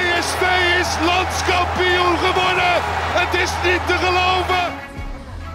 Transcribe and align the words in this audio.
PSV 0.00 0.42
is 0.80 1.06
landskampioen 1.06 2.16
geworden. 2.16 2.74
Het 3.20 3.40
is 3.40 3.50
niet 3.64 3.86
te 3.86 3.94
geloven. 3.94 4.72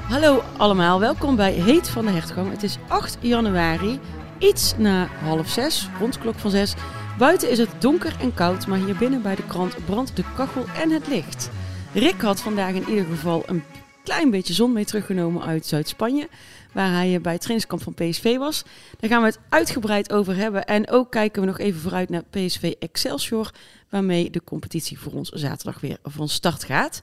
Hallo 0.08 0.44
allemaal, 0.58 1.00
welkom 1.00 1.36
bij 1.36 1.52
Heet 1.52 1.90
van 1.90 2.06
de 2.06 2.12
Hertgang. 2.12 2.52
Het 2.52 2.64
is 2.64 2.78
8 2.88 3.18
januari, 3.20 4.00
iets 4.38 4.74
na 4.78 5.08
half 5.24 5.48
zes, 5.48 5.90
rond 6.00 6.20
klok 6.20 6.40
van 6.40 6.52
zes. 6.52 6.74
Buiten 7.18 7.50
is 7.50 7.58
het 7.58 7.70
donker 7.80 8.16
en 8.20 8.34
koud, 8.34 8.68
maar 8.68 8.78
hier 8.78 8.96
binnen 8.96 9.22
bij 9.22 9.36
de 9.36 9.46
krant 9.48 9.86
brandt 9.86 10.16
de 10.16 10.24
kachel 10.36 10.66
en 10.82 10.92
het 10.92 11.08
licht. 11.08 11.50
Rick 11.94 12.22
had 12.22 12.42
vandaag 12.42 12.74
in 12.74 12.90
ieder 12.90 13.06
geval 13.06 13.44
een 13.46 13.64
klein 14.06 14.30
beetje 14.30 14.54
zon 14.54 14.74
mee 14.74 14.86
teruggenomen 14.86 15.44
uit 15.44 15.66
Zuid-Spanje, 15.66 16.30
waar 16.74 16.92
hij 16.92 17.22
bij 17.22 17.32
het 17.32 17.42
trainingskamp 17.42 17.82
van 17.82 17.94
PSV 17.94 18.38
was. 18.38 18.64
Daar 19.00 19.10
gaan 19.10 19.22
we 19.22 19.28
het 19.28 19.40
uitgebreid 19.50 20.12
over 20.12 20.36
hebben 20.36 20.66
en 20.66 20.90
ook 20.90 21.12
kijken 21.12 21.42
we 21.42 21.48
nog 21.48 21.60
even 21.60 21.82
vooruit 21.82 22.10
naar 22.10 22.24
PSV 22.30 22.74
Excelsior, 22.80 23.52
waarmee 23.90 24.30
de 24.30 24.44
competitie 24.44 25.00
voor 25.00 25.14
ons 25.14 25.30
zaterdag 25.30 25.80
weer 25.80 25.98
van 26.04 26.30
start 26.30 26.64
gaat. 26.64 27.02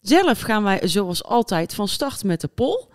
Zelf 0.00 0.40
gaan 0.40 0.62
wij 0.62 0.88
zoals 0.88 1.24
altijd 1.24 1.74
van 1.74 1.88
start 1.88 2.24
met 2.24 2.40
de 2.40 2.48
poll. 2.48 2.88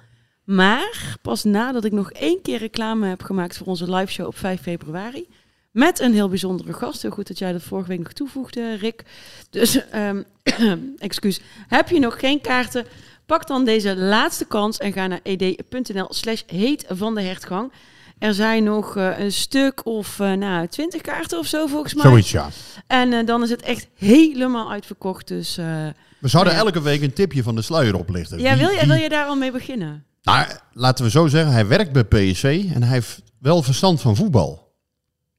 Maar 0.43 1.17
pas 1.21 1.43
nadat 1.43 1.85
ik 1.85 1.91
nog 1.91 2.11
één 2.11 2.41
keer 2.41 2.57
reclame 2.57 3.07
heb 3.07 3.23
gemaakt 3.23 3.57
voor 3.57 3.67
onze 3.67 3.91
liveshow 3.91 4.27
op 4.27 4.37
5 4.37 4.61
februari. 4.61 5.27
Met 5.71 5.99
een 5.99 6.13
heel 6.13 6.29
bijzondere 6.29 6.73
gast. 6.73 7.01
Heel 7.01 7.11
goed 7.11 7.27
dat 7.27 7.39
jij 7.39 7.51
dat 7.51 7.61
vorige 7.61 7.87
week 7.87 7.99
nog 7.99 8.13
toevoegde, 8.13 8.75
Rick. 8.75 9.03
Dus, 9.49 9.89
ehm, 9.89 10.23
excuus. 10.97 11.39
Heb 11.67 11.89
je 11.89 11.99
nog 11.99 12.19
geen 12.19 12.41
kaarten? 12.41 12.85
Pak 13.25 13.47
dan 13.47 13.65
deze 13.65 13.95
laatste 13.97 14.45
kans 14.45 14.77
en 14.77 14.93
ga 14.93 15.07
naar 15.07 15.19
ed.nl 15.23 16.07
slash 16.09 16.41
heet 16.47 16.85
van 16.89 17.15
de 17.15 17.21
hertgang. 17.21 17.71
Er 18.19 18.33
zijn 18.33 18.63
nog 18.63 18.97
eh, 18.97 19.19
een 19.19 19.31
stuk 19.31 19.85
of 19.85 20.19
uh, 20.19 20.31
nou, 20.33 20.67
20 20.67 21.01
kaarten 21.01 21.39
of 21.39 21.45
zo 21.47 21.67
volgens 21.67 21.93
mij. 21.93 22.03
Zoiets, 22.03 22.31
ja. 22.31 22.49
En 22.87 23.13
eh, 23.13 23.25
dan 23.25 23.43
is 23.43 23.49
het 23.49 23.61
echt 23.61 23.87
helemaal 23.97 24.71
uitverkocht. 24.71 25.27
Dus 25.27 25.55
We 25.55 26.27
zouden 26.27 26.53
Ja. 26.53 26.59
elke 26.59 26.81
week 26.81 27.01
een 27.01 27.13
tipje 27.13 27.43
van 27.43 27.55
de 27.55 27.61
sluier 27.61 27.95
oplichten. 27.95 28.39
ja, 28.39 28.57
wil 28.57 28.69
je, 28.69 28.85
wil 28.85 28.95
je 28.95 29.09
daar 29.09 29.25
al 29.25 29.35
mee 29.35 29.51
beginnen? 29.51 30.05
Nou, 30.23 30.47
laten 30.73 31.05
we 31.05 31.11
zo 31.11 31.27
zeggen, 31.27 31.51
hij 31.53 31.67
werkt 31.67 31.91
bij 31.91 32.03
PSV 32.03 32.65
en 32.73 32.83
hij 32.83 32.91
heeft 32.93 33.21
wel 33.39 33.61
verstand 33.63 34.01
van 34.01 34.15
voetbal. 34.15 34.73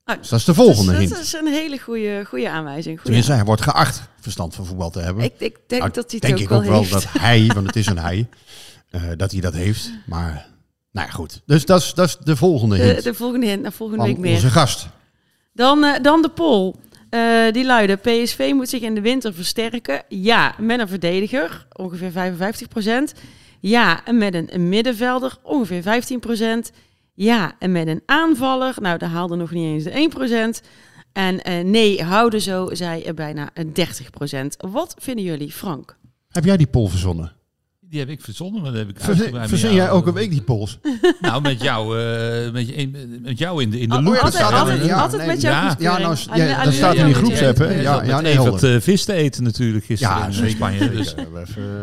Ah, 0.04 0.18
Dus 0.18 0.28
dat 0.28 0.38
is 0.38 0.44
de 0.44 0.54
volgende 0.54 0.90
dus 0.90 1.00
hint. 1.00 1.10
Dat 1.10 1.20
is 1.20 1.32
een 1.32 1.46
hele 1.46 1.78
goede, 1.78 2.24
goede 2.28 2.50
aanwijzing. 2.50 2.84
Goeie 2.84 3.02
Tenminste, 3.02 3.32
hij 3.32 3.44
wordt 3.44 3.62
geacht 3.62 4.02
verstand 4.26 4.54
van 4.54 4.66
voetbal 4.66 4.90
te 4.90 5.00
hebben. 5.00 5.24
Ik, 5.24 5.32
ik 5.38 5.58
denk 5.66 5.82
Nou, 5.82 5.92
dat 5.92 6.10
hij 6.10 6.20
het 6.22 6.32
ook 6.32 6.38
ik 6.40 6.48
wel 6.48 6.58
ook 6.58 6.64
wel 6.64 6.88
dat 6.88 7.06
hij, 7.18 7.50
want 7.54 7.66
het 7.66 7.76
is 7.76 7.86
een 7.86 7.98
hij, 7.98 8.28
eh, 8.90 9.02
dat 9.16 9.32
hij 9.32 9.40
dat 9.40 9.54
heeft. 9.54 9.90
Maar, 10.06 10.46
nou 10.90 11.06
ja, 11.06 11.12
goed. 11.12 11.42
Dus 11.46 11.64
dat 11.64 11.80
is, 11.80 11.94
dat 11.94 12.06
is 12.06 12.16
de 12.24 12.36
volgende 12.36 12.76
de, 12.76 12.82
hint 12.82 13.02
de 13.02 13.14
volgende 13.14 13.46
hint, 13.46 13.62
naar 13.62 13.72
volgende 13.72 14.02
van 14.02 14.12
week 14.12 14.22
meer. 14.22 14.34
onze 14.34 14.50
gast. 14.50 14.88
Dan, 15.52 15.84
eh, 15.84 16.02
dan 16.02 16.22
de 16.22 16.28
poll. 16.28 16.74
Eh, 17.10 17.52
die 17.52 17.64
luidde, 17.64 17.96
PSV 17.96 18.50
moet 18.54 18.68
zich 18.68 18.80
in 18.80 18.94
de 18.94 19.00
winter 19.00 19.34
versterken. 19.34 20.02
Ja, 20.08 20.54
met 20.58 20.80
een 20.80 20.88
verdediger, 20.88 21.66
ongeveer 21.72 22.10
55% 22.10 23.12
Ja, 23.60 24.04
en 24.04 24.18
met 24.18 24.34
een, 24.34 24.54
een 24.54 24.68
middenvelder, 24.68 25.36
ongeveer 25.42 25.82
15% 25.82 26.72
Ja, 27.14 27.52
en 27.58 27.72
met 27.72 27.86
een 27.86 28.02
aanvaller, 28.06 28.74
nou, 28.80 28.98
daar 28.98 29.08
haalde 29.08 29.36
nog 29.36 29.50
niet 29.50 29.64
eens 29.64 29.84
de 29.84 29.90
1 29.90 30.10
En 31.16 31.42
eh, 31.42 31.64
nee, 31.64 32.02
houden 32.02 32.40
zo, 32.40 32.68
zei 32.72 33.02
er 33.02 33.14
bijna 33.14 33.50
een 33.54 33.72
30% 33.72 34.46
Wat 34.70 34.94
vinden 34.98 35.24
jullie, 35.24 35.52
Frank? 35.52 35.96
Heb 36.30 36.44
jij 36.44 36.56
die 36.56 36.66
poll 36.66 36.88
verzonnen? 36.88 37.32
Die 37.80 37.98
heb 38.00 38.08
ik 38.08 38.20
verzonnen, 38.20 38.62
maar 38.62 38.70
dat 38.70 38.80
heb 38.80 38.88
ik 38.88 39.00
Verzin, 39.00 39.48
verzin 39.48 39.68
jij 39.74 39.84
jou, 39.84 39.96
ook 39.96 40.06
een 40.06 40.12
week 40.12 40.30
die 40.30 40.42
polls? 40.42 40.78
Nou, 41.20 41.42
met 41.42 41.62
jou, 41.62 42.00
eh, 42.00 42.52
met, 42.52 42.68
je, 42.68 42.74
in- 42.74 43.18
met 43.22 43.38
jou 43.38 43.62
in 43.62 43.70
de, 43.70 43.78
in 43.80 43.88
de 43.88 43.94
Oh, 43.96 44.02
loop. 44.04 44.14
altijd, 44.14 44.34
staat 44.34 44.50
er- 44.52 44.58
altijd, 44.58 44.84
ja, 44.84 45.00
altijd 45.00 45.20
nee, 45.22 45.30
met 45.30 45.40
jouw 45.40 45.52
ja. 45.52 45.76
Ja, 45.78 45.98
nou, 45.98 46.16
ja, 46.34 46.64
dat 46.64 46.72
staat 46.74 46.90
in 46.94 46.98
jou 46.98 47.06
die 47.12 47.14
groepsapp, 47.22 47.56
jou. 47.56 47.70
hè? 47.70 47.80
Ja, 47.80 48.02
Ja, 48.04 48.20
nee, 48.20 48.32
even 48.32 48.50
wat 48.50 48.62
eh, 48.62 48.80
vis 48.80 49.04
te 49.04 49.12
eten 49.12 49.42
natuurlijk 49.42 49.84
gisteren 49.84 50.16
Ja, 50.32 50.42
in. 50.42 50.50
Spanje. 50.50 50.90
Dus 50.90 51.14
eh, 51.14 51.24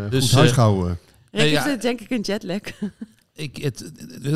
Dus, 0.09 0.21
goed 0.23 0.31
eh, 0.31 0.37
huishouden. 0.37 0.99
Het 1.31 1.81
denk 1.81 1.99
ik 2.01 2.09
een 2.09 2.21
jetlag. 2.21 2.59
Ik, 3.33 3.57
het, 3.57 3.91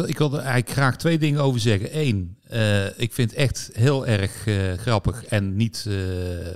ik 0.05 0.17
wilde 0.17 0.37
eigenlijk 0.37 0.69
graag 0.69 0.97
twee 0.97 1.17
dingen 1.17 1.41
over 1.41 1.59
zeggen. 1.59 1.99
Eén, 1.99 2.37
eh, 2.47 2.99
ik 2.99 3.13
vind 3.13 3.33
echt 3.33 3.69
heel 3.73 4.07
erg 4.07 4.47
eh, 4.47 4.73
grappig 4.73 5.25
en 5.25 5.55
niet 5.55 5.85
eh, 5.87 5.93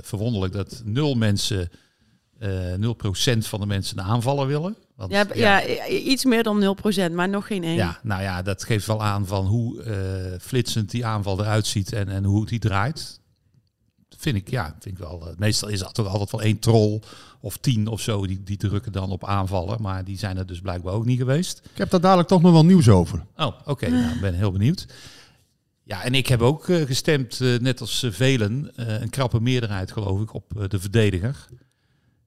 verwonderlijk 0.01 0.53
dat 0.53 0.81
nul 0.85 1.15
mensen, 1.15 1.69
eh 2.39 2.73
0% 2.73 3.37
van 3.37 3.59
de 3.59 3.65
mensen 3.65 3.97
een 3.97 4.05
aanvaller 4.05 4.47
willen. 4.47 4.75
Want, 4.95 5.11
Ja, 5.11 5.25
ja. 5.33 5.87
iets 5.87 6.25
meer 6.25 6.43
dan 6.43 6.77
0%, 7.09 7.11
maar 7.11 7.29
nog 7.29 7.47
geen 7.47 7.63
1. 7.63 7.75
Ja, 7.75 7.99
nou 8.03 8.21
ja, 8.21 8.41
dat 8.41 8.63
geeft 8.63 8.85
wel 8.85 9.03
aan 9.03 9.27
van 9.27 9.45
hoe 9.45 9.83
flitsend 10.41 10.91
die 10.91 11.05
aanval 11.05 11.39
eruit 11.39 11.67
ziet 11.67 11.93
en, 11.93 12.09
en 12.09 12.23
hoe 12.23 12.45
die 12.45 12.59
draait. 12.59 13.20
Vind 14.21 14.35
ik, 14.35 14.49
ja, 14.49 14.75
vind 14.79 14.97
ik 14.99 15.03
wel. 15.03 15.27
eh, 15.27 15.33
meestal 15.37 15.69
is 15.69 15.79
dat 15.79 15.93
toch 15.93 16.07
altijd 16.07 16.31
wel 16.31 16.41
één 16.41 16.59
troll 16.59 16.99
of 17.39 17.57
tien 17.57 17.87
of 17.87 18.01
zo 18.01 18.27
die, 18.27 18.43
die 18.43 18.57
drukken 18.57 18.91
dan 18.91 19.09
op 19.09 19.25
aanvallen. 19.25 19.81
Maar 19.81 20.03
die 20.03 20.17
zijn 20.17 20.37
er 20.37 20.45
dus 20.45 20.61
blijkbaar 20.61 20.93
ook 20.93 21.05
niet 21.05 21.17
geweest. 21.19 21.61
Ik 21.71 21.77
heb 21.77 21.89
daar 21.89 22.01
dadelijk 22.01 22.27
toch 22.27 22.41
nog 22.41 22.51
wel 22.51 22.65
nieuws 22.65 22.89
over. 22.89 23.25
Oh, 23.37 23.53
oké. 23.65 23.89
nou, 23.89 24.13
ik 24.13 24.21
ben 24.21 24.33
heel 24.33 24.51
benieuwd. 24.51 24.85
Ja, 25.83 26.03
en 26.03 26.13
ik 26.13 26.27
heb 26.27 26.41
ook 26.41 26.69
eh, 26.69 26.85
gestemd, 26.85 27.41
eh, 27.41 27.59
net 27.59 27.81
als 27.81 28.05
velen, 28.09 28.71
een 28.75 29.09
krappe 29.09 29.41
meerderheid 29.41 29.91
geloof 29.91 30.21
ik, 30.21 30.33
op 30.33 30.65
de 30.67 30.79
verdediger. 30.79 31.47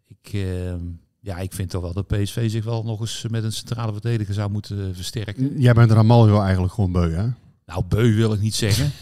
Ik, 0.06 0.32
eh, 0.32 0.74
ja, 1.20 1.36
ik 1.38 1.52
vind 1.52 1.70
toch 1.70 1.82
wel 1.82 1.92
dat 1.92 2.06
PSV 2.06 2.50
zich 2.50 2.64
wel 2.64 2.82
nog 2.84 3.00
eens 3.00 3.24
met 3.30 3.44
een 3.44 3.52
centrale 3.52 3.92
verdediger 3.92 4.34
zou 4.34 4.50
moeten 4.50 4.94
versterken. 4.94 5.60
Jij 5.60 5.72
bent 5.72 5.90
Ramaljo 5.90 6.40
eigenlijk 6.40 6.72
gewoon 6.72 6.92
beu, 6.92 7.12
hè? 7.12 7.26
Nou, 7.66 7.84
beu 7.88 8.14
wil 8.14 8.32
ik 8.32 8.40
niet 8.40 8.54
zeggen. 8.54 8.92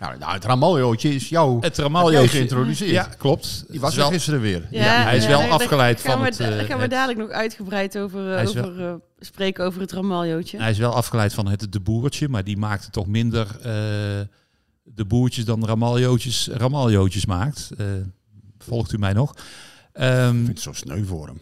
Ja, 0.00 0.16
nou, 0.18 0.32
het 0.32 0.44
Ramaljootje 0.44 1.14
is 1.14 1.28
jou 1.28 1.54
Het 1.54 1.76
heb 1.76 1.86
Ramaljo 1.86 2.18
jij 2.18 2.28
geïntroduceerd. 2.28 2.90
Ja, 2.90 3.02
klopt. 3.18 3.64
Die 3.68 3.80
was 3.80 3.92
er 3.92 3.98
wel- 3.98 4.08
gisteren 4.10 4.40
weer. 4.40 4.66
Ja, 4.70 5.02
hij 5.02 5.16
is 5.16 5.26
wel 5.26 5.40
daar- 5.40 5.50
afgeleid 5.50 6.00
van 6.00 6.18
we, 6.20 6.24
het, 6.26 6.36
Daar 6.38 6.58
eh, 6.58 6.64
gaan 6.66 6.78
we 6.78 6.88
dadelijk 6.88 7.18
nog 7.18 7.30
uitgebreid 7.30 7.98
over, 7.98 8.34
eh, 8.36 8.44
wel- 8.44 8.64
over 8.64 8.86
eh, 8.88 8.94
spreken 9.18 9.64
over 9.64 9.80
het 9.80 9.92
Ramaljootje. 9.92 10.58
Hij 10.58 10.70
is 10.70 10.78
wel 10.78 10.92
afgeleid 10.94 11.34
van 11.34 11.48
het 11.48 11.66
de 11.72 11.80
boertje, 11.80 12.28
maar 12.28 12.44
die 12.44 12.56
maakte 12.56 12.90
toch 12.90 13.06
minder 13.06 13.46
eh, 13.58 13.62
de 14.82 15.04
boertjes 15.06 15.44
dan 15.44 15.64
Ramaljootjes 15.66 16.48
Ramaljootjes 16.52 17.26
maakt. 17.26 17.70
Eh, 17.78 17.86
volgt 18.58 18.92
u 18.92 18.98
mij 18.98 19.12
nog? 19.12 19.34
Ehm, 19.92 20.28
Ik 20.28 20.34
vind 20.34 20.48
het 20.48 20.60
zo 20.60 20.72
sneu 20.72 21.04
voor 21.04 21.26
hem. 21.26 21.40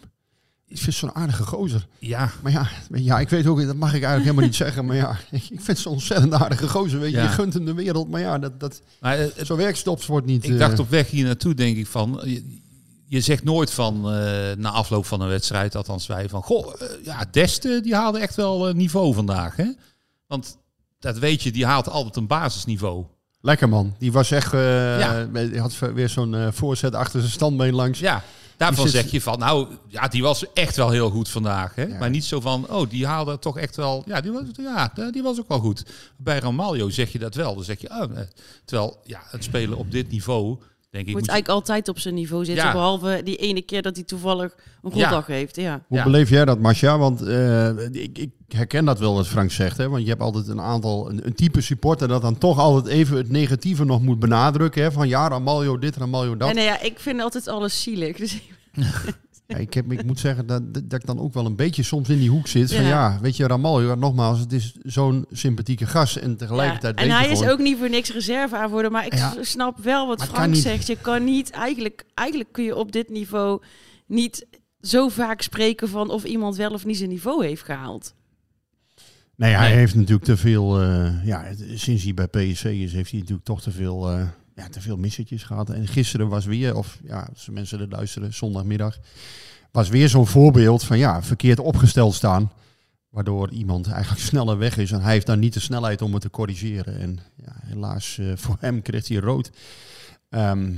Ik 0.69 0.79
vind 0.79 0.95
zo'n 0.95 1.15
aardige 1.15 1.43
gozer. 1.43 1.87
ja, 1.99 2.31
Maar 2.43 2.53
ja, 2.53 2.69
ja, 2.93 3.19
ik 3.21 3.29
weet 3.29 3.47
ook, 3.47 3.67
dat 3.67 3.77
mag 3.77 3.89
ik 3.89 4.03
eigenlijk 4.03 4.23
helemaal 4.25 4.45
niet 4.45 4.55
zeggen. 4.55 4.85
Maar 4.85 4.97
ja, 4.97 5.17
ik 5.31 5.43
vind 5.47 5.67
het 5.67 5.79
zo'n 5.79 5.93
ontzettend 5.93 6.33
aardige 6.33 6.69
gozer. 6.69 7.01
Weet 7.01 7.11
je, 7.11 7.17
Ja. 7.17 7.23
je 7.23 7.29
gunt 7.29 7.55
hem 7.55 7.65
de 7.65 7.75
wereld. 7.75 8.11
Maar 8.11 8.21
ja, 8.21 8.39
dat, 8.39 8.61
dat, 8.61 8.83
maar 9.01 9.19
eh, 9.19 9.27
zo'n 9.45 9.57
werkstops 9.57 10.07
wordt 10.07 10.27
niet... 10.27 10.45
ik 10.45 10.51
eh, 10.53 10.59
dacht 10.59 10.79
op 10.79 10.91
weg 10.91 11.11
hier 11.11 11.25
naartoe, 11.25 11.55
denk 11.55 11.77
ik 11.77 11.87
van. 11.87 12.21
Je, 12.25 12.61
je 13.07 13.21
zegt 13.21 13.45
nooit 13.45 13.71
van 13.71 13.95
eh, 13.97 14.57
na 14.57 14.71
afloop 14.71 15.07
van 15.07 15.21
een 15.21 15.28
wedstrijd, 15.28 15.75
althans 15.75 16.07
wij 16.07 16.28
van. 16.28 16.43
Goh, 16.43 16.72
eh, 16.81 16.89
ja, 17.05 17.25
Dest 17.31 17.65
eh, 17.65 17.83
die 17.83 17.95
haalde 17.95 18.19
echt 18.19 18.34
wel 18.34 18.69
eh, 18.69 18.75
niveau 18.75 19.15
vandaag. 19.15 19.57
Hè? 19.57 19.72
Want 20.27 20.57
dat 20.99 21.19
weet 21.19 21.43
je, 21.43 21.53
die 21.53 21.67
haalt 21.67 21.89
altijd 21.89 22.17
een 22.17 22.27
basisniveau. 22.27 23.05
Lekker 23.41 23.69
man. 23.69 23.95
Die 23.99 24.13
was 24.13 24.31
echt... 24.31 24.53
eh, 24.53 24.99
Ja. 24.99 25.28
Hij 25.33 25.59
had 25.59 25.78
weer 25.95 26.09
zo'n 26.09 26.34
eh, 26.34 26.49
voorzet 26.53 26.95
achter 26.95 27.21
zijn 27.21 27.33
standbeen 27.33 27.75
langs. 27.75 27.99
Ja, 27.99 28.22
daarvan 28.56 28.89
zit- 28.89 29.03
zeg 29.03 29.10
je 29.10 29.21
van, 29.21 29.39
nou, 29.39 29.68
ja, 29.89 30.09
die 30.09 30.22
was 30.22 30.53
echt 30.53 30.77
wel 30.77 30.91
heel 30.91 31.10
goed 31.10 31.28
vandaag. 31.28 31.74
Hè? 31.74 31.83
Ja. 31.83 31.98
Maar 31.98 32.10
niet 32.10 32.24
zo 32.24 32.41
van, 32.41 32.68
oh, 32.71 32.91
die 32.91 33.06
haalde 33.06 33.39
toch 33.39 33.59
echt 33.59 33.77
wel, 33.77 34.03
ja, 34.06 34.21
die 34.21 34.33
was, 34.33 34.42
ja, 34.56 34.92
die 35.10 35.22
was 35.22 35.39
ook 35.41 35.48
wel 35.48 35.59
goed. 35.60 35.84
Bij 36.16 36.39
Ramaljo 36.39 36.91
zeg 36.91 37.12
je 37.12 37.18
dat 37.18 37.34
wel. 37.34 37.54
Dan 37.54 37.65
zeg 37.65 37.80
je, 37.80 37.91
oh, 37.91 38.03
eh, 38.18 38.27
terwijl, 38.65 39.01
ja, 39.04 39.21
het 39.27 39.45
spelen 39.45 39.78
op 39.78 39.91
dit 39.91 40.10
niveau, 40.10 40.59
denk 40.95 41.07
ik. 41.07 41.13
moet 41.13 41.21
moet 41.21 41.25
je- 41.25 41.31
eigenlijk 41.33 41.61
altijd 41.61 41.89
op 41.89 41.99
zijn 41.99 42.15
niveau 42.15 42.45
zitten. 42.45 42.65
Ja. 42.65 42.73
Behalve 42.73 43.21
die 43.25 43.37
ene 43.37 43.63
keer 43.63 43.83
dat 43.83 43.95
hij 43.97 44.05
toevallig 44.05 44.55
een 44.83 44.91
Ja. 44.95 45.03
goddag 45.09 45.27
heeft. 45.27 45.57
Ja. 45.57 45.83
Hoe 45.89 45.99
Ja. 45.99 46.05
beleef 46.05 46.31
jij 46.31 46.45
dat, 46.45 46.59
Marcia? 46.59 46.99
Want 46.99 47.23
eh, 47.23 47.69
ik, 47.93 48.19
ik 48.19 48.31
herken 48.49 48.85
dat 48.85 48.99
wel 48.99 49.15
wat 49.15 49.27
Frank 49.29 49.51
zegt. 49.51 49.77
Hè? 49.77 49.89
Want 49.89 50.03
je 50.03 50.09
hebt 50.09 50.21
altijd 50.21 50.49
een 50.49 50.61
aantal, 50.61 51.11
een, 51.11 51.27
een 51.27 51.35
type 51.35 51.61
supporter 51.61 52.09
dat 52.09 52.23
dan 52.23 52.39
toch 52.39 52.59
altijd 52.59 52.95
even 52.95 53.17
het 53.17 53.31
negatieve 53.31 53.85
nog 53.85 54.03
moet 54.03 54.19
benadrukken. 54.19 54.83
Hè? 54.83 54.93
Van 54.93 55.09
ja, 55.09 55.29
Ramaljo 55.29 55.79
dit, 55.79 55.97
Ramaljo 55.97 56.37
dat. 56.37 56.49
En 56.49 56.55
nou 56.55 56.67
ja, 56.67 56.81
ik 56.81 56.99
vind 57.01 57.21
altijd 57.21 57.49
alles 57.49 57.83
zielig. 57.83 58.17
Dus 58.17 58.41
Ja, 59.47 59.57
ik, 59.57 59.75
heb, 59.75 59.93
ik 59.93 60.05
moet 60.05 60.19
zeggen 60.19 60.47
dat, 60.47 60.75
dat 60.75 60.93
ik 61.01 61.07
dan 61.07 61.21
ook 61.21 61.35
wel 61.35 61.47
een 61.47 61.57
beetje 61.57 61.83
soms 61.83 62.09
in 62.09 62.19
die 62.19 62.31
hoek 62.31 62.47
zit. 62.47 62.73
Van 62.75 62.83
Ja. 62.83 62.89
ja, 62.89 63.19
weet 63.21 63.37
je, 63.37 63.47
Ramaljo, 63.47 63.95
nogmaals, 63.95 64.39
het 64.39 64.53
is 64.53 64.75
zo'n 64.83 65.27
sympathieke 65.33 65.87
gast. 65.87 66.17
En 66.17 66.37
tegelijkertijd 66.37 66.95
Ja, 66.99 67.03
En 67.05 67.09
weet 67.09 67.17
je 67.19 67.23
hij 67.23 67.33
is 67.33 67.39
gewoon- 67.39 67.53
ook 67.53 67.59
niet 67.59 67.79
voor 67.79 67.91
niks 67.91 68.13
reserve 68.13 68.57
aanvoerder. 68.57 68.91
Maar 68.91 69.07
ik 69.07 69.15
Ja. 69.15 69.35
snap 69.41 69.79
wel 69.79 70.07
wat 70.07 70.19
Maar 70.19 70.27
Frank 70.27 70.55
zegt. 70.55 70.87
Je 70.87 70.97
kan 71.01 71.25
niet, 71.25 71.51
eigenlijk, 71.51 72.05
eigenlijk 72.15 72.53
kun 72.53 72.65
je 72.65 72.77
op 72.77 72.93
dit 72.93 73.09
niveau 73.11 73.63
niet 74.07 74.47
zo 74.81 75.09
vaak 75.09 75.43
spreken 75.43 75.89
van 75.89 76.11
of 76.11 76.25
iemand 76.25 76.57
wel 76.57 76.71
of 76.71 76.85
niet 76.85 76.97
zijn 76.97 77.09
niveau 77.11 77.45
heeft 77.47 77.63
gehaald. 77.65 78.15
Nee, 79.37 79.53
hij 79.55 79.69
Nee. 79.69 79.77
heeft 79.79 79.95
natuurlijk 79.95 80.25
te 80.25 80.37
veel. 80.37 80.81
eh, 80.81 81.27
ja, 81.27 81.45
sinds 81.75 82.03
hij 82.05 82.15
bij 82.15 82.27
PSC 82.27 82.65
is, 82.65 82.93
heeft 82.93 83.11
hij 83.11 83.19
natuurlijk 83.21 83.47
toch 83.47 83.63
te 83.63 83.71
veel, 83.71 84.11
eh, 84.11 84.27
ja, 84.54 84.68
te 84.68 84.80
veel 84.80 84.97
missetjes 84.97 85.42
gehad. 85.42 85.71
En 85.71 85.86
gisteren 85.86 86.28
was 86.28 86.45
weer, 86.45 86.77
of 86.77 86.98
ja, 87.04 87.28
als 87.33 87.48
mensen 87.48 87.80
er 87.80 87.89
luisteren, 87.89 88.34
zondagmiddag, 88.34 88.98
was 89.71 89.89
weer 89.89 90.09
zo'n 90.09 90.27
voorbeeld 90.27 90.84
van 90.84 90.98
ja, 90.98 91.22
verkeerd 91.22 91.59
opgesteld 91.59 92.15
staan. 92.15 92.53
Waardoor 93.10 93.51
iemand 93.51 93.91
eigenlijk 93.91 94.22
sneller 94.30 94.59
weg 94.59 94.77
is. 94.77 94.92
En 94.92 95.01
hij 95.01 95.12
heeft 95.12 95.27
dan 95.27 95.39
niet 95.39 95.54
de 95.54 95.60
snelheid 95.60 96.03
om 96.03 96.12
het 96.12 96.22
te 96.22 96.30
corrigeren. 96.30 97.01
En 97.01 97.18
ja, 97.36 97.53
helaas 97.65 98.18
eh, 98.18 98.27
voor 98.34 98.56
hem 98.60 98.83
kreeg 98.83 99.09
hij 99.09 99.16
rood. 99.16 99.51
Ehm, 100.30 100.72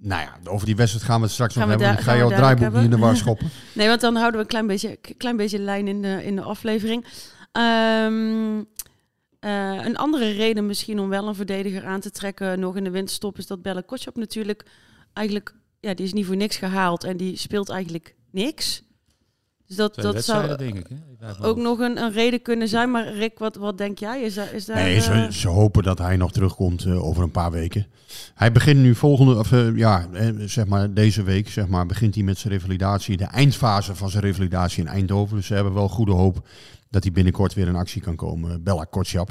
nou 0.00 0.22
ja, 0.22 0.38
over 0.44 0.66
die 0.66 0.76
wedstrijd 0.76 1.04
gaan 1.06 1.16
we 1.16 1.24
het 1.24 1.32
straks 1.32 1.54
Gaan 1.54 1.68
nog 1.68 1.78
hebben. 1.78 1.98
Ik 1.98 2.04
ga 2.04 2.16
jouw 2.16 2.28
draaiboek 2.28 2.72
niet 2.72 2.84
in 2.84 2.90
de 2.90 2.96
war 2.98 2.98
hebben. 2.98 3.16
schoppen. 3.24 3.50
Nee, 3.74 3.88
want 3.88 4.00
dan 4.00 4.14
houden 4.14 4.34
we 4.34 4.40
een 4.40 4.50
klein 4.50 4.66
beetje, 4.66 4.98
klein 5.16 5.36
beetje 5.36 5.58
lijn 5.58 5.88
in 5.88 6.02
de, 6.02 6.24
in 6.24 6.36
de 6.36 6.42
aflevering. 6.42 7.06
Ehm, 7.52 8.62
eh, 9.42 9.84
een 9.84 9.96
andere 9.96 10.30
reden 10.30 10.66
misschien 10.66 11.00
om 11.00 11.08
wel 11.08 11.28
een 11.28 11.34
verdediger 11.34 11.86
aan 11.86 12.00
te 12.00 12.10
trekken 12.10 12.60
nog 12.60 12.76
in 12.76 12.84
de 12.84 12.90
winterstop 12.90 13.38
is 13.38 13.46
dat 13.46 13.62
Belle 13.62 13.82
Kotschap 13.82 14.16
natuurlijk 14.16 14.66
eigenlijk, 15.12 15.54
ja, 15.80 15.94
die 15.94 16.06
is 16.06 16.12
niet 16.12 16.26
voor 16.26 16.36
niks 16.36 16.56
gehaald 16.56 17.04
en 17.04 17.16
die 17.16 17.36
speelt 17.36 17.68
eigenlijk 17.68 18.14
niks. 18.30 18.82
Dus 19.66 19.76
dat, 19.76 19.92
Twee 19.92 20.12
dat 20.12 20.24
zou 20.24 20.56
denk 20.56 20.78
ik. 20.78 20.86
Hè? 20.88 21.46
Ook 21.46 21.56
nog 21.56 21.78
een, 21.78 21.96
een 21.96 22.12
reden 22.12 22.42
kunnen 22.42 22.68
zijn. 22.68 22.90
Maar 22.90 23.14
Rick, 23.14 23.38
wat, 23.38 23.56
wat 23.56 23.78
denk 23.78 23.98
jij? 23.98 24.22
Is 24.22 24.34
daar, 24.34 24.54
is 24.54 24.64
daar, 24.64 24.76
Nee, 24.76 25.00
ze, 25.00 25.12
eh, 25.12 25.30
ze 25.30 25.48
hopen 25.48 25.82
dat 25.82 25.98
hij 25.98 26.16
nog 26.16 26.32
terugkomt 26.32 26.84
eh, 26.84 27.04
over 27.04 27.22
een 27.22 27.30
paar 27.30 27.50
weken. 27.50 27.86
Hij 28.34 28.52
begint 28.52 28.80
nu 28.80 28.94
volgende, 28.94 29.36
of 29.38 29.50
ja, 29.74 30.08
zeg 30.46 30.66
maar 30.66 30.94
deze 30.94 31.22
week, 31.22 31.48
zeg 31.48 31.68
maar, 31.68 31.86
begint 31.86 32.14
hij 32.14 32.24
met 32.24 32.38
zijn 32.38 32.52
revalidatie, 32.52 33.16
de 33.16 33.24
eindfase 33.24 33.94
van 33.94 34.10
zijn 34.10 34.22
revalidatie 34.22 34.82
in 34.82 34.88
Eindhoven. 34.88 35.36
Dus 35.36 35.46
ze 35.46 35.54
hebben 35.54 35.74
wel 35.74 35.88
goede 35.88 36.12
hoop 36.12 36.48
dat 36.92 37.02
hij 37.02 37.12
binnenkort 37.12 37.54
weer 37.54 37.66
in 37.66 37.76
actie 37.76 38.02
kan 38.02 38.16
komen. 38.16 38.62
Bella 38.62 38.84
Kotschap. 38.84 39.30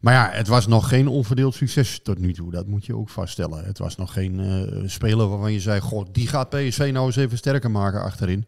Maar 0.00 0.14
ja, 0.14 0.30
het 0.32 0.48
was 0.48 0.66
nog 0.66 0.88
geen 0.88 1.08
onverdeeld 1.08 1.54
succes 1.54 2.00
tot 2.02 2.18
nu 2.18 2.32
toe. 2.32 2.50
Dat 2.50 2.66
moet 2.66 2.86
je 2.86 2.96
ook 2.96 3.08
vaststellen. 3.08 3.64
Het 3.64 3.78
was 3.78 3.96
nog 3.96 4.12
geen 4.12 4.40
eh, 4.40 4.88
speler 4.88 5.28
waarvan 5.28 5.52
je 5.52 5.60
zei, 5.60 5.80
god, 5.80 6.14
die 6.14 6.26
gaat 6.26 6.48
PSV 6.48 6.90
nou 6.92 7.06
eens 7.06 7.16
even 7.16 7.38
sterker 7.38 7.70
maken 7.70 8.02
achterin. 8.02 8.46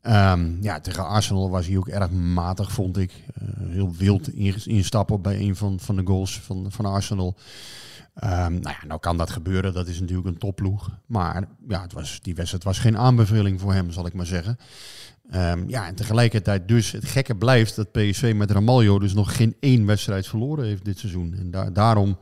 Ehm, 0.00 0.62
ja, 0.62 0.80
tegen 0.80 1.06
Arsenal 1.06 1.50
was 1.50 1.66
hij 1.66 1.76
ook 1.76 1.88
erg 1.88 2.10
matig, 2.10 2.72
vond 2.72 2.96
ik. 2.96 3.12
Eh, 3.34 3.42
heel 3.68 3.94
wild 3.94 4.32
in- 4.32 4.64
instappen 4.64 5.20
bij 5.22 5.40
een 5.40 5.56
van, 5.56 5.80
van 5.80 5.96
de 5.96 6.02
goals 6.06 6.40
van, 6.40 6.66
van 6.68 6.84
Arsenal. 6.84 7.36
Ehm, 8.14 8.52
nou 8.52 8.76
ja, 8.80 8.86
nou 8.86 9.00
kan 9.00 9.16
dat 9.16 9.30
gebeuren. 9.30 9.72
Dat 9.74 9.88
is 9.88 10.00
natuurlijk 10.00 10.28
een 10.28 10.38
topploeg. 10.38 10.90
Maar 11.06 11.48
ja, 11.68 11.82
het 11.82 11.92
was, 11.92 12.18
die 12.22 12.34
wedstrijd 12.34 12.64
was 12.64 12.78
geen 12.78 12.98
aanbeveling 12.98 13.60
voor 13.60 13.72
hem, 13.72 13.90
zal 13.90 14.06
ik 14.06 14.14
maar 14.14 14.26
zeggen. 14.26 14.58
Ehm, 15.30 15.64
ja, 15.68 15.86
en 15.86 15.94
tegelijkertijd 15.94 16.68
dus 16.68 16.92
het 16.92 17.04
gekke 17.04 17.36
blijft 17.36 17.76
dat 17.76 17.92
PSV 17.92 18.32
met 18.36 18.50
Ramaljo 18.50 18.98
dus 18.98 19.14
nog 19.14 19.36
geen 19.36 19.56
één 19.60 19.86
wedstrijd 19.86 20.26
verloren 20.26 20.64
heeft 20.64 20.84
dit 20.84 20.98
seizoen. 20.98 21.34
En 21.38 21.50
da- 21.50 21.70
daarom, 21.70 22.18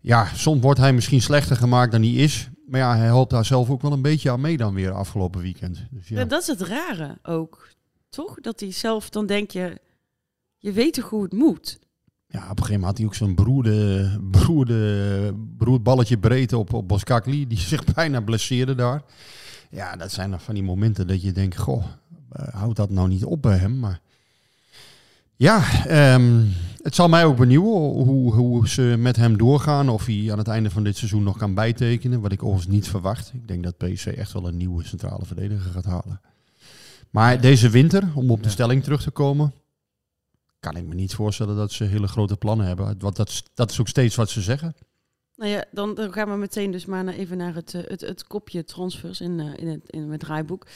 ja, 0.00 0.28
soms 0.34 0.62
wordt 0.62 0.80
hij 0.80 0.92
misschien 0.92 1.22
slechter 1.22 1.56
gemaakt 1.56 1.92
dan 1.92 2.02
hij 2.02 2.10
is. 2.10 2.48
Maar 2.66 2.80
ja, 2.80 2.96
hij 2.96 3.06
helpt 3.06 3.30
daar 3.30 3.44
zelf 3.44 3.70
ook 3.70 3.82
wel 3.82 3.92
een 3.92 4.02
beetje 4.02 4.30
aan 4.30 4.40
mee 4.40 4.56
dan 4.56 4.74
weer 4.74 4.90
afgelopen 4.92 5.40
weekend. 5.40 5.84
Dus 5.90 6.08
ja. 6.08 6.18
Ja, 6.18 6.24
dat 6.24 6.40
is 6.40 6.46
het 6.46 6.60
rare 6.60 7.18
ook. 7.22 7.68
Toch? 8.08 8.34
Dat 8.40 8.60
hij 8.60 8.72
zelf, 8.72 9.10
dan 9.10 9.26
denk 9.26 9.50
je, 9.50 9.80
je 10.58 10.72
weet 10.72 10.94
toch 10.94 11.10
hoe 11.10 11.22
het 11.22 11.32
moet. 11.32 11.78
Ja, 12.26 12.38
op 12.38 12.58
een 12.58 12.64
gegeven 12.64 12.72
moment 12.80 12.84
had 12.84 12.98
hij 12.98 13.06
ook 13.06 13.14
zo'n 13.14 13.34
beroerde, 13.34 14.18
beroerde, 14.22 15.32
beroerd 15.36 15.82
balletje 15.82 16.18
breedte 16.18 16.58
op, 16.58 16.72
op 16.72 16.88
Boskakli. 16.88 17.46
Die 17.46 17.58
zich 17.58 17.84
bijna 17.94 18.20
blesseerde 18.20 18.74
daar. 18.74 19.02
Ja, 19.70 19.96
dat 19.96 20.12
zijn 20.12 20.30
dan 20.30 20.40
van 20.40 20.54
die 20.54 20.62
momenten 20.62 21.06
dat 21.06 21.22
je 21.22 21.32
denkt, 21.32 21.56
goh, 21.58 21.84
houdt 22.30 22.76
dat 22.76 22.90
nou 22.90 23.08
niet 23.08 23.24
op 23.24 23.42
bij 23.42 23.56
hem? 23.56 23.78
Maar 23.78 24.00
ja, 25.36 25.64
um, 26.14 26.52
het 26.82 26.94
zal 26.94 27.08
mij 27.08 27.24
ook 27.24 27.36
benieuwen 27.36 28.04
hoe, 28.04 28.34
hoe 28.34 28.68
ze 28.68 28.94
met 28.98 29.16
hem 29.16 29.38
doorgaan. 29.38 29.88
Of 29.88 30.06
hij 30.06 30.28
aan 30.32 30.38
het 30.38 30.48
einde 30.48 30.70
van 30.70 30.84
dit 30.84 30.96
seizoen 30.96 31.22
nog 31.22 31.38
kan 31.38 31.54
bijtekenen. 31.54 32.20
Wat 32.20 32.32
ik 32.32 32.42
overigens 32.42 32.74
niet 32.74 32.88
verwacht. 32.88 33.32
Ik 33.34 33.48
denk 33.48 33.64
dat 33.64 33.76
PSV 33.76 34.06
echt 34.06 34.32
wel 34.32 34.48
een 34.48 34.56
nieuwe 34.56 34.84
centrale 34.84 35.24
verdediger 35.24 35.70
gaat 35.70 35.84
halen. 35.84 36.20
Maar 37.10 37.40
deze 37.40 37.70
winter, 37.70 38.08
om 38.14 38.30
op 38.30 38.42
de 38.42 38.48
stelling 38.48 38.82
terug 38.82 39.02
te 39.02 39.10
komen, 39.10 39.52
kan 40.60 40.76
ik 40.76 40.86
me 40.86 40.94
niet 40.94 41.14
voorstellen 41.14 41.56
dat 41.56 41.72
ze 41.72 41.84
hele 41.84 42.08
grote 42.08 42.36
plannen 42.36 42.66
hebben. 42.66 42.98
Want 42.98 43.16
dat, 43.16 43.28
is, 43.28 43.42
dat 43.54 43.70
is 43.70 43.80
ook 43.80 43.88
steeds 43.88 44.16
wat 44.16 44.30
ze 44.30 44.40
zeggen. 44.40 44.74
Nou 45.36 45.50
ja, 45.50 45.64
dan, 45.70 45.94
dan 45.94 46.12
gaan 46.12 46.30
we 46.30 46.36
meteen 46.36 46.70
dus 46.70 46.86
maar 46.86 47.06
even 47.06 47.36
naar 47.36 47.54
het, 47.54 47.72
het, 47.72 48.00
het 48.00 48.26
kopje 48.26 48.64
transfers 48.64 49.20
in, 49.20 49.38
uh, 49.38 49.52
in, 49.56 49.68
het, 49.68 49.80
in 49.86 50.10
het 50.10 50.20
draaiboek. 50.20 50.66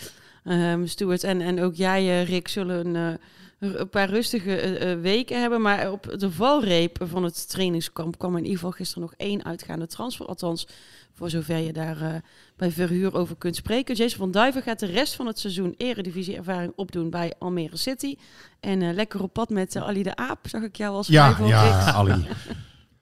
Um, 0.45 0.87
Stuart 0.87 1.25
en, 1.25 1.41
en 1.41 1.61
ook 1.61 1.75
jij, 1.75 2.05
uh, 2.05 2.29
Rick, 2.29 2.49
zullen 2.49 2.87
een, 2.87 3.19
uh, 3.61 3.75
een 3.79 3.89
paar 3.89 4.09
rustige 4.09 4.81
uh, 4.81 5.01
weken 5.03 5.41
hebben. 5.41 5.61
Maar 5.61 5.93
op 5.93 6.15
de 6.19 6.31
valreep 6.31 6.99
van 7.03 7.25
het 7.25 7.49
trainingskamp 7.49 8.19
kwam 8.19 8.37
in 8.37 8.43
ieder 8.43 8.57
geval 8.57 8.71
gisteren 8.73 9.03
nog 9.03 9.15
één 9.17 9.45
uitgaande 9.45 9.87
transfer. 9.87 10.27
Althans, 10.27 10.67
voor 11.13 11.31
zover 11.31 11.59
je 11.59 11.73
daar 11.73 12.23
bij 12.57 12.71
verhuur 12.71 13.15
over 13.15 13.37
kunt 13.37 13.57
spreken. 13.57 13.95
Jason 13.95 14.19
van 14.19 14.31
Duiven 14.31 14.63
gaat 14.63 14.79
de 14.79 14.87
rest 14.87 15.15
van 15.15 15.27
het 15.27 15.39
seizoen 15.39 15.75
eredivisie-ervaring 15.77 16.73
opdoen 16.77 17.11
bij 17.11 17.33
Almere 17.39 17.77
City. 17.77 18.17
En 18.61 18.81
uh, 18.81 18.93
lekker 18.93 19.23
op 19.23 19.33
pad 19.33 19.51
met 19.51 19.75
uh, 19.75 19.83
Ali 19.83 20.03
de 20.03 20.17
Aap, 20.17 20.39
zag 20.43 20.63
ik 20.63 20.77
jou 20.77 20.95
als 20.95 21.07
Ja, 21.07 21.37
ja, 21.45 21.93
Ali. 21.93 22.27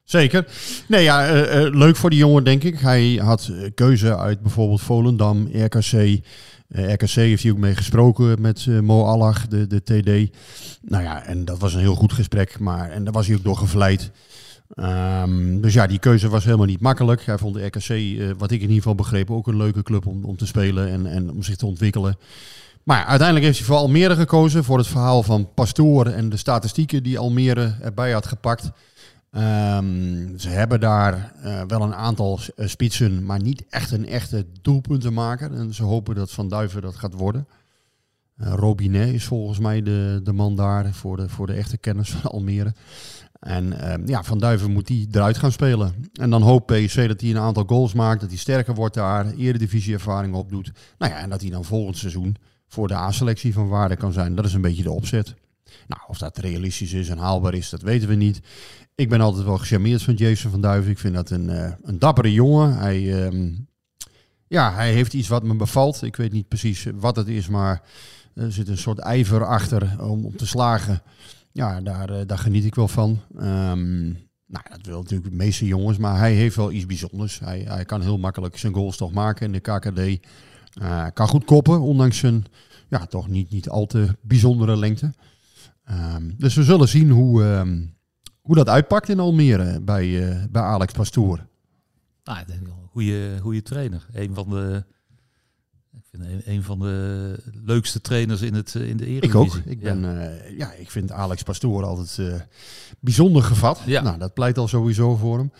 Zeker. 0.04 0.46
Nee, 0.88 1.02
ja, 1.02 1.34
uh, 1.34 1.74
leuk 1.74 1.96
voor 1.96 2.10
die 2.10 2.18
jongen, 2.18 2.44
denk 2.44 2.62
ik. 2.62 2.78
Hij 2.78 3.20
had 3.22 3.52
keuze 3.74 4.16
uit 4.16 4.42
bijvoorbeeld 4.42 4.80
Volendam, 4.80 5.48
RKC. 5.52 6.20
Uh, 6.70 6.92
RKC 6.92 7.10
heeft 7.10 7.42
hij 7.42 7.52
ook 7.52 7.58
mee 7.58 7.74
gesproken 7.74 8.40
met 8.40 8.64
uh, 8.64 8.80
Mo 8.80 9.04
Allah, 9.04 9.36
de, 9.48 9.66
de 9.66 9.82
TD. 9.82 10.36
Nou 10.82 11.02
ja, 11.02 11.22
en 11.22 11.44
dat 11.44 11.58
was 11.58 11.74
een 11.74 11.80
heel 11.80 11.94
goed 11.94 12.12
gesprek, 12.12 12.58
maar 12.58 12.90
en 12.90 13.04
daar 13.04 13.12
was 13.12 13.26
hij 13.26 13.36
ook 13.36 13.44
door 13.44 13.56
gevleid. 13.56 14.10
Um, 14.76 15.60
dus 15.60 15.74
ja, 15.74 15.86
die 15.86 15.98
keuze 15.98 16.28
was 16.28 16.44
helemaal 16.44 16.66
niet 16.66 16.80
makkelijk. 16.80 17.24
Hij 17.24 17.38
vond 17.38 17.54
de 17.54 17.66
RKC, 17.66 17.88
uh, 17.88 18.30
wat 18.38 18.50
ik 18.50 18.56
in 18.56 18.60
ieder 18.60 18.76
geval 18.76 18.94
begreep, 18.94 19.30
ook 19.30 19.46
een 19.46 19.56
leuke 19.56 19.82
club 19.82 20.06
om, 20.06 20.24
om 20.24 20.36
te 20.36 20.46
spelen 20.46 20.88
en, 20.88 21.06
en 21.06 21.30
om 21.30 21.42
zich 21.42 21.56
te 21.56 21.66
ontwikkelen. 21.66 22.18
Maar 22.82 23.04
uiteindelijk 23.04 23.46
heeft 23.46 23.58
hij 23.58 23.66
voor 23.66 23.76
Almere 23.76 24.14
gekozen, 24.14 24.64
voor 24.64 24.78
het 24.78 24.86
verhaal 24.86 25.22
van 25.22 25.48
Pastoor 25.54 26.06
en 26.06 26.28
de 26.28 26.36
statistieken 26.36 27.02
die 27.02 27.18
Almere 27.18 27.76
erbij 27.80 28.12
had 28.12 28.26
gepakt. 28.26 28.70
Um, 29.32 30.38
ze 30.38 30.48
hebben 30.48 30.80
daar 30.80 31.32
uh, 31.44 31.62
wel 31.66 31.82
een 31.82 31.94
aantal 31.94 32.38
uh, 32.56 32.66
spitsen, 32.66 33.24
maar 33.24 33.42
niet 33.42 33.64
echt 33.68 33.90
een 33.90 34.06
echte 34.06 34.46
doelpuntenmaker. 34.62 35.52
En 35.52 35.74
ze 35.74 35.82
hopen 35.82 36.14
dat 36.14 36.30
Van 36.30 36.48
Duiven 36.48 36.82
dat 36.82 36.96
gaat 36.96 37.14
worden. 37.14 37.46
Uh, 38.36 38.52
Robinet 38.54 39.14
is 39.14 39.24
volgens 39.24 39.58
mij 39.58 39.82
de, 39.82 40.20
de 40.24 40.32
man 40.32 40.56
daar 40.56 40.94
voor 40.94 41.16
de, 41.16 41.28
voor 41.28 41.46
de 41.46 41.52
echte 41.52 41.78
kennis 41.78 42.10
van 42.10 42.30
Almere. 42.30 42.74
En 43.40 43.74
ja, 44.06 44.22
Van 44.22 44.38
Duiven 44.38 44.70
moet 44.70 44.86
die 44.86 45.08
eruit 45.10 45.38
gaan 45.38 45.52
spelen. 45.52 45.94
En 46.12 46.30
dan 46.30 46.42
hoopt 46.42 46.66
PSV 46.66 47.08
dat 47.08 47.20
hij 47.20 47.30
een 47.30 47.38
aantal 47.38 47.64
goals 47.66 47.92
maakt, 47.92 48.20
dat 48.20 48.28
hij 48.28 48.38
sterker 48.38 48.74
wordt 48.74 48.94
daar, 48.94 49.32
eredivisie 49.32 49.94
ervaring 49.94 50.34
opdoet. 50.34 50.72
Nou 50.98 51.12
ja, 51.12 51.18
en 51.18 51.30
dat 51.30 51.40
hij 51.40 51.50
dan 51.50 51.64
volgend 51.64 51.96
seizoen 51.96 52.36
voor 52.68 52.88
de 52.88 52.94
A-selectie 52.94 53.52
van 53.52 53.68
waarde 53.68 53.96
kan 53.96 54.12
zijn. 54.12 54.34
Dat 54.34 54.44
is 54.44 54.54
een 54.54 54.60
beetje 54.60 54.82
de 54.82 54.90
opzet. 54.90 55.34
Nou, 55.86 56.02
of 56.06 56.18
dat 56.18 56.38
realistisch 56.38 56.92
is 56.92 57.08
en 57.08 57.18
haalbaar 57.18 57.54
is, 57.54 57.70
dat 57.70 57.82
weten 57.82 58.08
we 58.08 58.14
niet. 58.14 58.40
Ik 58.94 59.08
ben 59.08 59.20
altijd 59.20 59.44
wel 59.44 59.58
gecharmeerd 59.58 60.02
van 60.02 60.14
Jason 60.14 60.50
van 60.50 60.60
Duiven. 60.60 60.90
Ik 60.90 60.98
vind 60.98 61.14
dat 61.14 61.30
een, 61.30 61.50
uh, 61.50 61.72
een 61.82 61.98
dappere 61.98 62.32
jongen. 62.32 62.78
Hij, 62.78 63.24
um, 63.24 63.68
ja, 64.46 64.74
hij 64.74 64.92
heeft 64.92 65.14
iets 65.14 65.28
wat 65.28 65.42
me 65.42 65.54
bevalt. 65.54 66.02
Ik 66.02 66.16
weet 66.16 66.32
niet 66.32 66.48
precies 66.48 66.86
wat 66.94 67.16
het 67.16 67.28
is, 67.28 67.48
maar 67.48 67.82
er 68.34 68.52
zit 68.52 68.68
een 68.68 68.78
soort 68.78 68.98
ijver 68.98 69.44
achter 69.44 69.96
om, 70.00 70.24
om 70.24 70.36
te 70.36 70.46
slagen. 70.46 71.02
Ja, 71.52 71.80
daar, 71.80 72.10
uh, 72.10 72.16
daar 72.26 72.38
geniet 72.38 72.64
ik 72.64 72.74
wel 72.74 72.88
van. 72.88 73.20
Um, 73.36 74.28
nou, 74.46 74.64
dat 74.68 74.86
wil 74.86 75.02
natuurlijk 75.02 75.30
de 75.30 75.36
meeste 75.36 75.66
jongens, 75.66 75.98
maar 75.98 76.18
hij 76.18 76.34
heeft 76.34 76.56
wel 76.56 76.72
iets 76.72 76.86
bijzonders. 76.86 77.38
Hij, 77.38 77.64
hij 77.68 77.84
kan 77.84 78.02
heel 78.02 78.18
makkelijk 78.18 78.58
zijn 78.58 78.74
goals 78.74 78.96
toch 78.96 79.12
maken 79.12 79.46
in 79.46 79.52
de 79.52 79.60
KKD. 79.60 80.26
Uh, 80.82 81.06
kan 81.14 81.28
goed 81.28 81.44
koppen, 81.44 81.80
ondanks 81.80 82.18
zijn 82.18 82.44
ja, 82.88 83.06
toch 83.06 83.28
niet, 83.28 83.50
niet 83.50 83.68
al 83.68 83.86
te 83.86 84.16
bijzondere 84.20 84.76
lengte. 84.76 85.12
Um, 85.90 86.34
dus 86.38 86.54
we 86.54 86.62
zullen 86.62 86.88
zien 86.88 87.10
hoe, 87.10 87.42
hoe 88.50 88.58
dat 88.58 88.68
uitpakt 88.68 89.08
in 89.08 89.20
Almere 89.20 89.80
bij, 89.80 90.06
uh, 90.06 90.44
bij 90.50 90.62
Alex 90.62 90.92
Pastoor. 90.92 91.46
Nou, 92.24 92.40
ik 92.40 92.46
denk 92.46 92.66
wel 92.66 92.78
een 92.82 92.88
goede, 92.88 93.38
goede 93.40 93.62
trainer. 93.62 94.06
Een 94.12 94.34
van 94.34 94.50
de, 94.50 94.84
ik 95.92 96.02
vind 96.10 96.22
een, 96.22 96.42
een 96.44 96.62
van 96.62 96.78
de 96.78 97.36
leukste 97.64 98.00
trainers 98.00 98.42
in, 98.42 98.54
het, 98.54 98.74
eh, 98.74 98.88
in 98.88 98.96
de 98.96 99.06
Eredivisie. 99.06 99.46
Ik 99.46 99.56
ook. 99.56 99.62
Ik, 99.64 99.80
ben, 99.80 100.00
ja. 100.00 100.30
ja, 100.56 100.72
ik 100.72 100.90
vind 100.90 101.12
Alex 101.12 101.42
Pastoor 101.42 101.84
altijd 101.84 102.16
uh, 102.18 102.40
bijzonder 103.00 103.42
gevat. 103.42 103.82
Ja. 103.86 104.02
Nou, 104.02 104.18
dat 104.18 104.34
pleit 104.34 104.58
al 104.58 104.68
sowieso 104.68 105.16
voor 105.16 105.38
hem. 105.38 105.52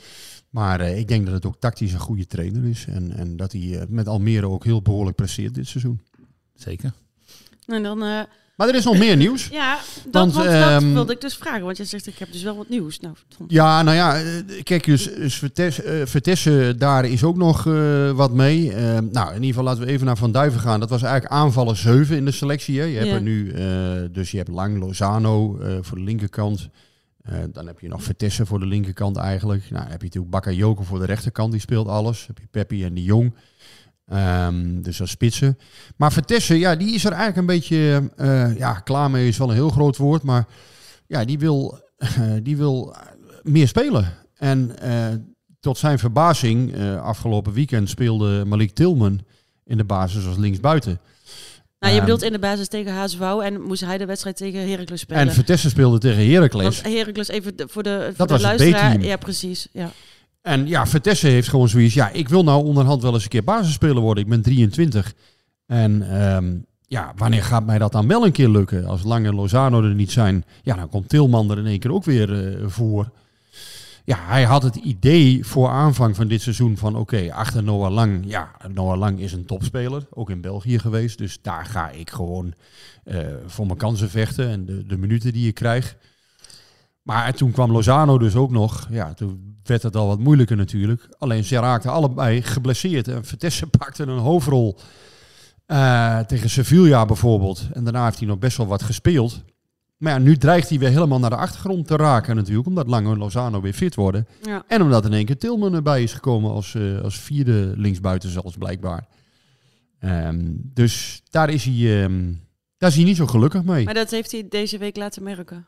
Maar 0.49 0.80
uh, 0.80 0.99
ik 0.99 1.09
denk 1.09 1.25
dat 1.25 1.35
het 1.35 1.47
ook 1.47 1.61
tactisch 1.61 1.92
een 1.92 1.99
goede 1.99 2.26
trainer 2.26 2.64
is. 2.64 2.87
En, 2.87 3.12
en 3.12 3.37
dat 3.37 3.52
hij 3.52 3.61
uh, 3.61 3.82
met 3.88 4.09
Almere 4.09 4.49
ook 4.49 4.64
heel 4.64 4.82
behoorlijk 4.82 5.16
presteert 5.16 5.54
dit 5.54 5.66
seizoen. 5.66 6.00
Zeker. 6.54 6.92
En 7.66 7.82
dan... 7.82 8.26
Maar 8.61 8.69
er 8.69 8.75
is 8.75 8.85
nog 8.85 8.99
meer 8.99 9.17
nieuws. 9.17 9.49
Ja, 9.49 9.79
dat, 10.11 10.12
want, 10.12 10.33
want, 10.33 10.49
dat 10.49 10.83
um, 10.83 10.93
wilde 10.93 11.12
ik 11.12 11.21
dus 11.21 11.35
vragen. 11.35 11.64
Want 11.64 11.76
je 11.76 11.85
zegt, 11.85 12.07
ik 12.07 12.19
heb 12.19 12.33
dus 12.33 12.43
wel 12.43 12.57
wat 12.57 12.69
nieuws. 12.69 13.00
Nou, 13.00 13.14
ja, 13.49 13.83
nou 13.83 13.97
ja, 13.97 14.23
kijk, 14.62 14.85
dus, 14.85 15.05
dus 15.05 15.35
Vertessen, 15.35 16.09
Vertessen, 16.09 16.79
daar 16.79 17.05
is 17.05 17.25
ook 17.25 17.37
nog 17.37 17.67
uh, 17.67 18.11
wat 18.11 18.33
mee. 18.33 18.67
Uh, 18.67 18.99
nou, 18.99 19.29
in 19.29 19.35
ieder 19.35 19.47
geval 19.47 19.64
laten 19.64 19.85
we 19.85 19.87
even 19.87 20.07
naar 20.07 20.17
Van 20.17 20.33
Duiven 20.33 20.61
gaan. 20.61 20.81
Dat 20.81 20.90
was 20.90 21.02
eigenlijk 21.02 21.33
aanvallen 21.33 21.76
7 21.76 22.17
in 22.17 22.25
de 22.25 22.31
selectie. 22.31 22.79
Hè. 22.79 22.85
Je 22.85 22.97
hebt 22.97 23.09
Ja. 23.09 23.14
er 23.14 23.23
nu, 23.23 23.52
uh, 23.52 24.09
dus 24.12 24.31
je 24.31 24.37
hebt 24.37 24.50
Lang 24.50 24.79
Lozano 24.79 25.59
voor 25.81 25.97
de 25.97 26.05
linkerkant. 26.05 26.69
Dan 27.52 27.67
heb 27.67 27.81
je 27.81 27.88
nog 27.88 28.02
Vertessen 28.02 28.47
voor 28.47 28.59
de 28.59 28.67
linkerkant 28.67 29.17
eigenlijk. 29.17 29.62
Nou, 29.71 29.83
dan 29.83 29.90
heb 29.90 30.00
je 30.00 30.07
natuurlijk 30.07 30.33
Bakayoko 30.33 30.83
voor 30.83 30.99
de 30.99 31.07
rechterkant, 31.07 31.52
die 31.52 31.61
speelt 31.61 31.88
alles. 31.88 32.19
Dan 32.19 32.26
heb 32.35 32.38
je 32.38 32.49
Peppi 32.50 32.85
en 32.85 32.95
de 32.95 33.02
Jong. 33.02 33.35
Um, 34.12 34.83
dus 34.83 35.00
als 35.00 35.11
spitsen. 35.11 35.59
Maar 35.97 36.12
Vertessen, 36.12 36.59
ja, 36.59 36.76
die 36.76 36.95
is 36.95 37.05
er 37.05 37.12
eigenlijk 37.12 37.38
een 37.38 37.55
beetje 37.55 38.11
uh, 38.17 38.57
ja, 38.57 38.73
klaar 38.73 39.11
mee, 39.11 39.29
is 39.29 39.38
wel 39.38 39.49
een 39.49 39.55
heel 39.55 39.71
groot 39.71 39.97
woord. 39.97 40.23
Maar 40.23 40.47
ja, 41.07 41.25
die 41.25 41.38
wil, 41.38 41.81
uh, 41.99 42.09
die 42.43 42.57
wil 42.57 42.97
meer 43.43 43.69
spelen. 43.69 44.12
En 44.37 44.76
uh, 44.83 45.07
tot 45.61 45.79
zijn 45.79 45.99
verbazing, 45.99 46.75
afgelopen 46.99 47.52
weekend 47.52 47.88
speelde 47.88 48.45
Malik 48.45 48.71
Tilman 48.71 49.21
in 49.64 49.76
de 49.76 49.85
basis 49.85 50.26
als 50.26 50.37
linksbuiten. 50.37 51.00
Nou, 51.81 51.95
je 51.95 52.00
bedoelt 52.00 52.23
in 52.23 52.33
de 52.33 52.38
basis 52.38 52.69
tegen 52.69 52.93
HSV 52.93 53.21
en 53.21 53.62
moest 53.62 53.85
hij 53.85 53.99
de 53.99 54.07
wedstrijd 54.07 54.37
tegen 54.37 54.69
Heracles 54.69 55.00
spelen. 55.00 55.23
En 55.23 55.33
Vertessen 55.33 55.71
speelde 55.71 55.99
tegen 55.99 56.31
Heracles. 56.31 56.81
Want 56.81 56.97
Heracles, 56.97 57.29
even 57.29 57.52
voor 57.57 57.83
de, 57.83 57.99
voor 58.05 58.14
dat 58.17 58.29
de 58.29 58.35
was 58.35 58.43
luisteraar. 58.43 59.00
Ja, 59.00 59.17
precies. 59.17 59.69
Ja. 59.73 59.93
En 60.50 60.66
ja, 60.66 60.87
Vertessen 60.87 61.30
heeft 61.30 61.49
gewoon 61.49 61.69
zoiets. 61.69 61.95
Ja, 61.95 62.11
ik 62.11 62.28
wil 62.28 62.45
nou 62.45 62.64
onderhand 62.64 63.02
wel 63.02 63.14
eens 63.14 63.23
een 63.23 63.28
keer 63.28 63.45
basisspeler 63.45 64.02
worden. 64.02 64.25
Ik 64.25 64.30
ben 64.30 64.42
23. 64.42 65.14
En 65.66 66.23
um, 66.23 66.66
ja, 66.87 67.12
wanneer 67.16 67.42
gaat 67.42 67.66
mij 67.66 67.78
dat 67.78 67.92
dan 67.92 68.09
wel 68.09 68.25
een 68.25 68.33
keer 68.33 68.49
lukken? 68.49 68.87
Als 68.87 69.02
Lang 69.02 69.26
en 69.26 69.35
Lozano 69.35 69.83
er 69.83 69.95
niet 69.95 70.11
zijn, 70.11 70.45
ja, 70.62 70.75
dan 70.75 70.88
komt 70.88 71.09
Tilman 71.09 71.50
er 71.50 71.59
in 71.59 71.66
één 71.66 71.78
keer 71.78 71.92
ook 71.92 72.04
weer 72.04 72.30
uh, 72.30 72.69
voor. 72.69 73.11
Ja, 74.04 74.19
hij 74.21 74.45
had 74.45 74.62
het 74.62 74.76
idee 74.76 75.47
voor 75.47 75.69
aanvang 75.69 76.16
van 76.16 76.28
dit 76.28 76.42
seizoen 76.42 76.76
van 76.76 76.97
oké, 76.97 77.33
achter 77.33 77.62
Noah 77.62 77.92
Lang. 77.92 78.25
Ja, 78.26 78.50
Noah 78.75 78.99
Lang 78.99 79.21
is 79.21 79.33
een 79.33 79.47
topspeler, 79.47 80.07
ook 80.11 80.30
in 80.30 80.40
België 80.40 80.78
geweest. 80.78 81.19
Dus 81.19 81.38
daar 81.42 81.66
ga 81.66 81.90
ik 81.90 82.11
gewoon 82.11 82.54
uh, 83.04 83.19
voor 83.47 83.66
mijn 83.66 83.78
kansen 83.78 84.11
vechten 84.11 84.49
en 84.49 84.64
de, 84.64 84.87
de 84.87 84.97
minuten 84.97 85.33
die 85.33 85.49
ik 85.49 85.54
krijg. 85.54 85.97
Maar 87.02 87.35
toen 87.35 87.50
kwam 87.50 87.73
Lozano 87.73 88.19
dus 88.19 88.35
ook 88.35 88.50
nog. 88.50 88.87
Ja, 88.90 89.14
toen 89.14 89.59
werd 89.62 89.83
het 89.83 89.97
al 89.97 90.07
wat 90.07 90.19
moeilijker 90.19 90.57
natuurlijk. 90.57 91.09
Alleen 91.19 91.45
ze 91.45 91.57
raakten 91.57 91.90
allebei 91.90 92.42
geblesseerd. 92.42 93.09
En 93.09 93.25
Vertessen 93.25 93.71
pakte 93.78 94.02
een 94.02 94.19
hoofdrol 94.19 94.78
uh, 95.66 96.19
tegen 96.19 96.50
Sevilla 96.50 97.07
bijvoorbeeld. 97.07 97.69
En 97.73 97.85
daarna 97.85 98.04
heeft 98.04 98.19
hij 98.19 98.28
nog 98.28 98.38
best 98.38 98.57
wel 98.57 98.66
wat 98.66 98.83
gespeeld. 98.83 99.42
Maar 99.97 100.12
ja, 100.12 100.19
nu 100.19 100.37
dreigt 100.37 100.69
hij 100.69 100.78
weer 100.78 100.88
helemaal 100.88 101.19
naar 101.19 101.30
de 101.30 101.37
achtergrond 101.37 101.87
te 101.87 101.97
raken 101.97 102.37
natuurlijk. 102.37 102.66
Omdat 102.66 102.87
Lange 102.87 103.12
en 103.12 103.19
Lozano 103.19 103.61
weer 103.61 103.73
fit 103.73 103.95
worden. 103.95 104.26
Ja. 104.42 104.62
En 104.66 104.83
omdat 104.83 105.04
in 105.04 105.12
één 105.12 105.25
keer 105.25 105.38
Tilman 105.38 105.75
erbij 105.75 106.02
is 106.02 106.12
gekomen 106.12 106.50
als, 106.50 106.75
uh, 106.75 107.00
als 107.00 107.19
vierde 107.19 107.73
linksbuiten 107.76 108.30
zelfs 108.30 108.57
blijkbaar. 108.57 109.07
Um, 110.00 110.61
dus 110.75 111.23
daar 111.30 111.50
is, 111.50 111.64
hij, 111.64 112.02
um, 112.02 112.40
daar 112.78 112.88
is 112.90 112.97
hij 112.97 113.04
niet 113.04 113.16
zo 113.16 113.26
gelukkig 113.26 113.64
mee. 113.64 113.85
Maar 113.85 113.95
dat 113.95 114.11
heeft 114.11 114.33
hij 114.33 114.47
deze 114.49 114.78
week 114.78 114.97
laten 114.97 115.23
merken. 115.23 115.66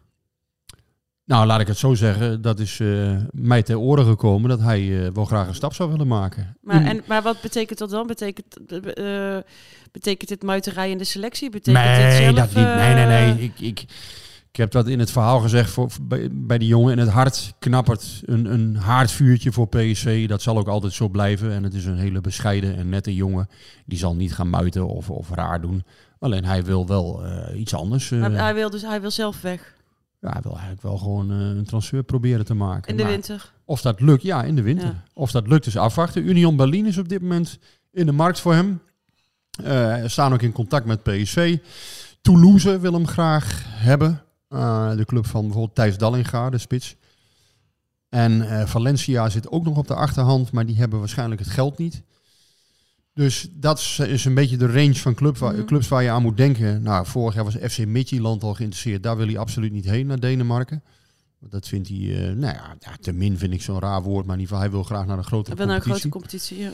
Nou, 1.24 1.46
laat 1.46 1.60
ik 1.60 1.66
het 1.66 1.78
zo 1.78 1.94
zeggen. 1.94 2.42
Dat 2.42 2.58
is 2.58 2.78
uh, 2.78 3.16
mij 3.30 3.62
ter 3.62 3.78
oren 3.78 4.04
gekomen 4.04 4.48
dat 4.48 4.60
hij 4.60 4.80
uh, 4.80 5.08
wel 5.12 5.24
graag 5.24 5.48
een 5.48 5.54
stap 5.54 5.74
zou 5.74 5.90
willen 5.90 6.06
maken. 6.06 6.56
Maar, 6.60 6.84
en, 6.84 7.02
maar 7.06 7.22
wat 7.22 7.40
betekent 7.40 7.78
dat 7.78 7.90
dan? 7.90 8.06
Betekent, 8.06 8.58
uh, 8.98 9.36
betekent 9.92 10.28
dit 10.28 10.42
muiterij 10.42 10.90
in 10.90 10.98
de 10.98 11.04
selectie? 11.04 11.50
Betekent 11.50 11.84
nee, 11.84 12.10
dit 12.10 12.16
zelf, 12.16 12.36
dat 12.36 12.54
niet. 12.54 12.74
Nee, 12.74 12.94
nee, 12.94 13.06
nee. 13.06 13.42
Ik, 13.42 13.60
ik, 13.60 13.80
ik 14.50 14.56
heb 14.56 14.70
dat 14.70 14.88
in 14.88 14.98
het 14.98 15.10
verhaal 15.10 15.40
gezegd 15.40 15.70
voor, 15.70 15.90
bij, 16.02 16.28
bij 16.32 16.58
die 16.58 16.68
jongen. 16.68 16.92
In 16.92 16.98
het 16.98 17.08
hart 17.08 17.54
knappert 17.58 18.22
een, 18.24 18.44
een 18.52 18.76
haardvuurtje 18.76 19.52
voor 19.52 19.68
PSV. 19.68 20.28
Dat 20.28 20.42
zal 20.42 20.58
ook 20.58 20.68
altijd 20.68 20.92
zo 20.92 21.08
blijven. 21.08 21.52
En 21.52 21.62
het 21.62 21.74
is 21.74 21.84
een 21.84 21.98
hele 21.98 22.20
bescheiden 22.20 22.76
en 22.76 22.88
nette 22.88 23.14
jongen. 23.14 23.48
Die 23.86 23.98
zal 23.98 24.14
niet 24.14 24.34
gaan 24.34 24.50
muiten 24.50 24.86
of, 24.86 25.10
of 25.10 25.30
raar 25.30 25.60
doen. 25.60 25.84
Alleen 26.18 26.44
hij 26.44 26.64
wil 26.64 26.86
wel 26.86 27.24
iets 27.54 27.74
anders. 27.74 28.10
Maar 28.10 28.30
hij 28.30 28.54
wil 28.54 28.70
dus 28.70 28.82
hij 28.82 29.00
wil 29.00 29.10
zelf 29.10 29.40
weg. 29.40 29.80
Ja, 30.22 30.30
hij 30.30 30.42
wil 30.42 30.52
eigenlijk 30.52 30.82
wel 30.82 30.98
gewoon 30.98 31.32
uh, 31.32 31.38
een 31.38 31.64
transfer 31.64 32.02
proberen 32.02 32.44
te 32.44 32.54
maken. 32.54 32.90
In 32.90 32.96
de 32.96 33.02
maar 33.02 33.12
winter? 33.12 33.52
Of 33.64 33.80
dat 33.80 34.00
lukt, 34.00 34.22
ja, 34.22 34.44
in 34.44 34.54
de 34.54 34.62
winter. 34.62 34.86
Ja. 34.86 35.02
Of 35.14 35.30
dat 35.30 35.46
lukt 35.46 35.66
is 35.66 35.76
afwachten. 35.76 36.28
Union 36.28 36.56
Berlin 36.56 36.86
is 36.86 36.98
op 36.98 37.08
dit 37.08 37.20
moment 37.20 37.58
in 37.90 38.06
de 38.06 38.12
markt 38.12 38.40
voor 38.40 38.54
hem. 38.54 38.80
Uh, 39.64 39.96
staan 40.06 40.32
ook 40.32 40.42
in 40.42 40.52
contact 40.52 40.86
met 40.86 41.02
PSV. 41.02 41.58
Toulouse 42.20 42.80
wil 42.80 42.92
hem 42.92 43.06
graag 43.06 43.62
hebben. 43.66 44.22
Uh, 44.48 44.96
de 44.96 45.04
club 45.04 45.26
van 45.26 45.42
bijvoorbeeld 45.42 45.74
Thijs 45.74 45.98
Dallinga, 45.98 46.50
de 46.50 46.58
spits. 46.58 46.96
En 48.08 48.68
Valencia 48.68 49.28
zit 49.28 49.50
ook 49.50 49.64
nog 49.64 49.76
op 49.76 49.86
de 49.86 49.94
achterhand, 49.94 50.52
maar 50.52 50.66
die 50.66 50.76
hebben 50.76 50.98
waarschijnlijk 50.98 51.40
het 51.40 51.50
geld 51.50 51.78
niet. 51.78 52.02
Dus 53.14 53.48
dat 53.52 53.78
is 54.06 54.24
een 54.24 54.34
beetje 54.34 54.56
de 54.56 54.66
range 54.66 54.94
van 54.94 55.14
club 55.14 55.38
waar, 55.38 55.54
Mhm. 55.54 55.64
clubs 55.64 55.88
waar 55.88 56.02
je 56.02 56.10
aan 56.10 56.22
moet 56.22 56.36
denken. 56.36 56.82
Nou, 56.82 57.06
vorig 57.06 57.34
jaar 57.34 57.44
was 57.44 57.54
FC 57.72 57.86
Midtjylland 57.86 58.42
al 58.42 58.54
geïnteresseerd. 58.54 59.02
Daar 59.02 59.16
wil 59.16 59.26
hij 59.26 59.38
absoluut 59.38 59.72
niet 59.72 59.84
heen, 59.84 60.06
naar 60.06 60.20
Denemarken. 60.20 60.82
Dat 61.40 61.68
vindt 61.68 61.88
hij, 61.88 61.96
uh, 61.98 62.18
nou 62.20 62.54
ja, 62.54 62.76
ja, 62.78 62.96
te 63.00 63.12
min 63.12 63.38
vind 63.38 63.52
ik 63.52 63.62
zo'n 63.62 63.78
raar 63.80 64.02
woord. 64.02 64.26
Maar 64.26 64.34
in 64.34 64.40
ieder 64.40 64.56
geval, 64.56 64.70
hij 64.70 64.70
wil 64.70 64.82
graag 64.82 65.06
naar 65.06 65.18
een 65.18 65.24
grotere 65.24 65.56
wil 65.56 65.66
naar 65.66 65.74
een 65.76 65.82
competitie. 65.82 66.10
grote 66.10 66.26
competitie, 66.26 66.58
ja. 66.58 66.70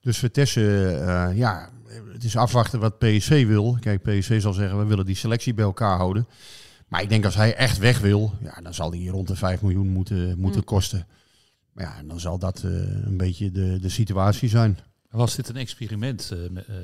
Dus 0.00 0.18
Vitesse, 0.18 0.60
uh, 1.30 1.36
ja, 1.38 1.70
het 2.12 2.24
is 2.24 2.36
afwachten 2.36 2.80
wat 2.80 2.98
PSV 2.98 3.46
wil. 3.46 3.76
Kijk, 3.80 4.02
PSV 4.02 4.40
zal 4.40 4.52
zeggen, 4.52 4.78
we 4.78 4.84
willen 4.84 5.06
die 5.06 5.14
selectie 5.16 5.54
bij 5.54 5.64
elkaar 5.64 5.96
houden. 5.96 6.26
Maar 6.88 7.02
ik 7.02 7.08
denk 7.08 7.24
als 7.24 7.34
hij 7.34 7.54
echt 7.54 7.78
weg 7.78 7.98
wil, 8.00 8.32
ja, 8.42 8.60
dan 8.62 8.74
zal 8.74 8.90
hij 8.90 9.04
rond 9.06 9.28
de 9.28 9.36
5 9.36 9.62
miljoen 9.62 9.88
moeten, 9.88 10.38
moeten 10.38 10.60
Mm. 10.60 10.66
kosten. 10.66 11.06
Maar 11.72 11.84
ja, 11.84 12.02
dan 12.08 12.20
zal 12.20 12.38
dat 12.38 12.62
uh, 12.64 12.70
een 13.06 13.16
beetje 13.16 13.50
de, 13.50 13.78
de 13.80 13.88
situatie 13.88 14.48
zijn. 14.48 14.78
Was 15.10 15.34
dit 15.34 15.48
een 15.48 15.56
experiment 15.56 16.30
uh, 16.34 16.50
met, 16.50 16.68
uh, 16.68 16.76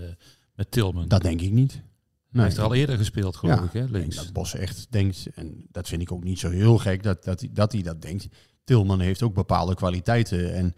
met 0.55 0.71
Tilman? 0.71 1.09
Dat 1.09 1.23
denk 1.23 1.41
ik 1.41 1.53
niet. 1.53 1.83
Hij 2.31 2.45
heeft 2.45 2.57
er 2.57 2.63
al 2.63 2.75
eerder 2.75 2.97
gespeeld, 2.97 3.37
geloof 3.37 3.59
ja, 3.59 3.65
ik, 3.65 3.73
hè, 3.73 3.85
links. 3.85 4.17
dat 4.17 4.33
Bos 4.33 4.55
echt 4.55 4.87
denkt, 4.91 5.27
en 5.35 5.67
dat 5.71 5.89
vind 5.89 6.03
ik 6.03 6.13
ook 6.13 6.25
niet 6.25 6.39
zo 6.39 6.51
heel 6.51 6.79
gek, 6.79 7.03
dat, 7.03 7.25
dat, 7.25 7.41
hij, 7.41 7.51
dat 7.53 7.73
hij 7.73 7.83
dat 7.83 8.03
denkt. 8.03 8.29
Tilman 8.65 9.01
heeft 9.01 9.23
ook 9.23 9.35
bepaalde 9.35 9.75
kwaliteiten. 9.75 10.55
En 10.55 10.75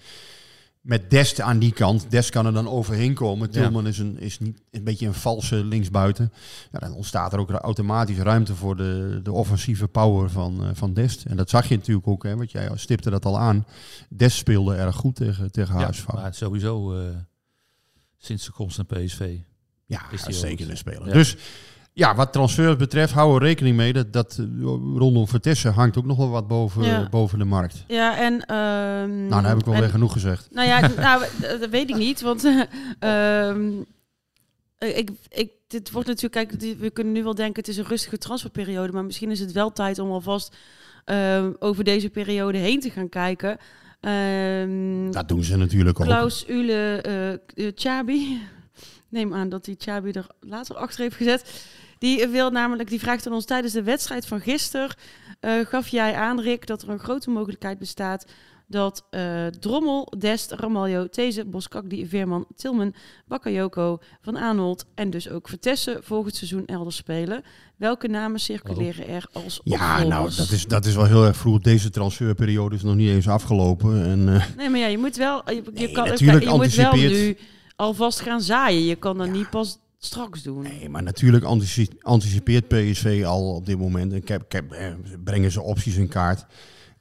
met 0.81 1.11
Dest 1.11 1.41
aan 1.41 1.59
die 1.59 1.73
kant, 1.73 2.11
Dest 2.11 2.31
kan 2.31 2.47
er 2.47 2.53
dan 2.53 2.69
overheen 2.69 3.15
komen. 3.15 3.51
Tilman 3.51 3.83
ja. 3.83 3.89
is, 3.89 3.99
een, 3.99 4.19
is 4.19 4.39
niet, 4.39 4.63
een 4.71 4.85
beetje 4.85 5.07
een 5.07 5.15
valse 5.15 5.65
linksbuiten. 5.65 6.33
Ja, 6.73 6.79
dan 6.79 6.93
ontstaat 6.93 7.33
er 7.33 7.39
ook 7.39 7.51
automatisch 7.51 8.19
ruimte 8.19 8.55
voor 8.55 8.77
de, 8.77 9.21
de 9.23 9.33
offensieve 9.33 9.89
power 9.89 10.31
van, 10.31 10.63
uh, 10.63 10.69
van 10.73 10.95
Dest. 10.95 11.25
En 11.25 11.37
dat 11.37 11.51
zag 11.51 11.69
je 11.69 11.77
natuurlijk 11.77 12.07
ook, 12.07 12.23
hè, 12.23 12.37
want 12.37 12.51
jij 12.51 12.71
stipte 12.75 13.11
dat 13.11 13.25
al 13.25 13.39
aan. 13.39 13.67
Dest 14.09 14.37
speelde 14.37 14.75
erg 14.75 14.97
goed 14.97 15.15
tegen, 15.15 15.53
tegen 15.53 15.79
ja, 15.79 15.87
HSV. 15.87 16.07
Maar 16.07 16.35
sowieso 16.35 16.99
uh, 16.99 17.09
sinds 18.19 18.45
de 18.45 18.53
komst 18.53 18.77
naar 18.77 18.87
PSV. 18.87 19.37
Ja, 19.87 20.11
is 20.11 20.25
hij 20.25 20.33
zeker 20.33 20.71
een 20.71 20.77
speler. 20.77 21.07
Ja. 21.07 21.13
Dus 21.13 21.37
ja, 21.93 22.15
wat 22.15 22.33
transfers 22.33 22.77
betreft, 22.77 23.13
hou 23.13 23.35
er 23.35 23.43
rekening 23.43 23.77
mee 23.77 23.93
dat, 23.93 24.13
dat 24.13 24.39
uh, 24.41 24.47
rondom 24.97 25.29
Vertessen 25.29 25.73
hangt 25.73 25.99
ook 25.99 26.05
nog 26.05 26.17
wel 26.17 26.29
wat 26.31 26.49
boven, 26.49 26.83
ja. 26.83 27.09
boven 27.09 27.39
de 27.39 27.45
markt. 27.45 27.85
Ja, 27.87 28.19
en... 28.19 28.33
Um, 28.33 29.17
nou, 29.17 29.29
dan 29.29 29.45
heb 29.45 29.59
ik 29.59 29.65
wel 29.65 29.75
en, 29.75 29.81
weer 29.81 29.91
genoeg 29.91 30.13
gezegd. 30.13 30.49
Nou 30.51 30.69
ja, 30.69 30.81
nou, 30.97 31.25
dat 31.41 31.71
weet 31.71 31.91
ik 31.91 31.97
niet, 31.97 32.21
want... 32.21 32.45
um, 33.01 33.87
ik, 35.01 35.11
ik, 35.29 35.51
dit 35.67 35.91
wordt 35.91 36.09
natuurlijk, 36.09 36.49
kijk, 36.49 36.79
we 36.79 36.91
kunnen 36.91 37.13
nu 37.13 37.23
wel 37.23 37.35
denken 37.35 37.61
het 37.63 37.69
is 37.69 37.77
een 37.77 37.85
rustige 37.85 38.19
transferperiode, 38.19 38.93
maar 38.93 39.05
misschien 39.05 39.31
is 39.31 39.41
het 39.41 39.53
wel 39.53 39.73
tijd 39.73 39.99
om 39.99 40.11
alvast 40.11 40.57
uh, 41.07 41.47
over 41.59 41.85
deze 41.85 42.11
periode 42.11 42.59
heen 42.59 42.81
te 42.81 42.91
gaan 42.91 43.09
kijken. 43.09 43.59
Um, 44.07 45.13
dat 45.13 45.29
doen 45.29 45.45
ze 45.45 45.57
natuurlijk 45.57 46.01
ook. 46.01 46.07
Klaus 46.07 46.49
Ule 46.49 47.05
uh, 47.55 47.71
Chabi, 47.75 48.41
neem 49.09 49.35
aan 49.35 49.49
dat 49.49 49.67
hij 49.67 49.75
Chabi 49.79 50.11
er 50.11 50.27
later 50.41 50.77
achter 50.77 51.01
heeft 51.01 51.17
gezet. 51.17 51.65
Die 51.99 52.27
wil 52.27 52.51
namelijk, 52.51 52.89
die 52.89 53.01
vraagt 53.01 53.27
aan 53.27 53.33
ons 53.33 53.45
tijdens 53.45 53.73
de 53.73 53.83
wedstrijd 53.83 54.27
van 54.27 54.41
gisteren, 54.41 54.97
uh, 55.41 55.67
gaf 55.67 55.89
jij 55.89 56.15
aan, 56.15 56.41
Rick, 56.41 56.67
dat 56.67 56.83
er 56.83 56.89
een 56.89 56.99
grote 56.99 57.31
mogelijkheid 57.31 57.79
bestaat 57.79 58.27
dat 58.69 59.07
eh, 59.11 59.47
Drommel, 59.47 60.13
Dest, 60.19 60.51
Ramaljo, 60.53 61.09
These, 61.09 61.45
Boskakdi, 61.45 62.07
Veerman, 62.07 62.47
Tilman, 62.57 62.95
Bakayoko, 63.27 63.99
Van 64.23 64.39
Aanholt 64.39 64.85
en 64.95 65.11
dus 65.11 65.31
ook 65.31 65.49
Vertessen 65.49 66.05
volgend 66.05 66.35
seizoen 66.37 66.67
elders 66.67 66.97
spelen. 66.97 67.43
Welke 67.77 68.09
namen 68.09 68.41
circuleren 68.41 69.09
er 69.09 69.27
als 69.33 69.61
Ja, 69.65 69.75
opvolgers? 69.75 70.09
nou, 70.09 70.31
dat 70.37 70.51
is, 70.51 70.67
dat 70.67 70.85
is 70.87 70.95
wel 70.95 71.05
heel 71.05 71.25
erg 71.27 71.37
vroeg. 71.37 71.61
Deze 71.61 71.91
transferperiode 71.91 72.75
is 72.75 72.83
nog 72.83 72.95
niet 72.95 73.09
eens 73.09 73.29
afgelopen. 73.29 74.05
En, 74.05 74.35
eh, 74.35 74.45
Nee, 74.57 74.69
maar 74.71 74.81
ja, 74.81 74.87
je 74.87 74.99
moet 74.99 75.17
wel, 75.17 75.51
je, 75.51 75.63
je 75.75 75.91
kan, 75.93 76.09
natuurlijk 76.09 76.45
je 76.45 76.51
moet 76.51 76.75
wel 76.75 76.95
nu 76.95 77.37
alvast 77.77 78.21
gaan 78.21 78.41
zaaien. 78.41 78.85
Je 78.85 78.97
kan 78.97 79.19
dat 79.19 79.29
niet 79.31 79.51
pas 79.51 79.79
straks 79.99 80.43
doen. 80.43 80.63
Nee, 80.63 80.89
maar 80.89 81.03
natuurlijk 81.03 81.45
antici- 81.45 81.89
anticipeert 82.01 82.69
PSV 82.69 83.23
al 83.27 83.55
op 83.55 83.67
dit 83.67 83.79
moment. 83.79 84.13
En 84.13 84.25
eh, 84.71 84.93
brengen 85.25 85.53
ze 85.53 85.63
opties 85.63 85.97
in 85.97 86.09
kaart. 86.09 86.47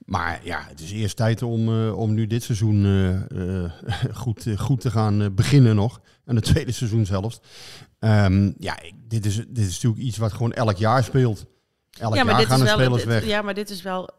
Maar 0.06 0.40
ja, 0.44 0.66
het 0.68 0.80
is 0.80 0.92
eerst 0.92 1.16
tijd 1.16 1.42
om, 1.42 1.68
eh, 1.88 1.98
om 1.98 2.14
nu 2.14 2.28
dit 2.28 2.44
seizoen 2.44 2.86
eh, 2.86 3.64
eh, 3.64 3.72
goed, 4.24 4.46
goed 4.58 4.82
te 4.82 4.92
gaan 4.92 5.36
beginnen 5.36 5.76
nog. 5.76 6.02
En 6.26 6.36
het 6.36 6.46
tweede 6.46 6.72
seizoen 6.72 7.06
zelfs. 7.06 7.40
Ehm, 8.00 8.52
ja, 8.58 8.82
ik- 8.82 8.94
dit 9.08 9.26
is, 9.26 9.36
dit 9.36 9.58
is 9.68 9.74
natuurlijk 9.74 10.02
iets 10.02 10.18
wat 10.18 10.34
gewoon 10.34 10.54
elk 10.54 10.78
jaar 10.78 11.04
speelt. 11.04 11.46
Elk 12.00 12.16
ja, 12.16 12.24
jaar 12.24 12.46
gaan 12.46 12.60
de 12.60 12.68
spelers 12.68 13.04
weg. 13.04 13.26
Ja, 13.26 13.42
maar 13.42 13.54
dit 13.54 13.70
is 13.70 13.82
wel. 13.82 14.10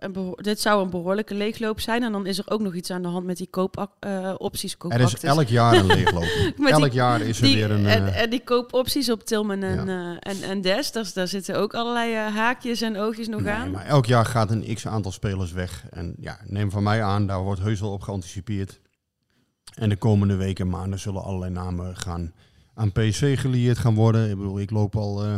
Een 0.00 0.32
dit 0.36 0.60
zou 0.60 0.82
een 0.82 0.90
behoorlijke 0.90 1.34
leegloop 1.34 1.80
zijn. 1.80 2.02
En 2.02 2.12
dan 2.12 2.26
is 2.26 2.38
er 2.38 2.44
ook 2.50 2.60
nog 2.60 2.74
iets 2.74 2.90
aan 2.90 3.02
de 3.02 3.08
hand 3.08 3.24
met 3.26 3.36
die 3.36 3.46
koopopties. 3.50 4.76
er 4.88 5.00
is 5.00 5.14
elk 5.14 5.46
jaar 5.48 5.74
een 5.74 5.86
leegloop. 5.86 6.22
Elk 6.70 6.82
die- 6.82 6.92
jaar 6.92 7.20
is 7.20 7.36
er 7.40 7.44
die, 7.46 7.54
weer 7.56 7.70
een... 7.70 7.86
en, 7.86 8.06
eh, 8.06 8.22
en 8.22 8.30
die 8.30 8.44
koopopties 8.44 9.10
op 9.10 9.24
Tilman 9.24 9.62
en, 9.62 9.86
Ja. 9.86 10.16
eh, 10.20 10.32
en, 10.32 10.42
en 10.42 10.60
Des, 10.60 10.92
daar, 10.92 11.10
daar 11.14 11.28
zitten 11.28 11.56
ook 11.58 11.74
allerlei 11.74 12.14
eh, 12.14 12.34
haakjes 12.36 12.80
en 12.80 12.96
oogjes 12.96 13.28
nog 13.28 13.40
Nee, 13.40 13.52
aan. 13.52 13.70
maar 13.70 13.86
elk 13.86 14.06
jaar 14.06 14.24
gaat 14.26 14.50
een 14.50 14.74
x 14.74 14.86
aantal 14.86 15.12
spelers 15.12 15.52
weg. 15.52 15.84
En 15.90 16.14
ja, 16.20 16.38
neem 16.44 16.70
van 16.70 16.82
mij 16.82 17.02
aan, 17.02 17.26
daar 17.26 17.42
wordt 17.42 17.60
heus 17.60 17.80
wel 17.80 17.92
op 17.92 18.02
geanticipeerd. 18.02 18.80
En 19.74 19.88
de 19.88 19.96
komende 19.96 20.36
weken 20.36 20.64
en 20.64 20.70
maanden 20.70 20.98
zullen 20.98 21.22
allerlei 21.22 21.52
namen 21.52 21.96
gaan 21.96 22.32
aan 22.74 22.92
PSV 22.92 23.40
gelieerd 23.40 23.78
gaan 23.78 23.94
worden. 23.94 24.30
Ik 24.30 24.36
bedoel, 24.36 24.60
ik 24.60 24.70
loop 24.70 24.96
al 24.96 25.24
eh, 25.24 25.34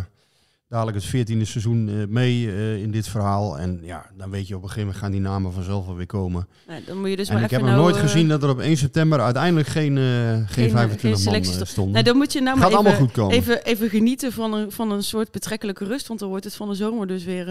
dadelijk 0.72 0.96
het 1.04 1.06
14e 1.06 1.40
seizoen 1.42 1.88
eh, 1.88 1.94
mee 2.08 2.48
eh, 2.48 2.82
in 2.82 2.90
dit 2.90 3.08
verhaal. 3.08 3.58
En 3.58 3.80
ja, 3.82 4.06
dan 4.16 4.30
weet 4.30 4.48
je 4.48 4.56
op 4.56 4.62
een 4.62 4.68
gegeven 4.68 4.86
moment 4.86 5.04
gaan 5.04 5.12
die 5.12 5.20
namen 5.20 5.52
vanzelf 5.52 5.88
alweer 5.88 6.06
komen. 6.06 6.48
Dan 6.86 7.00
moet 7.00 7.10
je 7.10 7.16
dus 7.16 7.28
en 7.28 7.34
maar 7.34 7.42
ik 7.44 7.50
heb 7.50 7.60
nog 7.60 7.70
nou, 7.70 7.82
nooit 7.82 7.96
eh, 7.96 8.02
gezien 8.02 8.28
dat 8.28 8.42
er 8.42 8.48
op 8.48 8.60
1 8.60 8.76
september 8.76 9.20
uiteindelijk 9.20 9.68
geen, 9.68 9.96
geen, 9.96 10.46
geen 10.48 10.70
25 10.70 11.02
man 11.02 11.18
selectie 11.18 11.50
eh, 11.50 11.54
stond. 11.54 11.68
stonden. 11.68 11.94
Nee, 11.94 12.02
dan 12.02 12.16
moet 12.16 12.32
je 12.32 12.40
nou 12.40 12.56
maar 12.56 12.64
Gaat 12.66 12.74
allemaal 12.74 12.92
even, 12.92 13.04
goed 13.04 13.14
komen. 13.14 13.36
Even, 13.36 13.64
even 13.64 13.88
genieten 13.88 14.32
van 14.32 14.52
een, 14.52 14.72
van 14.72 14.90
een 14.90 15.02
soort 15.02 15.30
betrekkelijke 15.30 15.84
rust. 15.84 16.06
Want 16.06 16.20
dan 16.20 16.28
wordt 16.28 16.44
het 16.44 16.54
van 16.54 16.68
de 16.68 16.74
zomer 16.74 17.06
dus 17.06 17.24
weer 17.24 17.48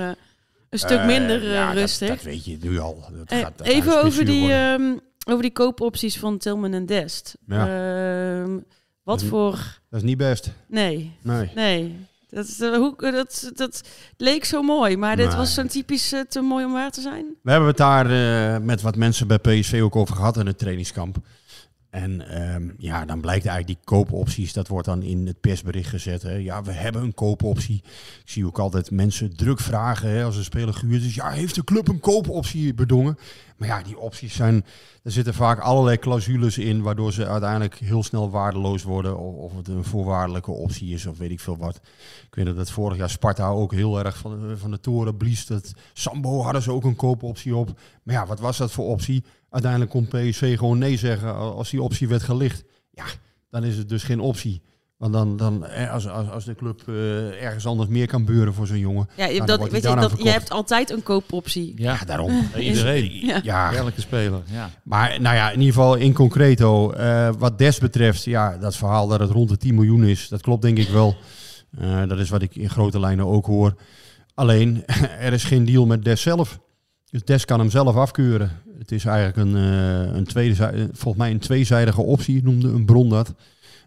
een 0.69 0.79
stuk 0.79 1.05
minder 1.05 1.51
ja, 1.51 1.71
rustig. 1.71 2.09
Dat, 2.09 2.21
weet 2.21 2.45
je 2.45 2.57
nu 2.61 2.79
al. 2.79 3.03
Dat 3.11 3.39
gaat, 3.39 3.57
dat 3.57 3.67
even 3.67 4.03
over 4.03 4.25
die, 4.25 4.51
ehm, 4.53 4.95
over 5.25 5.41
die 5.41 5.51
koopopties 5.51 6.17
van 6.17 6.37
Tilman 6.37 6.73
en 6.73 6.85
Dest. 6.85 7.37
Ehm, 7.47 8.51
wat 8.53 8.61
Dat 9.03 9.21
is- 9.21 9.27
voor... 9.27 9.79
Dat 9.89 9.99
is 9.99 10.05
niet 10.05 10.17
best. 10.17 10.51
Nee, 10.67 11.11
Nee. 11.21 11.51
nee. 11.55 12.09
Dat, 12.31 12.57
eh, 12.59 12.75
hoe, 12.75 13.11
dat, 13.11 13.51
dat 13.53 13.81
leek 14.17 14.45
zo 14.45 14.61
mooi, 14.61 14.97
maar 14.97 15.15
dit 15.15 15.27
Nee. 15.27 15.35
was 15.35 15.53
zo'n 15.53 15.67
typisch 15.67 16.11
eh, 16.13 16.19
te 16.19 16.41
mooi 16.41 16.65
om 16.65 16.71
waar 16.73 16.91
te 16.91 17.01
zijn. 17.01 17.25
We 17.43 17.51
hebben 17.51 17.69
het 17.69 17.77
daar 17.77 18.05
eh, 18.11 18.61
met 18.61 18.81
wat 18.81 18.95
mensen 18.95 19.27
bij 19.27 19.38
PSV 19.38 19.79
ook 19.83 19.95
over 19.95 20.15
gehad 20.15 20.38
in 20.38 20.45
het 20.47 20.57
trainingskamp. 20.57 21.17
En 21.91 22.27
ehm, 22.27 22.69
ja, 22.77 23.05
dan 23.05 23.21
blijkt 23.21 23.45
eigenlijk 23.45 23.79
die 23.79 23.95
koopopties, 23.95 24.53
dat 24.53 24.67
wordt 24.67 24.86
dan 24.86 25.01
in 25.03 25.27
het 25.27 25.39
persbericht 25.39 25.89
gezet. 25.89 26.21
Hè. 26.21 26.36
Ja, 26.36 26.63
we 26.63 26.71
hebben 26.71 27.01
een 27.01 27.13
koopoptie. 27.13 27.81
Ik 28.24 28.29
zie 28.29 28.45
ook 28.45 28.60
altijd 28.60 28.91
mensen 28.91 29.36
druk 29.36 29.60
vragen 29.60 30.10
hè, 30.10 30.24
als 30.24 30.38
een 30.38 30.43
speler 30.43 30.74
gehuurd 30.74 31.03
is. 31.03 31.15
Ja, 31.15 31.29
heeft 31.29 31.55
de 31.55 31.63
club 31.63 31.88
een 31.88 32.00
koopoptie 32.00 32.74
bedongen? 32.74 33.17
Maar 33.57 33.67
ja, 33.67 33.81
die 33.81 34.00
opties 34.00 34.36
zijn, 34.36 34.65
er 35.03 35.12
zitten 35.12 35.33
vaak 35.33 35.60
allerlei 35.60 35.98
clausules 35.98 36.57
in, 36.57 36.81
waardoor 36.81 37.13
ze 37.13 37.27
uiteindelijk 37.27 37.75
heel 37.75 38.03
snel 38.03 38.29
waardeloos 38.29 38.83
worden. 38.83 39.17
Of, 39.17 39.36
of 39.36 39.55
het 39.55 39.67
een 39.67 39.83
voorwaardelijke 39.83 40.51
optie 40.51 40.93
is, 40.93 41.05
of 41.05 41.17
weet 41.17 41.31
ik 41.31 41.39
veel 41.39 41.57
wat. 41.57 41.75
Ik 42.27 42.36
weet 42.36 42.45
dat 42.45 42.57
het 42.57 42.71
vorig 42.71 42.98
jaar 42.98 43.10
Sparta 43.10 43.48
ook 43.50 43.74
heel 43.74 44.00
erg 44.03 44.17
van, 44.17 44.57
van 44.57 44.71
de 44.71 44.79
toren 44.79 45.17
blies. 45.17 45.45
Dat 45.45 45.74
Sambo 45.93 46.41
hadden 46.41 46.62
ze 46.62 46.71
ook 46.71 46.83
een 46.83 46.95
koopoptie 46.95 47.55
op. 47.55 47.79
Maar 48.03 48.15
ja, 48.15 48.25
wat 48.25 48.39
was 48.39 48.57
dat 48.57 48.71
voor 48.71 48.86
optie? 48.86 49.24
Uiteindelijk 49.51 49.91
kon 49.91 50.08
PSV 50.08 50.58
gewoon 50.58 50.77
nee 50.77 50.98
zeggen 50.98 51.36
als 51.36 51.70
die 51.70 51.81
optie 51.81 52.08
werd 52.08 52.24
gelicht. 52.24 52.63
Ja, 52.91 53.03
dan 53.50 53.63
is 53.63 53.77
het 53.77 53.89
dus 53.89 54.03
geen 54.03 54.20
optie. 54.20 54.62
Want 54.98 55.13
dan, 55.13 55.38
dan 55.38 55.65
eh, 55.65 55.91
als, 55.91 56.08
als, 56.08 56.29
als 56.29 56.46
de 56.46 56.55
club 56.55 56.81
eh, 56.88 57.43
ergens 57.43 57.65
anders 57.65 57.89
meer 57.89 58.08
kan 58.08 58.25
beuren 58.25 58.53
voor 58.53 58.67
zo'n 58.67 58.79
jongen. 58.79 59.10
Ja, 59.15 59.25
je, 59.25 59.38
nou, 59.38 59.38
dan 59.38 59.48
dat, 59.48 59.58
wordt 59.58 59.74
weet 59.74 59.84
hij 59.84 59.93
je, 59.93 60.00
dat, 60.00 60.24
je 60.24 60.29
hebt 60.29 60.50
altijd 60.50 60.89
een 60.89 61.03
koopoptie. 61.03 61.74
Ja, 61.75 61.93
Ja, 62.00 62.05
daarom. 62.05 62.48
Iedereen. 62.58 63.12
Ja. 63.25 63.39
Ja, 63.43 63.74
Elke 63.74 64.01
speler. 64.01 64.41
Ja. 64.46 64.70
maar 64.84 65.22
nou 65.22 65.36
ja, 65.36 65.51
in 65.51 65.60
ieder 65.60 65.74
geval 65.74 65.96
in 65.96 66.13
concreto, 66.13 66.91
eh, 66.91 67.29
wat 67.38 67.58
Des 67.58 67.79
betreft, 67.79 68.24
ja, 68.24 68.58
dat 68.58 68.75
verhaal 68.75 69.08
dat 69.08 69.20
het 69.20 69.29
rond 69.29 69.50
de 69.50 69.58
10 69.58 69.75
miljoen 69.75 70.03
is, 70.03 70.27
dat 70.27 70.41
klopt 70.41 70.62
denk 70.62 70.77
ik 70.77 70.89
wel. 70.89 71.15
Eh, 71.77 72.08
dat 72.08 72.20
is 72.20 72.29
wat 72.29 72.41
ik 72.41 72.55
in 72.55 72.70
grote 72.70 72.99
lijnen 72.99 73.25
ook 73.25 73.45
hoor. 73.45 73.75
Alleen, 74.34 74.84
er 75.19 75.34
is 75.34 75.43
geen 75.43 75.65
deal 75.65 75.86
met 75.86 76.04
Des 76.04 76.21
zelf. 76.21 76.60
Dus 77.10 77.23
Des 77.23 77.45
kan 77.45 77.60
hem 77.60 77.69
zelf 77.69 77.95
afkeuren. 77.95 78.52
Het 78.82 78.91
is 78.91 79.06
eigenlijk 79.06 79.38
een, 79.38 79.56
eh, 79.56 80.15
een 80.15 80.24
tweede, 80.24 80.56
volgens 80.91 81.15
mij 81.24 81.32
een 81.32 81.39
tweezijdige 81.39 82.02
optie, 82.02 82.44
noemde 82.44 82.67
een 82.67 82.86
bron 82.86 83.10
dat. 83.10 83.34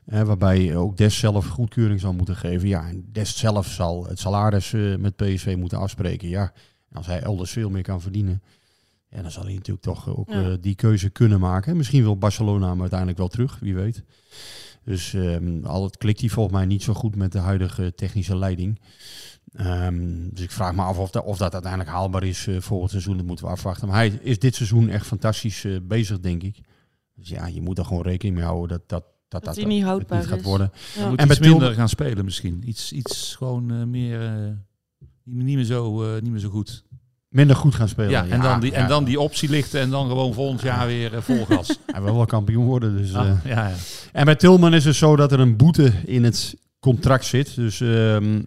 Eh, 0.05 0.23
waarbij 0.23 0.77
ook 0.77 0.97
Des 0.97 1.19
zelf 1.19 1.47
goedkeuring 1.47 2.01
zal 2.01 2.13
moeten 2.13 2.37
geven. 2.37 2.69
Ja, 2.69 2.89
en 2.89 3.05
Des 3.13 3.39
zelf 3.39 3.67
zal 3.67 4.07
het 4.07 4.19
salaris 4.19 4.73
eh, 4.73 4.97
met 4.97 5.17
PSV 5.17 5.55
moeten 5.59 5.79
afspreken. 5.79 6.29
Ja, 6.29 6.53
en 6.91 6.97
als 6.97 7.07
hij 7.07 7.23
elders 7.23 7.51
veel 7.51 7.71
meer 7.71 7.83
kan 7.83 8.01
verdienen, 8.01 8.43
ja, 9.11 9.23
dan 9.23 9.31
zal 9.31 9.45
hij 9.45 9.55
natuurlijk 9.55 9.85
toch 9.85 10.09
ook 10.17 10.31
Ja. 10.31 10.43
eh, 10.43 10.53
die 10.61 10.75
keuze 10.75 11.11
kunnen 11.11 11.41
maken. 11.41 11.77
Misschien 11.77 12.03
wil 12.03 12.19
Barcelona 12.19 12.69
hem 12.69 12.81
uiteindelijk 12.81 13.19
wel 13.19 13.29
terug, 13.29 13.59
wie 13.61 13.75
weet. 13.75 14.03
Dus 14.85 15.15
ehm, 15.15 15.65
al 15.65 15.85
het 15.85 15.97
klikt 15.97 16.21
hij 16.21 16.29
volgens 16.29 16.55
mij 16.57 16.67
niet 16.67 16.83
zo 16.83 16.95
goed 16.95 17.17
met 17.17 17.33
de 17.33 17.39
huidige 17.39 17.95
technische 17.95 18.37
leiding. 18.37 18.81
Ehm, 19.55 20.29
dus 20.31 20.41
ik 20.45 20.51
vraag 20.51 20.75
me 20.75 20.83
af 20.83 20.99
of, 20.99 21.11
dat- 21.11 21.25
of 21.25 21.37
dat 21.37 21.53
uiteindelijk 21.53 21.91
haalbaar 21.91 22.23
is 22.25 22.47
eh 22.47 22.57
volgend 22.61 22.91
seizoen. 22.91 23.17
Dat 23.17 23.27
moeten 23.27 23.45
we 23.45 23.51
afwachten. 23.51 23.89
Maar 23.89 23.97
hij 23.97 24.19
is 24.23 24.39
dit 24.39 24.55
seizoen 24.55 24.89
echt 24.89 25.07
fantastisch 25.07 25.65
eh, 25.65 25.77
bezig, 25.83 26.21
denk 26.21 26.43
ik. 26.43 26.59
Dus 27.15 27.29
ja, 27.29 27.47
je 27.47 27.61
moet 27.63 27.79
er 27.79 27.85
gewoon 27.85 28.03
rekening 28.03 28.37
mee 28.37 28.45
houden 28.47 28.69
dat 28.69 28.89
dat, 28.89 29.03
dat, 29.03 29.13
Dat 29.29 29.45
dat, 29.45 29.57
hij 29.57 29.65
niet 29.65 29.79
het 29.81 29.89
houdbaar 29.89 30.19
niet 30.19 30.29
gaat 30.29 30.39
is. 30.39 30.45
worden. 30.45 30.73
Ja. 30.97 31.09
Moet 31.09 31.19
En 31.19 31.29
Tilman- 31.29 31.51
minder 31.51 31.75
gaan 31.75 31.89
spelen 31.89 32.25
misschien. 32.25 32.63
Iets, 32.67 32.93
iets 32.93 33.35
gewoon 33.39 33.71
eh, 33.71 33.83
meer... 33.85 34.23
eh, 34.27 34.31
niet, 35.25 35.45
niet, 35.45 35.57
meer 35.57 35.65
zo, 35.65 36.03
eh, 36.15 36.23
niet 36.23 36.31
meer 36.31 36.41
zo 36.41 36.49
goed. 36.49 36.85
Minder 37.29 37.57
goed 37.57 37.75
gaan 37.75 37.89
spelen. 37.89 38.11
Ja, 38.11 38.27
en, 38.27 38.41
dan 38.41 38.61
die, 38.61 38.71
ja. 38.73 38.77
en 38.79 38.89
dan 38.89 39.05
die 39.05 39.21
optie 39.21 39.49
lichten 39.49 39.81
en 39.81 39.91
dan 39.91 40.09
gewoon 40.09 40.35
volgend 40.35 40.61
jaar 40.61 40.87
weer 40.87 41.23
vol 41.23 41.45
gas. 41.45 41.79
Hij 41.87 42.03
wil 42.03 42.15
wel 42.17 42.27
kampioen 42.27 42.65
worden. 42.65 42.97
Dus, 42.97 43.15
Ah, 43.15 43.29
eh, 43.31 43.37
ja, 43.45 43.69
ja. 43.69 43.75
En 44.13 44.25
bij 44.25 44.35
Tilman 44.35 44.75
is 44.75 44.85
het 44.85 44.95
zo 44.95 45.17
dat 45.17 45.33
er 45.33 45.41
een 45.41 45.57
boete 45.57 45.93
in 46.05 46.25
het 46.25 46.55
contract 46.81 47.25
zit. 47.25 47.55
Dus 47.55 47.81
ehm, 47.81 48.43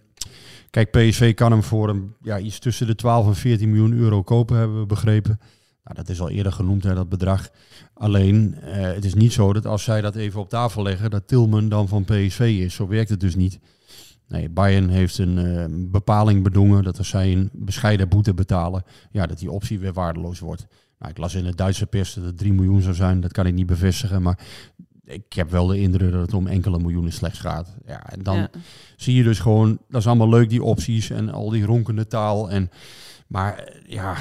kijk, 0.70 0.90
PSV 0.90 1.34
kan 1.34 1.50
hem 1.50 1.62
voor 1.62 1.88
een, 1.88 2.14
ja, 2.22 2.38
iets 2.38 2.58
tussen 2.58 2.86
de 2.86 2.94
12 2.94 3.26
en 3.26 3.34
14 3.34 3.70
miljoen 3.70 3.92
euro 3.92 4.22
kopen, 4.22 4.56
hebben 4.56 4.80
we 4.80 4.86
begrepen. 4.86 5.38
Nou, 5.84 6.00
dat 6.00 6.08
is 6.08 6.20
al 6.20 6.30
eerder 6.30 6.52
genoemd, 6.52 6.84
hè, 6.84 6.94
dat 6.94 7.08
bedrag. 7.08 7.50
Alleen, 7.94 8.54
eh, 8.54 8.82
het 8.82 9.04
is 9.04 9.14
niet 9.14 9.32
zo 9.32 9.52
dat 9.52 9.66
als 9.66 9.84
zij 9.84 10.00
dat 10.00 10.16
even 10.16 10.40
op 10.40 10.48
tafel 10.48 10.82
leggen, 10.82 11.10
dat 11.10 11.28
Tilman 11.28 11.68
dan 11.68 11.88
van 11.88 12.04
PSV 12.04 12.56
is. 12.60 12.74
Zo 12.74 12.88
werkt 12.88 13.10
het 13.10 13.20
dus 13.20 13.34
niet. 13.34 13.58
Nee, 14.28 14.48
Bayern 14.48 14.88
heeft 14.88 15.18
een 15.18 15.38
eh, 15.38 15.64
bepaling 15.70 16.42
bedongen 16.42 16.82
dat 16.82 16.98
als 16.98 17.08
zij 17.08 17.32
een 17.32 17.50
bescheiden 17.52 18.08
boete 18.08 18.34
betalen, 18.34 18.82
ja, 19.10 19.26
dat 19.26 19.38
die 19.38 19.50
optie 19.50 19.78
weer 19.78 19.92
waardeloos 19.92 20.38
wordt. 20.38 20.66
Nou, 20.98 21.10
ik 21.10 21.18
las 21.18 21.34
in 21.34 21.44
de 21.44 21.54
Duitse 21.54 21.86
pers 21.86 22.14
dat 22.14 22.24
het 22.24 22.38
3 22.38 22.52
miljoen 22.52 22.82
zou 22.82 22.94
zijn. 22.94 23.20
Dat 23.20 23.32
kan 23.32 23.46
ik 23.46 23.54
niet 23.54 23.66
bevestigen, 23.66 24.22
maar 24.22 24.38
ik 25.08 25.32
heb 25.32 25.50
wel 25.50 25.66
de 25.66 25.80
indruk 25.80 26.12
dat 26.12 26.20
het 26.20 26.34
om 26.34 26.46
enkele 26.46 26.78
miljoenen 26.78 27.12
slechts 27.12 27.38
gaat. 27.38 27.74
Ja, 27.86 28.10
en 28.10 28.22
dan 28.22 28.36
Ja. 28.36 28.50
zie 28.96 29.14
je 29.16 29.22
dus 29.22 29.38
gewoon, 29.38 29.78
dat 29.88 30.00
is 30.00 30.06
allemaal 30.06 30.28
leuk, 30.28 30.48
die 30.48 30.62
opties 30.62 31.10
en 31.10 31.30
al 31.30 31.50
die 31.50 31.64
ronkende 31.64 32.06
taal. 32.06 32.50
En, 32.50 32.70
maar 33.26 33.58
eh, 33.58 33.74
ja, 33.86 34.16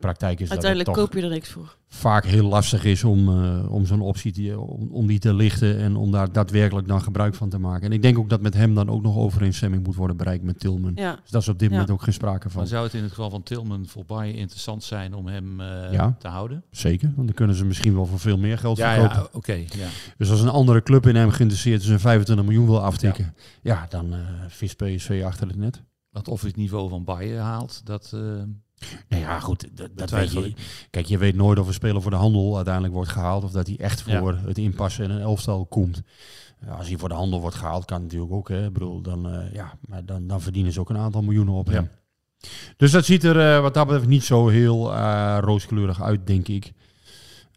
praktijk 0.00 0.40
is 0.40 0.50
Uiteindelijk 0.50 0.88
dat 0.88 0.98
het 0.98 1.08
koop 1.10 1.20
je 1.20 1.26
er 1.26 1.32
niks 1.34 1.48
voor. 1.48 1.76
vaak 1.88 2.24
heel 2.24 2.48
lastig 2.48 2.84
is 2.84 3.04
om, 3.04 3.28
eh, 3.44 3.72
om 3.72 3.86
zo'n 3.86 4.00
optie 4.00 4.32
te, 4.32 4.58
om, 4.60 4.88
om 4.92 5.06
die 5.06 5.18
te 5.18 5.34
lichten 5.34 5.78
en 5.78 5.96
om 5.96 6.10
daar 6.10 6.32
daadwerkelijk 6.32 6.88
dan 6.88 7.02
gebruik 7.02 7.34
van 7.34 7.48
te 7.48 7.58
maken. 7.58 7.86
En 7.86 7.92
ik 7.92 8.02
denk 8.02 8.18
ook 8.18 8.30
dat 8.30 8.40
met 8.40 8.54
hem 8.54 8.74
dan 8.74 8.88
ook 8.90 9.02
nog 9.02 9.16
overeenstemming 9.16 9.84
moet 9.84 9.94
worden 9.94 10.16
bereikt 10.16 10.44
met 10.44 10.60
Tilman. 10.60 10.92
Ja. 10.94 11.18
Dus 11.22 11.30
dat 11.30 11.42
is 11.42 11.48
op 11.48 11.58
dit 11.58 11.68
Ja. 11.68 11.74
moment 11.74 11.92
ook 11.92 12.02
geen 12.02 12.12
sprake 12.14 12.48
van. 12.50 12.58
Maar 12.60 12.68
zou 12.70 12.84
het 12.84 12.94
in 12.94 13.02
het 13.02 13.10
geval 13.10 13.30
van 13.30 13.42
Tilman 13.42 13.86
voor 13.86 14.04
Bayern 14.04 14.36
interessant 14.38 14.82
zijn 14.84 15.14
om 15.14 15.26
hem 15.26 15.60
eh, 15.60 15.92
Ja. 15.92 16.16
te 16.18 16.28
houden? 16.28 16.64
Zeker, 16.70 17.12
want 17.14 17.26
dan 17.26 17.36
kunnen 17.36 17.56
ze 17.56 17.64
misschien 17.64 17.94
wel 17.94 18.06
voor 18.06 18.18
veel 18.20 18.38
meer 18.38 18.58
geld 18.58 18.76
Ja, 18.76 18.94
verkopen. 18.94 19.16
ja 19.16 19.28
oké. 19.32 19.52
ja. 19.52 19.88
Dus 20.16 20.30
als 20.30 20.40
een 20.40 20.48
andere 20.48 20.82
club 20.82 21.06
in 21.06 21.16
hem 21.16 21.30
geïnteresseerd 21.30 21.82
is 21.82 21.88
en 21.88 22.00
25 22.00 22.44
miljoen 22.44 22.66
wil 22.66 22.80
aftikken, 22.82 23.34
ja, 23.62 23.86
dan 23.88 24.12
eh 24.12 24.18
vis 24.48 24.74
PSV 24.74 25.22
achter 25.26 25.46
het 25.46 25.56
net. 25.56 25.82
Want 26.10 26.28
of 26.28 26.42
het 26.42 26.56
niveau 26.56 26.88
van 26.88 27.04
Bayern 27.04 27.42
haalt, 27.42 27.80
dat... 27.84 28.16
ja, 29.08 29.40
goed, 29.40 29.68
dat, 29.74 29.90
dat 29.94 30.10
weet 30.10 30.32
je. 30.32 30.52
Kijk, 30.90 31.06
je 31.06 31.18
weet 31.18 31.34
nooit 31.34 31.58
of 31.58 31.66
een 31.66 31.72
speler 31.74 32.02
voor 32.02 32.10
de 32.10 32.16
handel 32.16 32.56
uiteindelijk 32.56 32.94
wordt 32.94 33.10
gehaald 33.10 33.44
of 33.44 33.50
dat 33.50 33.66
hij 33.66 33.76
echt 33.78 34.02
Ja. 34.06 34.18
voor 34.18 34.38
het 34.46 34.58
inpassen 34.58 35.04
in 35.04 35.10
een 35.10 35.20
elftal 35.20 35.66
komt. 35.66 36.02
Als 36.78 36.88
hij 36.88 36.98
voor 36.98 37.08
de 37.08 37.14
handel 37.14 37.40
wordt 37.40 37.56
gehaald, 37.56 37.84
kan 37.84 38.02
natuurlijk 38.02 38.32
ook. 38.32 38.48
Hè. 38.48 38.66
Ik 38.66 38.72
bedoel, 38.72 39.00
dan, 39.00 39.28
eh, 39.32 39.52
ja, 39.52 39.78
maar 39.80 40.04
dan, 40.04 40.26
dan 40.26 40.40
verdienen 40.40 40.72
ze 40.72 40.80
ook 40.80 40.90
een 40.90 40.98
aantal 40.98 41.22
miljoenen 41.22 41.54
op 41.54 41.70
Ja. 41.70 41.88
Dus 42.76 42.90
dat 42.90 43.04
ziet 43.04 43.24
er 43.24 43.54
eh, 43.54 43.60
wat 43.60 43.74
dat 43.74 43.86
betreft 43.86 44.08
niet 44.08 44.24
zo 44.24 44.48
heel 44.48 44.94
eh, 44.94 45.38
rooskleurig 45.40 46.02
uit, 46.02 46.26
denk 46.26 46.48
ik. 46.48 46.72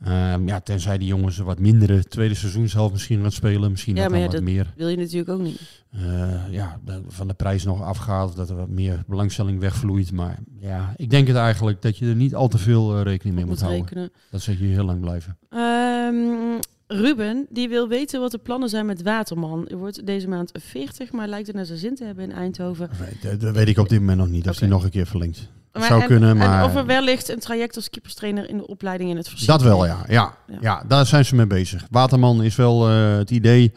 Ehm, 0.04 0.48
ja, 0.48 0.60
tenzij 0.60 0.98
die 0.98 1.08
jongens 1.08 1.38
wat 1.38 1.60
mindere 1.60 2.04
tweede 2.04 2.34
seizoenshelft 2.36 2.94
misschien 2.94 3.22
gaan 3.22 3.32
spelen. 3.32 3.72
Misschien 3.72 3.96
Ja, 3.96 4.02
dat 4.02 4.10
maar 4.12 4.20
ja, 4.20 4.26
wat 4.26 4.36
dat 4.36 4.44
meer 4.44 4.74
wil 4.76 4.88
je 4.88 4.98
natuurlijk 4.98 5.30
ook 5.30 5.42
niet. 5.42 5.62
eh, 5.92 6.52
ja, 6.52 6.80
van 7.08 7.28
de 7.28 7.34
prijs 7.34 7.64
nog 7.64 7.82
afgaat. 7.82 8.36
Dat 8.36 8.50
er 8.50 8.56
wat 8.56 8.70
meer 8.70 9.04
belangstelling 9.08 9.60
wegvloeit. 9.60 10.12
Maar 10.12 10.40
ja, 10.60 10.94
ik 10.98 11.10
denk 11.10 11.28
het 11.28 11.36
eigenlijk 11.36 11.82
dat 11.82 11.98
je 11.98 12.06
er 12.06 12.16
niet 12.16 12.36
al 12.36 12.48
te 12.48 12.58
veel 12.58 12.96
eh, 12.98 13.02
rekening 13.04 13.36
mee 13.36 13.46
moet, 13.46 13.54
Moet 13.54 13.62
houden. 13.64 13.84
rekenen. 13.84 14.12
Dat 14.30 14.42
zet 14.42 14.58
je 14.60 14.66
heel 14.66 14.84
lang 14.86 15.00
blijven. 15.02 15.38
Ehm, 15.50 16.60
Ruben, 16.88 17.46
die 17.50 17.70
wil 17.70 17.88
weten 17.88 18.20
wat 18.20 18.32
de 18.32 18.38
plannen 18.38 18.70
zijn 18.70 18.86
met 18.86 19.02
Waterman. 19.02 19.68
Er 19.68 19.78
wordt 19.78 20.06
deze 20.06 20.28
maand 20.28 20.52
40, 20.54 21.12
maar 21.12 21.28
lijkt 21.28 21.48
er 21.48 21.56
naar 21.56 21.66
zijn 21.66 21.80
zin 21.80 21.96
te 21.96 22.04
hebben 22.04 22.24
in 22.24 22.32
Eindhoven. 22.32 22.90
Dat, 23.22 23.40
dat 23.40 23.56
weet 23.56 23.68
ik 23.68 23.78
op 23.78 23.90
dit 23.90 24.00
moment 24.00 24.18
nog 24.18 24.30
niet. 24.30 24.48
Oké. 24.48 24.60
die 24.60 24.68
nog 24.68 24.84
een 24.84 24.90
keer 24.90 25.06
verlengt. 25.08 25.50
Maar 25.74 25.88
zou 25.88 26.02
en- 26.02 26.08
kunnen, 26.08 26.30
en 26.30 26.38
maar... 26.38 26.66
of 26.66 26.76
er 26.76 26.86
wellicht 26.86 27.30
een 27.30 27.40
traject 27.40 27.76
als 27.76 27.90
keeperstrainer 27.90 28.50
in 28.50 28.58
de 28.58 28.68
opleiding 28.68 29.10
in 29.10 29.18
het 29.18 29.30
verschil. 29.30 29.54
Dat 29.58 29.62
wel, 29.64 29.86
ja. 29.86 30.04
Ja, 30.08 30.38
Ja. 30.48 30.58
ja. 30.62 30.84
daar 30.88 31.06
zijn 31.06 31.26
ze 31.26 31.36
mee 31.36 31.48
bezig. 31.48 31.86
Waterman 31.90 32.44
is 32.44 32.56
wel 32.56 32.90
eh, 32.90 33.16
het 33.18 33.32
idee 33.32 33.74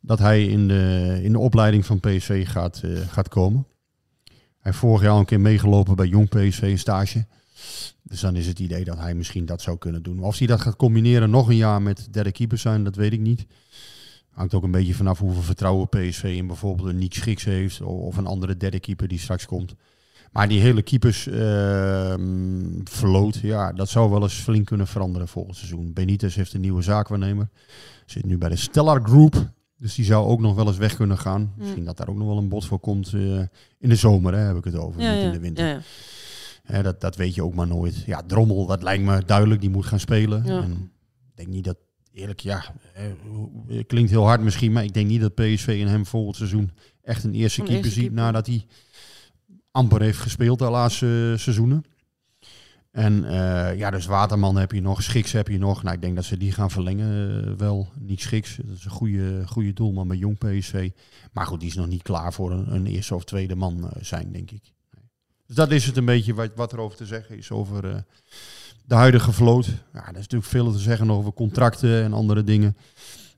dat 0.00 0.18
hij 0.18 0.44
in 0.44 0.68
de, 0.68 1.18
in 1.22 1.32
de 1.32 1.38
opleiding 1.38 1.86
van 1.86 2.00
PSV 2.00 2.48
gaat, 2.48 2.80
eh, 2.84 2.90
gaat 3.08 3.28
komen. 3.28 3.66
Hij 4.24 4.72
heeft 4.72 4.78
vorig 4.78 5.02
jaar 5.02 5.10
al 5.10 5.18
een 5.18 5.24
keer 5.24 5.40
meegelopen 5.40 5.96
bij 5.96 6.06
Jong 6.06 6.28
PSV, 6.28 6.62
een 6.62 6.78
stage. 6.78 7.26
Dus 8.02 8.20
dan 8.20 8.36
is 8.36 8.46
het 8.46 8.58
idee 8.58 8.84
dat 8.84 8.98
hij 8.98 9.14
misschien 9.14 9.46
dat 9.46 9.62
zou 9.62 9.78
kunnen 9.78 10.02
doen. 10.02 10.18
Of 10.18 10.38
hij 10.38 10.46
dat 10.46 10.60
gaat 10.60 10.76
combineren 10.76 11.30
nog 11.30 11.48
een 11.48 11.56
jaar 11.56 11.82
met 11.82 12.08
derde 12.10 12.32
keeper 12.32 12.58
zijn, 12.58 12.84
dat 12.84 12.96
weet 12.96 13.12
ik 13.12 13.20
niet. 13.20 13.46
Hangt 14.30 14.54
ook 14.54 14.62
een 14.62 14.70
beetje 14.70 14.94
vanaf 14.94 15.18
hoeveel 15.18 15.42
vertrouwen 15.42 15.88
PSV 15.88 16.22
in 16.36 16.46
bijvoorbeeld 16.46 16.88
een 16.88 16.98
Nick 16.98 17.14
Schiks 17.14 17.44
heeft. 17.44 17.80
Of 17.82 18.16
een 18.16 18.26
andere 18.26 18.56
derde 18.56 18.80
keeper 18.80 19.08
die 19.08 19.18
straks 19.18 19.46
komt. 19.46 19.74
Maar 20.34 20.48
die 20.48 20.60
hele 20.60 20.82
keepers 20.82 21.26
ehm 21.26 22.80
verloot, 22.84 23.36
ja, 23.36 23.72
dat 23.72 23.88
zou 23.88 24.10
wel 24.10 24.22
eens 24.22 24.34
flink 24.34 24.66
kunnen 24.66 24.86
veranderen 24.86 25.28
volgend 25.28 25.56
seizoen. 25.56 25.92
Benitez 25.92 26.36
heeft 26.36 26.54
een 26.54 26.60
nieuwe 26.60 26.82
zaakwaarnemer. 26.82 27.48
Zit 28.06 28.24
nu 28.24 28.38
bij 28.38 28.48
de 28.48 28.56
Stellar 28.56 29.00
Group. 29.02 29.50
Dus 29.76 29.94
die 29.94 30.04
zou 30.04 30.26
ook 30.26 30.40
nog 30.40 30.54
wel 30.54 30.66
eens 30.66 30.76
weg 30.76 30.96
kunnen 30.96 31.18
gaan. 31.18 31.52
Misschien 31.56 31.84
dat 31.84 31.96
daar 31.96 32.08
ook 32.08 32.16
nog 32.16 32.26
wel 32.26 32.38
een 32.38 32.48
bod 32.48 32.66
voor 32.66 32.78
komt 32.78 33.12
eh, 33.12 33.38
in 33.78 33.88
de 33.88 33.96
zomer, 33.96 34.34
hè, 34.34 34.38
heb 34.38 34.56
ik 34.56 34.64
het 34.64 34.76
over. 34.76 35.00
Ja, 35.00 35.12
niet 35.12 35.20
ja, 35.20 35.26
in 35.26 35.32
de 35.32 35.38
winter. 35.38 35.66
ja. 35.66 35.80
Hè, 36.62 36.82
dat, 36.82 37.00
dat 37.00 37.16
weet 37.16 37.34
je 37.34 37.42
ook 37.44 37.54
maar 37.54 37.66
nooit. 37.66 38.02
Ja, 38.06 38.22
Drommel, 38.26 38.66
dat 38.66 38.82
lijkt 38.82 39.04
me 39.04 39.22
duidelijk. 39.26 39.60
Die 39.60 39.70
moet 39.70 39.86
gaan 39.86 40.00
spelen. 40.00 40.44
En 40.44 40.90
ik 41.30 41.36
denk 41.36 41.48
niet 41.48 41.64
dat, 41.64 41.76
eerlijk, 42.12 42.40
ja, 42.40 42.64
eh, 42.94 43.84
klinkt 43.86 44.10
heel 44.10 44.26
hard 44.26 44.40
misschien, 44.40 44.72
maar 44.72 44.84
ik 44.84 44.94
denk 44.94 45.06
niet 45.08 45.20
dat 45.20 45.34
PSV 45.34 45.66
in 45.80 45.86
hem 45.86 46.06
volgend 46.06 46.36
seizoen 46.36 46.70
echt 47.02 47.24
een 47.24 47.34
eerste 47.34 47.60
Een 47.60 47.66
keeper 47.66 47.84
eerste 47.84 48.00
ziet 48.00 48.10
keeper. 48.10 48.24
nadat 48.24 48.46
hij 48.46 48.66
amper 49.74 50.00
heeft 50.00 50.18
gespeeld 50.18 50.58
de 50.58 50.70
laatste 50.70 51.34
seizoenen. 51.36 51.84
En 52.90 53.24
eh, 53.24 53.78
ja, 53.78 53.90
dus 53.90 54.06
Waterman 54.06 54.56
heb 54.56 54.72
je 54.72 54.80
nog, 54.80 55.02
Schiks 55.02 55.32
heb 55.32 55.48
je 55.48 55.58
nog. 55.58 55.82
Nou, 55.82 55.94
ik 55.94 56.00
denk 56.00 56.14
dat 56.14 56.24
ze 56.24 56.36
die 56.36 56.52
gaan 56.52 56.70
verlengen 56.70 57.44
eh, 57.44 57.52
wel. 57.52 57.88
Niet 57.98 58.20
Schiks, 58.20 58.56
dat 58.56 58.76
is 58.76 58.84
een 58.84 58.90
goede, 58.90 59.42
goede 59.46 59.72
doelman 59.72 60.08
bij 60.08 60.16
Jong 60.16 60.38
PSV. 60.38 60.90
Maar 61.32 61.46
goed, 61.46 61.60
die 61.60 61.68
is 61.68 61.74
nog 61.74 61.86
niet 61.86 62.02
klaar 62.02 62.32
voor 62.32 62.50
een, 62.50 62.74
een 62.74 62.86
eerste 62.86 63.14
of 63.14 63.24
tweede 63.24 63.54
man 63.54 63.90
eh, 63.90 64.02
zijn, 64.02 64.32
denk 64.32 64.50
ik. 64.50 64.72
Dus 65.46 65.56
dat 65.56 65.70
is 65.70 65.86
het 65.86 65.96
een 65.96 66.04
beetje 66.04 66.34
wat, 66.34 66.50
wat 66.54 66.72
er 66.72 66.78
over 66.78 66.96
te 66.96 67.06
zeggen 67.06 67.36
is 67.36 67.50
over 67.50 68.04
de 68.84 68.94
huidige 68.94 69.32
vloot. 69.32 69.66
Ja, 69.92 70.00
er 70.00 70.08
is 70.08 70.14
natuurlijk 70.14 70.50
veel 70.50 70.72
te 70.72 70.78
zeggen 70.78 71.10
over 71.10 71.32
contracten 71.32 72.02
en 72.02 72.12
andere 72.12 72.44
dingen. 72.44 72.76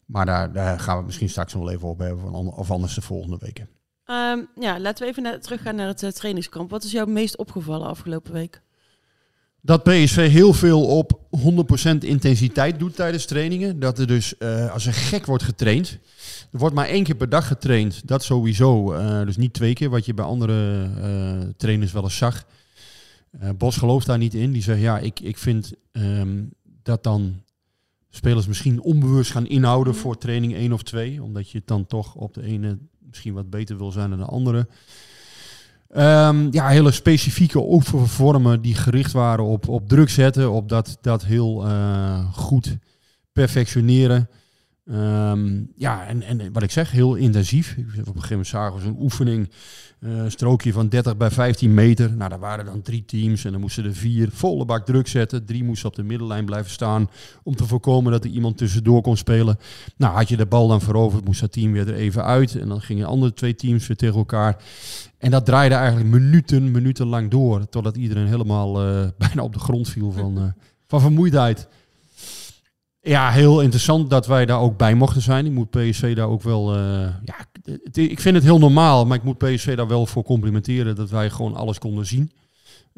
Maar 0.06 0.26
daar, 0.26 0.52
daar 0.52 0.80
gaan 0.80 0.98
we 0.98 1.04
misschien 1.04 1.28
straks 1.28 1.54
nog 1.54 1.70
even 1.70 1.88
op 1.88 1.98
hebben. 1.98 2.32
Of 2.32 2.70
anders 2.70 2.94
de 2.94 3.02
volgende 3.02 3.36
weken. 3.40 3.68
Ehm, 4.06 4.38
ja, 4.60 4.80
laten 4.80 5.04
we 5.04 5.10
even 5.10 5.22
naar, 5.22 5.40
teruggaan 5.40 5.76
naar 5.76 5.86
het 5.86 6.02
eh, 6.02 6.10
trainingskamp. 6.10 6.70
Wat 6.70 6.84
is 6.84 6.92
jou 6.92 7.10
meest 7.10 7.36
opgevallen 7.36 7.86
afgelopen 7.86 8.32
week? 8.32 8.60
Dat 9.60 9.82
PSV 9.82 10.30
heel 10.30 10.52
veel 10.52 10.86
op 10.86 11.20
100% 11.30 12.04
intensiteit 12.04 12.78
doet 12.78 12.96
tijdens 12.96 13.24
trainingen. 13.24 13.78
Dat 13.80 13.98
er 13.98 14.06
dus 14.06 14.38
eh, 14.38 14.72
als 14.72 14.86
een 14.86 14.92
gek 14.92 15.26
wordt 15.26 15.42
getraind. 15.42 15.98
Er 16.52 16.58
wordt 16.58 16.74
maar 16.74 16.86
één 16.86 17.04
keer 17.04 17.14
per 17.14 17.28
dag 17.28 17.46
getraind. 17.46 18.08
Dat 18.08 18.24
sowieso. 18.24 18.92
eh, 18.92 19.24
dus 19.24 19.36
niet 19.36 19.52
twee 19.52 19.72
keer, 19.72 19.90
wat 19.90 20.06
je 20.06 20.14
bij 20.14 20.24
andere 20.24 21.54
trainers 21.56 21.92
wel 21.92 22.02
eens 22.02 22.16
zag. 22.16 22.44
Bos 23.56 23.76
gelooft 23.76 24.06
daar 24.06 24.18
niet 24.18 24.34
in. 24.34 24.52
Die 24.52 24.62
zegt, 24.62 24.80
ja, 24.80 24.98
ik, 24.98 25.20
ik 25.20 25.38
vind 25.38 25.72
ehm, 25.92 26.44
dat 26.82 27.02
dan 27.02 27.42
spelers 28.10 28.46
misschien 28.46 28.80
onbewust 28.80 29.30
gaan 29.30 29.46
inhouden 29.46 29.94
voor 29.94 30.18
training 30.18 30.54
1 30.54 30.72
of 30.72 30.82
2. 30.82 31.22
Omdat 31.22 31.50
je 31.50 31.58
het 31.58 31.66
dan 31.66 31.86
toch 31.86 32.14
op 32.14 32.34
de 32.34 32.42
ene 32.42 32.78
misschien 33.16 33.34
wat 33.34 33.50
beter 33.50 33.76
wil 33.76 33.90
zijn 33.90 34.10
dan 34.10 34.18
de 34.18 34.24
andere. 34.24 34.66
Ehm, 35.90 36.48
ja, 36.50 36.68
hele 36.68 36.90
specifieke 36.90 37.58
oefenvormen 37.58 38.62
die 38.62 38.74
gericht 38.74 39.12
waren 39.12 39.44
op, 39.44 39.68
op 39.68 39.88
druk 39.88 40.08
zetten, 40.08 40.50
op 40.50 40.68
dat, 40.68 40.98
dat 41.00 41.24
heel 41.24 41.66
eh, 41.66 42.32
goed 42.32 42.76
perfectioneren. 43.32 44.28
Ehm, 44.90 45.62
ja, 45.74 46.06
en, 46.06 46.22
en 46.22 46.52
wat 46.52 46.62
ik 46.62 46.70
zeg, 46.70 46.90
heel 46.90 47.14
intensief. 47.14 47.70
Op 47.70 47.84
een 47.86 48.04
gegeven 48.04 48.28
moment 48.30 48.46
zagen 48.46 48.74
we 48.74 48.82
zo'n 48.82 49.00
oefening, 49.00 49.50
een 50.00 50.30
strookje 50.30 50.72
van 50.72 50.88
30 50.88 51.16
bij 51.16 51.30
15 51.30 51.74
meter. 51.74 52.12
Nou, 52.16 52.30
daar 52.30 52.38
waren 52.38 52.64
dan 52.64 52.82
drie 52.82 53.04
teams 53.04 53.44
en 53.44 53.52
dan 53.52 53.60
moesten 53.60 53.84
er 53.84 53.94
vier 53.94 54.28
volle 54.32 54.64
bak 54.64 54.86
druk 54.86 55.08
zetten. 55.08 55.44
Drie 55.44 55.64
moesten 55.64 55.88
op 55.88 55.94
de 55.94 56.02
middellijn 56.02 56.44
blijven 56.44 56.70
staan 56.70 57.10
om 57.42 57.56
te 57.56 57.66
voorkomen 57.66 58.12
dat 58.12 58.24
er 58.24 58.30
iemand 58.30 58.58
tussendoor 58.58 59.02
kon 59.02 59.16
spelen. 59.16 59.58
Nou, 59.96 60.14
had 60.14 60.28
je 60.28 60.36
de 60.36 60.46
bal 60.46 60.68
dan 60.68 60.80
veroverd, 60.80 61.24
moest 61.24 61.40
dat 61.40 61.52
team 61.52 61.72
weer 61.72 61.88
er 61.88 61.94
even 61.94 62.24
uit. 62.24 62.54
En 62.54 62.68
dan 62.68 62.80
gingen 62.80 63.06
andere 63.06 63.32
twee 63.32 63.54
teams 63.54 63.86
weer 63.86 63.96
tegen 63.96 64.16
elkaar. 64.16 64.56
En 65.18 65.30
dat 65.30 65.44
draaide 65.46 65.74
eigenlijk 65.74 66.08
minuten, 66.10 66.70
minuten 66.70 67.06
lang 67.06 67.30
door. 67.30 67.68
Totdat 67.68 67.96
iedereen 67.96 68.26
helemaal 68.26 68.82
eh, 68.82 69.08
bijna 69.26 69.42
op 69.42 69.52
de 69.52 69.58
grond 69.58 69.88
viel 69.88 70.12
van, 70.12 70.38
eh, 70.38 70.62
van 70.86 71.00
vermoeidheid. 71.00 71.68
Ja, 73.06 73.30
heel 73.30 73.60
interessant 73.60 74.10
dat 74.10 74.26
wij 74.26 74.46
daar 74.46 74.60
ook 74.60 74.76
bij 74.76 74.94
mochten 74.94 75.22
zijn. 75.22 75.46
Ik 75.46 75.52
moet 75.52 75.70
PSV 75.70 76.16
daar 76.16 76.28
ook 76.28 76.42
wel... 76.42 76.74
eh, 76.74 77.08
ja, 77.24 77.34
ik 77.92 78.20
vind 78.20 78.34
het 78.34 78.44
heel 78.44 78.58
normaal, 78.58 79.06
maar 79.06 79.16
ik 79.16 79.22
moet 79.22 79.38
PSV 79.38 79.76
daar 79.76 79.88
wel 79.88 80.06
voor 80.06 80.22
complimenteren 80.22 80.96
dat 80.96 81.10
wij 81.10 81.30
gewoon 81.30 81.54
alles 81.54 81.78
konden 81.78 82.06
zien. 82.06 82.32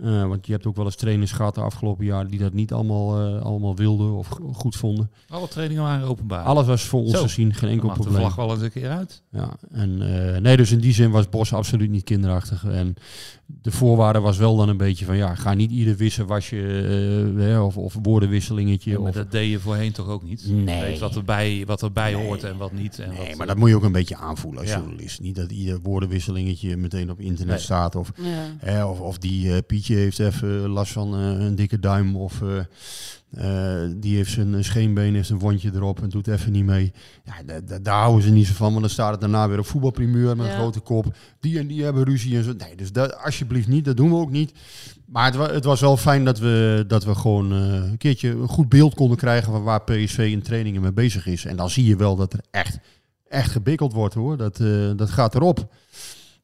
Eh, 0.02 0.26
want 0.26 0.46
je 0.46 0.52
hebt 0.52 0.66
ook 0.66 0.76
wel 0.76 0.84
eens 0.84 0.96
trainers 0.96 1.32
gehad 1.32 1.54
de 1.54 1.60
afgelopen 1.60 2.04
jaren 2.04 2.30
die 2.30 2.38
dat 2.38 2.52
niet 2.52 2.72
allemaal, 2.72 3.20
eh, 3.36 3.42
allemaal 3.42 3.76
wilden 3.76 4.12
of 4.12 4.26
go- 4.28 4.52
goed 4.52 4.76
vonden. 4.76 5.10
Alle 5.28 5.48
trainingen 5.48 5.82
waren 5.82 6.08
openbaar. 6.08 6.44
Alles 6.44 6.66
was 6.66 6.82
voor 6.82 7.00
ons 7.00 7.10
Zo, 7.10 7.22
te 7.22 7.28
zien, 7.28 7.54
geen 7.54 7.70
enkel 7.70 7.88
de 7.88 7.94
probleem. 7.94 8.16
vlag 8.20 8.34
wel 8.34 8.50
eens 8.52 8.62
een 8.62 8.70
keer 8.72 8.88
uit. 8.90 9.22
Ja, 9.30 9.56
en 9.70 10.02
eh, 10.34 10.40
nee, 10.40 10.56
dus 10.56 10.72
in 10.72 10.80
die 10.80 10.92
zin 10.92 11.10
was 11.10 11.28
Bos 11.28 11.52
absoluut 11.52 11.90
niet 11.90 12.04
kinderachtig. 12.04 12.64
En 12.64 12.94
de 13.46 13.70
voorwaarde 13.70 14.20
was 14.20 14.36
wel 14.38 14.56
dan 14.56 14.68
een 14.68 14.76
beetje 14.76 15.04
van 15.04 15.16
ja, 15.16 15.34
ga 15.34 15.54
niet 15.54 15.70
ieder 15.70 15.96
wissen 15.96 16.26
was 16.26 16.50
je 16.50 16.56
hè, 17.36 17.60
of, 17.60 17.76
of 17.76 17.96
woordenwisselingetje. 18.02 18.90
Ja, 18.90 18.98
maar 18.98 19.08
of, 19.08 19.14
dat 19.14 19.30
deed 19.30 19.50
je 19.50 19.58
voorheen 19.58 19.92
toch 19.92 20.08
ook 20.08 20.22
niet? 20.22 20.46
Nee. 20.50 20.80
Weet 20.80 20.98
wat 20.98 21.16
erbij, 21.16 21.62
wat 21.66 21.82
erbij 21.82 22.14
hoort 22.14 22.44
en 22.44 22.56
wat 22.56 22.72
niet. 22.72 22.98
En 22.98 23.08
nee, 23.10 23.26
wat, 23.28 23.36
maar 23.36 23.46
dat 23.46 23.56
moet 23.56 23.68
je 23.68 23.76
ook 23.76 23.82
een 23.84 23.92
beetje 23.92 24.16
aanvoelen 24.16 24.60
als 24.60 24.70
Ja. 24.70 24.78
journalist. 24.78 25.20
Niet 25.20 25.34
dat 25.36 25.50
ieder 25.50 25.80
woordenwisselingetje 25.82 26.76
meteen 26.76 27.10
op 27.10 27.20
internet 27.20 27.54
Nee. 27.54 27.64
staat. 27.64 27.94
Of, 27.96 28.12
Ja. 28.64 28.88
of, 28.88 29.00
of 29.00 29.18
die 29.18 29.52
eh, 29.54 29.58
Pietje 29.88 30.02
heeft 30.04 30.18
even 30.18 30.68
last 30.68 30.92
van 30.92 31.14
eh, 31.14 31.20
een 31.46 31.54
dikke 31.54 31.78
duim. 31.78 32.16
Of 32.16 32.42
eh, 32.42 32.58
eh, 33.84 33.90
die 33.96 34.16
heeft 34.16 34.30
zijn 34.32 34.64
scheenbeen, 34.64 35.14
heeft 35.14 35.30
een 35.30 35.38
wondje 35.38 35.70
erop 35.74 36.02
en 36.02 36.08
doet 36.08 36.26
even 36.28 36.52
niet 36.52 36.64
mee. 36.64 36.92
Ja, 37.24 37.32
da- 37.46 37.60
da- 37.60 37.78
daar 37.78 38.00
houden 38.00 38.22
ze 38.22 38.30
niet 38.30 38.46
zo 38.46 38.52
van. 38.54 38.68
Want 38.68 38.80
dan 38.80 38.90
staat 38.90 39.10
het 39.10 39.20
daarna 39.20 39.48
weer 39.48 39.58
op 39.58 39.66
voetbalprimeur 39.66 40.36
met 40.36 40.46
Ja. 40.46 40.52
een 40.52 40.58
grote 40.58 40.80
kop. 40.80 41.14
Die 41.40 41.58
en 41.58 41.66
die 41.66 41.82
hebben 41.84 42.04
ruzie 42.04 42.36
en 42.36 42.44
zo. 42.44 42.52
Nee, 42.52 42.76
dus 42.76 42.92
dat 42.92 43.16
alsjeblieft 43.16 43.68
niet. 43.68 43.84
Dat 43.84 43.96
doen 43.96 44.08
we 44.10 44.16
ook 44.16 44.30
niet. 44.30 44.52
Maar 45.06 45.24
het, 45.24 45.34
wa- 45.34 45.52
het 45.52 45.64
was 45.64 45.80
wel 45.80 45.96
fijn 45.96 46.24
dat 46.24 46.38
we, 46.38 46.84
dat 46.88 47.04
we 47.04 47.14
gewoon 47.14 47.50
een 47.50 47.96
keertje 47.96 48.28
een 48.30 48.48
goed 48.48 48.68
beeld 48.68 48.94
konden 48.94 49.16
krijgen 49.16 49.52
van 49.52 49.62
waar 49.62 49.82
PSV 49.84 50.28
in 50.32 50.42
trainingen 50.42 50.82
mee 50.82 50.92
bezig 50.92 51.26
is. 51.26 51.44
En 51.44 51.56
dan 51.56 51.70
zie 51.70 51.84
je 51.84 51.96
wel 51.96 52.16
dat 52.16 52.32
er 52.32 52.40
echt, 52.50 52.78
echt 53.28 53.50
gebikkeld 53.50 53.92
wordt 53.92 54.14
hoor. 54.14 54.36
Dat, 54.36 54.56
dat 54.96 55.10
gaat 55.10 55.34
erop. 55.34 55.72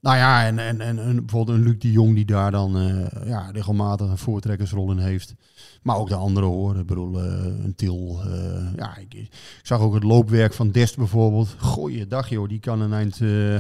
Nou 0.04 0.16
ja, 0.16 0.46
en, 0.46 0.58
en, 0.58 0.80
en, 0.80 0.98
en 0.98 1.16
bijvoorbeeld 1.16 1.58
een 1.58 1.64
Luc 1.64 1.78
de 1.78 1.90
Jong 1.92 2.14
die 2.14 2.24
daar 2.24 2.50
dan 2.50 2.76
eh, 2.78 3.26
ja, 3.28 3.50
regelmatig 3.52 4.08
een 4.08 4.18
voortrekkersrol 4.18 4.90
in 4.90 4.98
heeft. 4.98 5.34
Maar 5.82 5.96
ook 5.96 6.08
de 6.08 6.14
anderen 6.14 6.48
hoor. 6.48 6.76
Ik 6.76 6.86
bedoel, 6.86 7.20
eh, 7.22 7.44
een 7.64 7.74
Til. 7.76 8.20
eh, 8.24 8.76
ja, 8.76 8.96
ik, 8.96 9.14
ik 9.14 9.28
zag 9.62 9.80
ook 9.80 9.94
het 9.94 10.02
loopwerk 10.02 10.52
van 10.54 10.70
Dest 10.70 10.96
bijvoorbeeld. 10.96 11.54
Goeie 11.58 12.06
dag 12.06 12.28
joh, 12.28 12.48
die 12.48 12.60
kan 12.60 12.80
een 12.80 12.92
eind... 12.92 13.20
eh, 13.20 13.54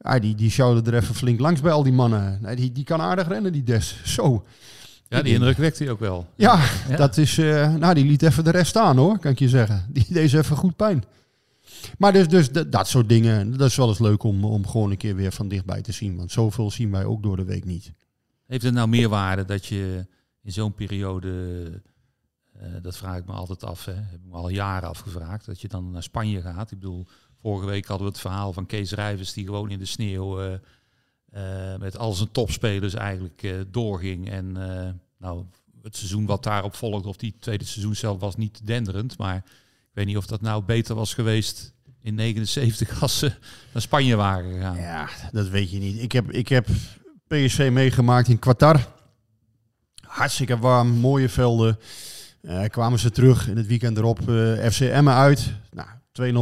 ja, 0.00 0.18
die, 0.20 0.34
die 0.34 0.50
sjouwde 0.50 0.90
er 0.90 0.96
even 1.02 1.14
flink 1.14 1.40
langs 1.40 1.60
bij 1.60 1.72
al 1.72 1.82
die 1.82 1.92
mannen. 1.92 2.38
Nee, 2.42 2.56
die, 2.56 2.72
die 2.72 2.84
kan 2.84 3.00
aardig 3.00 3.28
rennen, 3.28 3.52
die 3.52 3.62
Dest. 3.62 3.96
Zo. 4.04 4.44
Ja, 5.08 5.22
die 5.22 5.34
indruk 5.34 5.56
wekt 5.56 5.78
hij 5.78 5.90
ook 5.90 6.00
wel. 6.00 6.26
Ja, 6.36 6.60
Ja. 6.88 6.96
dat 6.96 7.16
is... 7.16 7.38
eh, 7.38 7.74
nou, 7.74 7.94
die 7.94 8.04
liet 8.04 8.22
even 8.22 8.44
de 8.44 8.50
rest 8.50 8.68
staan 8.70 8.96
hoor, 8.96 9.18
kan 9.18 9.30
ik 9.30 9.38
je 9.38 9.48
zeggen. 9.48 9.84
Die 9.88 10.06
deed 10.08 10.30
ze 10.30 10.38
even 10.38 10.56
goed 10.56 10.76
pijn. 10.76 11.04
Maar 11.98 12.12
dus, 12.12 12.28
dus 12.28 12.50
dat, 12.50 12.88
soort 12.88 13.08
dingen, 13.08 13.56
dat 13.56 13.68
is 13.68 13.76
wel 13.76 13.88
eens 13.88 13.98
leuk 13.98 14.22
om, 14.22 14.44
om 14.44 14.66
gewoon 14.66 14.90
een 14.90 14.96
keer 14.96 15.14
weer 15.14 15.32
van 15.32 15.48
dichtbij 15.48 15.82
te 15.82 15.92
zien. 15.92 16.16
Want 16.16 16.32
zoveel 16.32 16.70
zien 16.70 16.90
wij 16.90 17.04
ook 17.04 17.22
door 17.22 17.36
de 17.36 17.44
week 17.44 17.64
niet. 17.64 17.92
Heeft 18.46 18.62
het 18.62 18.74
nou 18.74 18.88
meerwaarde 18.88 19.44
dat 19.44 19.66
je 19.66 20.06
in 20.42 20.52
zo'n 20.52 20.74
periode, 20.74 21.82
eh, 22.52 22.68
dat 22.82 22.96
vraag 22.96 23.18
ik 23.18 23.26
me 23.26 23.32
altijd 23.32 23.64
af, 23.64 23.84
hè, 23.84 23.92
heb 23.92 24.20
ik 24.20 24.30
me 24.30 24.36
al 24.36 24.48
jaren 24.48 24.88
afgevraagd, 24.88 25.46
dat 25.46 25.60
je 25.60 25.68
dan 25.68 25.90
naar 25.90 26.02
Spanje 26.02 26.40
gaat. 26.40 26.70
Ik 26.70 26.78
bedoel, 26.78 27.06
vorige 27.40 27.66
week 27.66 27.86
hadden 27.86 28.06
we 28.06 28.12
het 28.12 28.22
verhaal 28.22 28.52
van 28.52 28.66
Kees 28.66 28.92
Rijvers 28.92 29.32
die 29.32 29.44
gewoon 29.44 29.70
in 29.70 29.78
de 29.78 29.84
sneeuw 29.84 30.40
eh, 30.40 30.54
eh, 31.72 31.80
met 31.80 31.96
al 31.96 32.12
zijn 32.12 32.30
topspelers 32.30 32.94
eigenlijk 32.94 33.64
doorging. 33.70 34.30
En 34.30 34.52
nou, 35.18 35.44
het 35.82 35.96
seizoen 35.96 36.26
wat 36.26 36.42
daarop 36.42 36.74
volgde, 36.74 37.08
of 37.08 37.16
die 37.16 37.34
tweede 37.38 37.64
seizoen 37.64 37.94
zelf, 37.94 38.20
was 38.20 38.36
niet 38.36 38.66
denderend. 38.66 39.18
Maar 39.18 39.44
ik 39.90 39.96
weet 39.96 40.06
niet 40.06 40.16
of 40.16 40.26
dat 40.26 40.40
nou 40.40 40.64
beter 40.64 40.94
was 40.94 41.14
geweest 41.14 41.72
in 42.02 42.14
79 42.14 43.02
als 43.02 43.18
ze 43.18 43.32
naar 43.72 43.82
Spanje 43.82 44.16
waren 44.16 44.52
gegaan. 44.52 44.76
Ja, 44.76 45.08
dat 45.32 45.48
weet 45.48 45.70
je 45.70 45.78
niet. 45.78 46.02
Ik 46.02 46.12
heb, 46.12 46.30
ik 46.30 46.48
heb 46.48 46.66
PSV 47.26 47.68
meegemaakt 47.72 48.28
in 48.28 48.38
Qatar. 48.38 48.86
Hartstikke 50.06 50.58
warm, 50.58 50.88
mooie 50.88 51.28
velden. 51.28 51.78
Eh, 52.42 52.64
kwamen 52.64 52.98
ze 52.98 53.10
terug 53.10 53.48
in 53.48 53.56
het 53.56 53.66
weekend 53.66 53.96
erop 53.96 54.28
eh 54.28 54.70
FC 54.70 54.80
Emmen 54.80 55.14
uit. 55.14 55.52
Nou, 55.70 55.88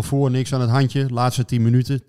2-0 0.04 0.06
voor, 0.06 0.30
niks 0.30 0.52
aan 0.52 0.60
het 0.60 0.70
handje. 0.70 1.06
Laatste 1.10 1.44
10 1.44 1.62
minuten, 1.62 2.02
2-2. 2.02 2.06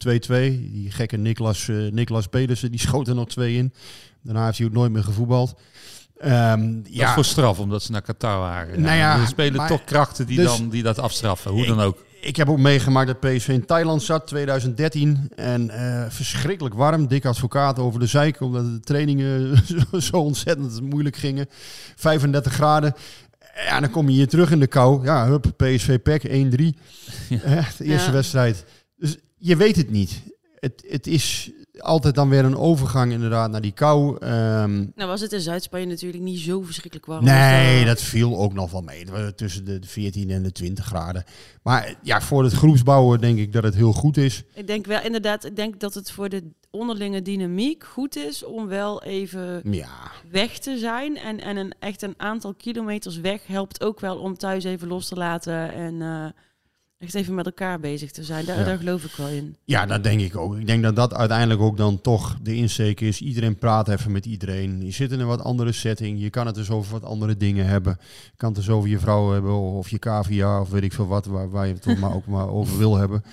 Die 0.71 0.91
gekke 0.91 1.17
Niklas, 1.17 1.67
eh 1.67 1.91
Niklas 1.91 2.28
Pedersen, 2.28 2.71
die 2.71 2.80
schoot 2.80 3.08
er 3.08 3.15
nog 3.15 3.28
twee 3.28 3.56
in. 3.56 3.73
Daarna 4.21 4.45
heeft 4.45 4.58
hij 4.58 4.67
ook 4.67 4.73
nooit 4.73 4.91
meer 4.91 5.04
gevoetbald. 5.04 5.60
Ehm, 6.19 6.73
Dat 6.82 6.93
ja, 6.93 7.08
is 7.08 7.13
voor 7.13 7.25
straf, 7.25 7.60
omdat 7.60 7.84
ze 7.84 7.91
naar 7.91 8.01
Qatar 8.01 8.39
waren. 8.39 8.82
Nou 8.82 8.95
ja, 8.97 9.19
er 9.21 9.27
spelen 9.27 9.55
maar- 9.55 9.67
toch 9.67 9.84
krachten 9.84 10.25
die, 10.27 10.38
dus- 10.38 10.58
dan, 10.58 10.69
die 10.69 10.84
dat 10.84 10.99
afstraffen, 10.99 11.51
hoe 11.51 11.62
Ik- 11.62 11.67
dan 11.67 11.79
ook. 11.82 12.08
Ik 12.21 12.36
heb 12.36 12.49
ook 12.49 12.58
meegemaakt 12.58 13.08
dat 13.08 13.19
PSV 13.19 13.47
in 13.47 13.65
Thailand 13.65 14.01
zat, 14.03 14.27
2013. 14.27 15.32
En 15.36 15.69
eh, 15.69 16.05
verschrikkelijk 16.10 16.75
warm. 16.75 17.08
Dik 17.08 17.25
advocaat 17.25 17.79
over 17.79 17.99
de 17.99 18.05
zeik, 18.05 18.41
omdat 18.41 18.63
de 18.65 18.79
trainingen 18.79 19.58
zo, 20.01 20.15
ontzettend 20.17 20.82
moeilijk 20.82 21.15
gingen. 21.15 21.47
35 21.95 22.53
graden. 22.53 22.93
Ja, 23.65 23.79
dan 23.79 23.89
kom 23.89 24.08
je 24.10 24.15
hier 24.15 24.27
terug 24.27 24.51
in 24.51 24.60
de 24.60 24.67
kou. 24.67 25.03
Ja, 25.05 25.27
hup, 25.27 25.45
PSV 25.58 25.99
PEC 25.99 26.23
1-3. 26.23 26.77
Eh, 27.29 27.67
de 27.77 27.84
eerste 27.86 28.08
Ja. 28.08 28.12
wedstrijd. 28.12 28.65
Dus 28.97 29.17
je 29.38 29.55
weet 29.55 29.75
het 29.75 29.89
niet. 29.89 30.21
Het, 30.60 30.86
het 30.89 31.08
is 31.08 31.51
altijd 31.81 32.15
dan 32.15 32.29
weer 32.29 32.45
een 32.45 32.57
overgang 32.57 33.11
inderdaad 33.11 33.51
naar 33.51 33.61
die 33.61 33.71
kou. 33.71 34.17
Ehm, 34.19 34.75
Nou 34.95 35.09
was 35.09 35.21
het 35.21 35.33
in 35.33 35.39
Zuid-Spanje 35.41 35.85
natuurlijk 35.85 36.23
niet 36.23 36.39
zo 36.39 36.61
verschrikkelijk 36.61 37.07
warm. 37.07 37.23
Nee, 37.23 37.71
Dus, 37.73 37.81
eh, 37.81 37.85
dat 37.87 38.01
viel 38.01 38.37
ook 38.37 38.53
nog 38.53 38.71
wel 38.71 38.81
mee. 38.81 39.05
Tussen 39.35 39.65
de 39.65 39.79
14 39.81 40.29
en 40.29 40.43
de 40.43 40.51
20 40.51 40.85
graden. 40.85 41.23
Maar 41.63 41.95
ja, 42.01 42.21
voor 42.21 42.43
het 42.43 42.53
groepsbouwen 42.53 43.21
denk 43.21 43.37
ik 43.39 43.53
dat 43.53 43.63
het 43.63 43.75
heel 43.75 43.93
goed 43.93 44.17
is. 44.17 44.43
Ik 44.53 44.67
denk 44.67 44.85
wel 44.85 45.01
inderdaad, 45.03 45.45
ik 45.45 45.55
denk 45.55 45.79
dat 45.79 45.93
het 45.93 46.11
voor 46.11 46.29
de 46.29 46.43
onderlinge 46.71 47.21
dynamiek 47.21 47.83
goed 47.83 48.15
is 48.15 48.45
om 48.45 48.67
wel 48.67 49.03
even 49.03 49.61
Ja, 49.71 50.11
weg 50.31 50.57
te 50.59 50.77
zijn. 50.77 51.17
En, 51.17 51.39
en 51.41 51.57
een, 51.57 51.73
echt 51.79 52.01
een 52.01 52.13
aantal 52.17 52.53
kilometers 52.53 53.19
weg 53.19 53.47
helpt 53.47 53.83
ook 53.83 53.99
wel 53.99 54.17
om 54.17 54.37
thuis 54.37 54.63
even 54.63 54.87
los 54.87 55.07
te 55.07 55.15
laten 55.15 55.73
en 55.73 56.01
eh, 56.01 56.25
echt 56.99 57.13
even 57.13 57.33
met 57.35 57.45
elkaar 57.45 57.79
bezig 57.79 58.12
te 58.12 58.23
zijn. 58.23 58.45
Daar, 58.45 58.57
Ja. 58.59 58.63
daar 58.63 58.77
geloof 58.77 59.03
ik 59.03 59.12
wel 59.12 59.27
in. 59.27 59.55
ja, 59.65 59.85
dat 59.85 60.03
denk 60.03 60.21
ik 60.21 60.38
ook. 60.38 60.57
Ik 60.57 60.67
denk 60.67 60.83
dat 60.83 60.95
dat 60.95 61.13
uiteindelijk 61.13 61.62
ook 61.62 61.77
dan 61.77 62.01
toch 62.01 62.38
de 62.41 62.55
insteek 62.55 63.01
is. 63.01 63.21
Iedereen 63.21 63.57
praat 63.57 63.88
even 63.88 64.12
met 64.12 64.25
iedereen. 64.25 64.85
Je 64.85 64.91
zit 64.91 65.12
in 65.12 65.19
een 65.19 65.27
wat 65.27 65.43
andere 65.43 65.71
setting. 65.71 66.21
Je 66.21 66.29
kan 66.29 66.45
het 66.45 66.55
dus 66.55 66.69
over 66.69 66.91
wat 66.91 67.03
andere 67.03 67.38
dingen 67.38 67.65
hebben. 67.65 67.97
Je 68.01 68.38
kan 68.38 68.49
het 68.49 68.57
dus 68.57 68.69
over 68.69 68.89
je 68.89 68.99
vrouw 68.99 69.31
hebben 69.31 69.53
of 69.59 69.89
je 69.89 69.99
cavia 69.99 70.62
of 70.62 70.69
weet 70.69 70.83
ik 70.83 70.93
veel 70.93 71.07
wat. 71.07 71.25
Waar, 71.25 71.49
waar 71.49 71.67
je 71.67 71.73
het 71.73 71.81
toch 71.81 71.97
maar 71.97 72.15
ook 72.15 72.25
maar 72.25 72.49
over 72.49 72.77
wil 72.77 72.95
hebben. 72.97 73.23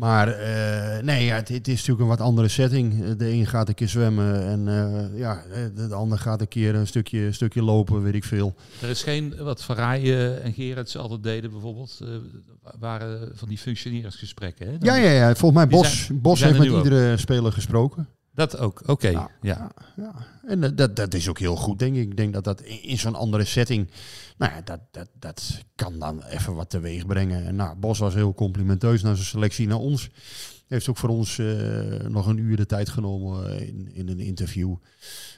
Maar 0.00 0.28
eh, 0.28 1.02
nee, 1.02 1.24
ja, 1.24 1.34
het, 1.34 1.48
het 1.48 1.68
is 1.68 1.74
natuurlijk 1.76 2.00
een 2.00 2.06
wat 2.16 2.20
andere 2.20 2.48
setting. 2.48 3.14
De 3.16 3.30
een 3.32 3.46
gaat 3.46 3.68
een 3.68 3.74
keer 3.74 3.88
zwemmen 3.88 4.44
en 4.46 4.68
eh, 4.68 5.18
ja, 5.18 5.42
de, 5.74 5.88
de 5.88 5.94
ander 5.94 6.18
gaat 6.18 6.40
een 6.40 6.48
keer 6.48 6.74
een 6.74 6.86
stukje, 6.86 7.20
een 7.20 7.34
stukje 7.34 7.62
lopen, 7.62 8.02
weet 8.02 8.14
ik 8.14 8.24
veel. 8.24 8.54
Er 8.82 8.88
is 8.88 9.02
geen, 9.02 9.34
wat 9.38 9.66
Rij 9.68 10.38
en 10.42 10.52
Gerard 10.52 10.90
ze 10.90 10.98
altijd 10.98 11.22
deden 11.22 11.50
bijvoorbeeld, 11.50 12.00
eh, 12.02 12.08
waren 12.78 13.30
van 13.34 13.48
die 13.48 13.58
functioneringsgesprekken. 13.58 14.66
Hè? 14.66 14.78
Dan- 14.78 14.94
Ja, 14.94 14.96
ja, 15.04 15.10
ja. 15.10 15.34
Volgens 15.34 15.62
mij 15.64 15.68
Bos, 15.78 16.04
zijn- 16.06 16.20
Bos 16.20 16.40
heeft 16.42 16.58
met 16.58 16.68
ook. 16.68 16.84
iedere 16.84 17.16
speler 17.16 17.52
gesproken. 17.52 18.08
Dat 18.32 18.58
ook, 18.58 18.82
oké. 18.86 19.08
Ja, 19.08 19.30
ja. 19.40 19.70
Ja, 19.96 20.14
en 20.46 20.60
dat, 20.60 20.76
dat, 20.76 20.96
dat 20.96 21.14
is 21.14 21.28
ook 21.28 21.38
heel 21.38 21.56
goed, 21.56 21.78
denk 21.78 21.96
ik. 21.96 22.02
Ik 22.02 22.16
denk 22.16 22.32
dat 22.32 22.44
dat 22.44 22.60
in, 22.60 22.98
zo'n 22.98 23.14
andere 23.14 23.44
setting, 23.44 23.90
nou 24.38 24.52
ja, 24.52 24.60
dat, 24.60 24.80
dat, 24.90 25.08
dat 25.18 25.64
kan 25.74 25.98
dan 25.98 26.22
even 26.22 26.54
wat 26.54 26.70
teweeg 26.70 27.06
brengen. 27.06 27.46
En 27.46 27.56
nou, 27.56 27.76
Bos 27.76 27.98
was 27.98 28.14
heel 28.14 28.34
complimenteus 28.34 29.02
naar 29.02 29.14
zijn 29.14 29.26
selectie 29.26 29.66
naar 29.66 29.78
ons. 29.78 30.10
Heeft 30.66 30.88
ook 30.88 30.96
voor 30.96 31.08
ons 31.08 31.38
eh, 31.38 31.46
nog 32.08 32.26
een 32.26 32.38
uur 32.38 32.56
de 32.56 32.66
tijd 32.66 32.88
genomen 32.88 33.46
eh, 33.46 33.68
in, 33.68 33.90
in 33.92 34.08
een 34.08 34.20
interview. 34.20 34.74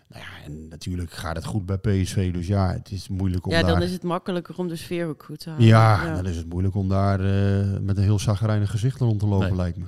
Nou 0.09 0.25
ja, 0.25 0.45
en 0.45 0.69
natuurlijk 0.69 1.13
gaat 1.13 1.37
het 1.37 1.45
goed 1.45 1.67
bij 1.67 1.79
PSV, 1.79 2.33
dus 2.33 2.47
ja, 2.47 2.73
het 2.73 2.91
is 2.91 3.09
moeilijk 3.09 3.47
om 3.47 3.53
Ja, 3.53 3.63
daar... 3.63 3.71
dan 3.71 3.83
is 3.83 3.93
het 3.93 4.03
makkelijker 4.03 4.59
om 4.59 4.69
de 4.69 4.77
sfeer 4.77 5.07
ook 5.07 5.23
goed 5.23 5.39
te 5.39 5.49
houden. 5.49 5.69
Ja, 5.69 6.15
dan 6.15 6.27
is 6.27 6.37
het 6.37 6.49
moeilijk 6.49 6.75
om 6.75 6.89
daar 6.89 7.21
eh, 7.21 7.81
met 7.81 7.97
een 7.97 8.03
heel 8.03 8.19
zagrijnig 8.19 8.71
gezicht 8.71 9.01
rond 9.01 9.21
te 9.21 9.27
lopen, 9.27 9.47
Nee. 9.47 9.57
lijkt 9.57 9.77
me. 9.79 9.87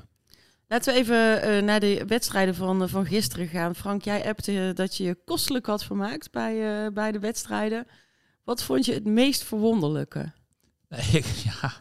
Laten 0.75 0.93
we 0.93 0.99
even 0.99 1.43
eh, 1.43 1.63
naar 1.63 1.81
de 1.81 2.05
wedstrijden 2.07 2.55
van, 2.55 2.83
eh, 2.83 2.89
van 2.89 3.07
gisteren 3.07 3.49
gaan. 3.49 3.75
Frank, 3.75 4.03
jij 4.03 4.27
appte 4.27 4.71
dat 4.75 4.97
je 4.97 5.05
je 5.05 5.17
kostelijk 5.25 5.67
had 5.67 5.85
vermaakt 5.85 6.31
bij, 6.31 6.85
eh, 6.85 6.93
bij 6.93 7.13
de 7.13 7.19
wedstrijden. 7.19 7.87
Wat 8.45 8.63
vond 8.63 8.85
je 8.85 8.93
het 8.93 9.05
meest 9.05 9.45
verwonderlijke? 9.45 10.33
Nee, 10.89 11.25
ja, 11.63 11.73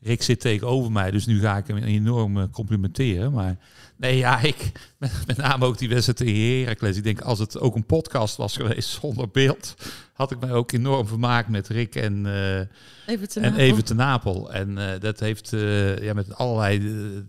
Rick 0.00 0.22
zit 0.22 0.40
tegenover 0.40 0.92
mij, 0.92 1.10
dus 1.10 1.26
nu 1.26 1.40
ga 1.40 1.56
ik 1.56 1.66
hem 1.66 1.76
enorm 1.76 2.50
complimenteren. 2.50 3.32
Maar 3.32 3.56
nee, 3.96 4.16
ja, 4.16 4.40
ik, 4.40 4.72
met, 4.98 5.12
met 5.26 5.36
name 5.36 5.64
ook 5.64 5.78
die 5.78 5.88
wedstrijd 5.88 6.18
tegen 6.18 6.60
Heracles. 6.60 6.96
Ik 6.96 7.04
denk, 7.04 7.20
als 7.20 7.38
het 7.38 7.58
ook 7.58 7.74
een 7.74 7.86
podcast 7.86 8.36
was 8.36 8.56
geweest 8.56 8.88
zonder 8.88 9.28
beeld, 9.30 9.74
had 10.22 10.30
ik 10.30 10.40
mij 10.40 10.52
ook 10.52 10.72
enorm 10.72 11.06
vermaakt 11.06 11.48
met 11.48 11.68
Rick 11.68 11.94
en, 11.94 12.26
eh, 12.26 13.14
Even 13.14 13.28
te 13.28 13.40
en 13.40 13.50
Napel. 13.50 13.64
Even 13.64 13.84
te 13.84 13.94
Napel. 13.94 14.52
En 14.52 14.78
eh, 14.78 15.00
dat 15.00 15.20
heeft 15.20 15.52
eh, 15.52 15.98
ja, 15.98 16.14
met 16.14 16.34
allerlei 16.34 16.80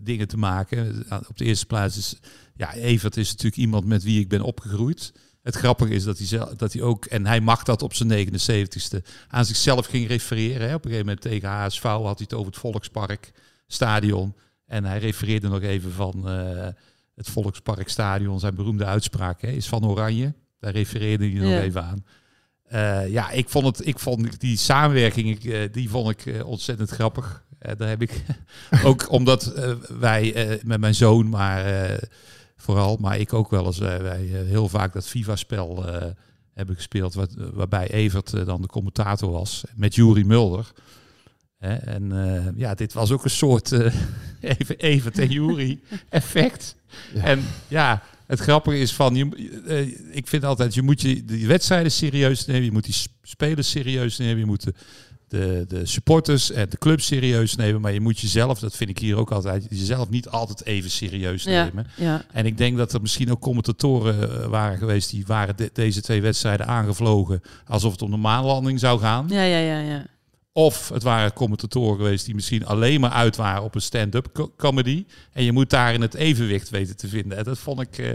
dingen 0.02 0.28
te 0.28 0.36
maken. 0.36 1.04
Op 1.28 1.36
de 1.36 1.44
eerste 1.44 1.66
plaats 1.66 1.96
is, 1.96 2.16
ja, 2.54 2.74
Evert 2.74 3.16
is 3.16 3.28
natuurlijk 3.28 3.56
iemand 3.56 3.86
met 3.86 4.02
wie 4.02 4.20
ik 4.20 4.28
ben 4.28 4.40
opgegroeid. 4.40 5.12
Het 5.42 5.54
grappige 5.54 5.94
is 5.94 6.04
dat 6.04 6.18
hij, 6.18 6.26
zelf, 6.26 6.50
dat 6.54 6.72
hij 6.72 6.82
ook, 6.82 7.04
en 7.04 7.26
hij 7.26 7.40
mag 7.40 7.62
dat 7.62 7.82
op 7.82 7.94
zijn 7.94 8.28
79ste, 8.28 9.02
aan 9.28 9.44
zichzelf 9.44 9.86
ging 9.86 10.08
refereren. 10.08 10.68
Hè. 10.68 10.74
Op 10.74 10.84
een 10.84 10.90
gegeven 10.90 11.06
moment 11.06 11.20
tegen 11.20 11.48
HSV 11.48 11.82
had 11.82 12.02
hij 12.04 12.26
het 12.28 12.34
over 12.34 12.46
het 12.52 12.60
Volkspark 12.60 13.32
stadion. 13.66 14.34
En 14.66 14.84
hij 14.84 14.98
refereerde 14.98 15.48
nog 15.48 15.62
even 15.62 15.92
van 15.92 16.26
het 17.14 17.28
Volkspark 17.28 17.88
stadion, 17.88 18.40
zijn 18.40 18.54
beroemde 18.54 18.84
uitspraak 18.84 19.40
hè, 19.42 19.48
is 19.48 19.68
van 19.68 19.86
Oranje. 19.86 20.34
Daar 20.64 20.72
refereerde 20.72 21.30
hij 21.30 21.40
nog 21.40 21.50
Ja. 21.50 21.60
even 21.60 21.84
aan. 21.84 22.04
Eh, 22.64 23.08
ja, 23.08 23.30
ik 23.30 23.48
vond, 23.48 23.66
het, 23.66 23.86
ik 23.86 23.98
vond 23.98 24.40
die 24.40 24.56
samenwerking, 24.56 25.44
eh, 25.44 25.72
die 25.72 25.90
vond 25.90 26.10
ik 26.10 26.26
eh, 26.26 26.46
ontzettend 26.46 26.90
grappig. 26.90 27.42
Daar 27.76 27.88
heb 27.88 28.02
ik 28.02 28.24
ook 28.84 29.10
omdat 29.10 29.52
wij 29.98 30.58
met 30.64 30.80
mijn 30.80 30.94
zoon, 30.94 31.28
maar 31.28 31.98
vooral, 32.56 32.96
maar 33.00 33.18
ik 33.18 33.32
ook 33.32 33.50
wel 33.50 33.66
eens, 33.66 33.78
wij 33.78 34.20
heel 34.22 34.68
vaak 34.68 34.92
dat 34.92 35.06
FIFA-spel 35.06 35.84
hebben 36.54 36.74
gespeeld, 36.74 37.14
wat, 37.14 37.34
waarbij 37.52 37.90
Evert 37.90 38.46
dan 38.46 38.62
de 38.62 38.68
commentator 38.68 39.30
was, 39.30 39.64
met 39.74 39.94
Jurie 39.94 40.24
Mulder. 40.24 40.72
En 41.58 42.12
ja, 42.56 42.74
dit 42.74 42.92
was 42.92 43.10
ook 43.10 43.24
een 43.24 43.30
soort 43.30 43.72
even 44.40 44.76
Evert 44.76 45.18
en 45.18 45.30
Jurie 45.30 45.82
effect. 46.08 46.76
En 47.14 47.44
ja, 47.68 48.02
het 48.26 48.40
grappige 48.40 48.78
is 48.78 48.92
van, 48.92 49.14
je, 49.14 49.60
eh, 49.66 50.16
ik 50.16 50.26
vind 50.26 50.44
altijd, 50.44 50.74
je 50.74 50.82
moet 50.82 51.00
je 51.00 51.24
die 51.24 51.46
wedstrijden 51.46 51.92
serieus 51.92 52.46
nemen, 52.46 52.64
je 52.64 52.72
moet 52.72 52.84
die 52.84 52.92
sp- 52.94 53.12
spelers 53.22 53.70
serieus 53.70 54.18
nemen, 54.18 54.38
je 54.38 54.46
moet 54.46 54.62
de, 54.64 54.74
de, 55.28 55.64
de 55.68 55.86
supporters 55.86 56.50
en 56.50 56.68
de 56.68 56.78
club 56.78 57.00
serieus 57.00 57.56
nemen, 57.56 57.80
maar 57.80 57.92
je 57.92 58.00
moet 58.00 58.20
jezelf, 58.20 58.58
dat 58.58 58.76
vind 58.76 58.90
ik 58.90 58.98
hier 58.98 59.16
ook 59.16 59.30
altijd, 59.32 59.66
jezelf 59.70 60.10
niet 60.10 60.28
altijd 60.28 60.64
even 60.64 60.90
serieus 60.90 61.44
nemen. 61.64 61.86
ja. 61.96 62.24
En 62.32 62.46
ik 62.46 62.58
denk 62.58 62.76
dat 62.76 62.92
er 62.92 63.00
misschien 63.00 63.30
ook 63.30 63.40
commentatoren 63.40 64.40
eh, 64.42 64.46
waren 64.46 64.78
geweest 64.78 65.10
die 65.10 65.24
waren 65.26 65.56
de- 65.56 65.70
deze 65.72 66.00
twee 66.02 66.22
wedstrijden 66.22 66.66
aangevlogen 66.66 67.40
alsof 67.66 67.92
het 67.92 68.02
om 68.02 68.10
de 68.10 68.16
maanlanding 68.16 68.80
zou 68.80 69.00
gaan. 69.00 69.26
Ja, 69.28 69.42
ja, 69.42 69.58
ja, 69.58 69.78
ja. 69.80 70.06
Of 70.56 70.88
het 70.88 71.02
waren 71.02 71.32
commentatoren 71.32 71.96
geweest 71.96 72.24
die 72.24 72.34
misschien 72.34 72.66
alleen 72.66 73.00
maar 73.00 73.10
uit 73.10 73.36
waren 73.36 73.62
op 73.62 73.74
een 73.74 73.80
stand-up 73.80 74.26
co- 74.32 74.52
comedy. 74.56 75.04
En 75.32 75.44
je 75.44 75.52
moet 75.52 75.70
daarin 75.70 76.00
het 76.00 76.14
evenwicht 76.14 76.70
weten 76.70 76.96
te 76.96 77.08
vinden. 77.08 77.38
En 77.38 77.44
dat 77.44 77.58
vond 77.58 77.80
ik, 77.80 77.98
eh, 77.98 78.10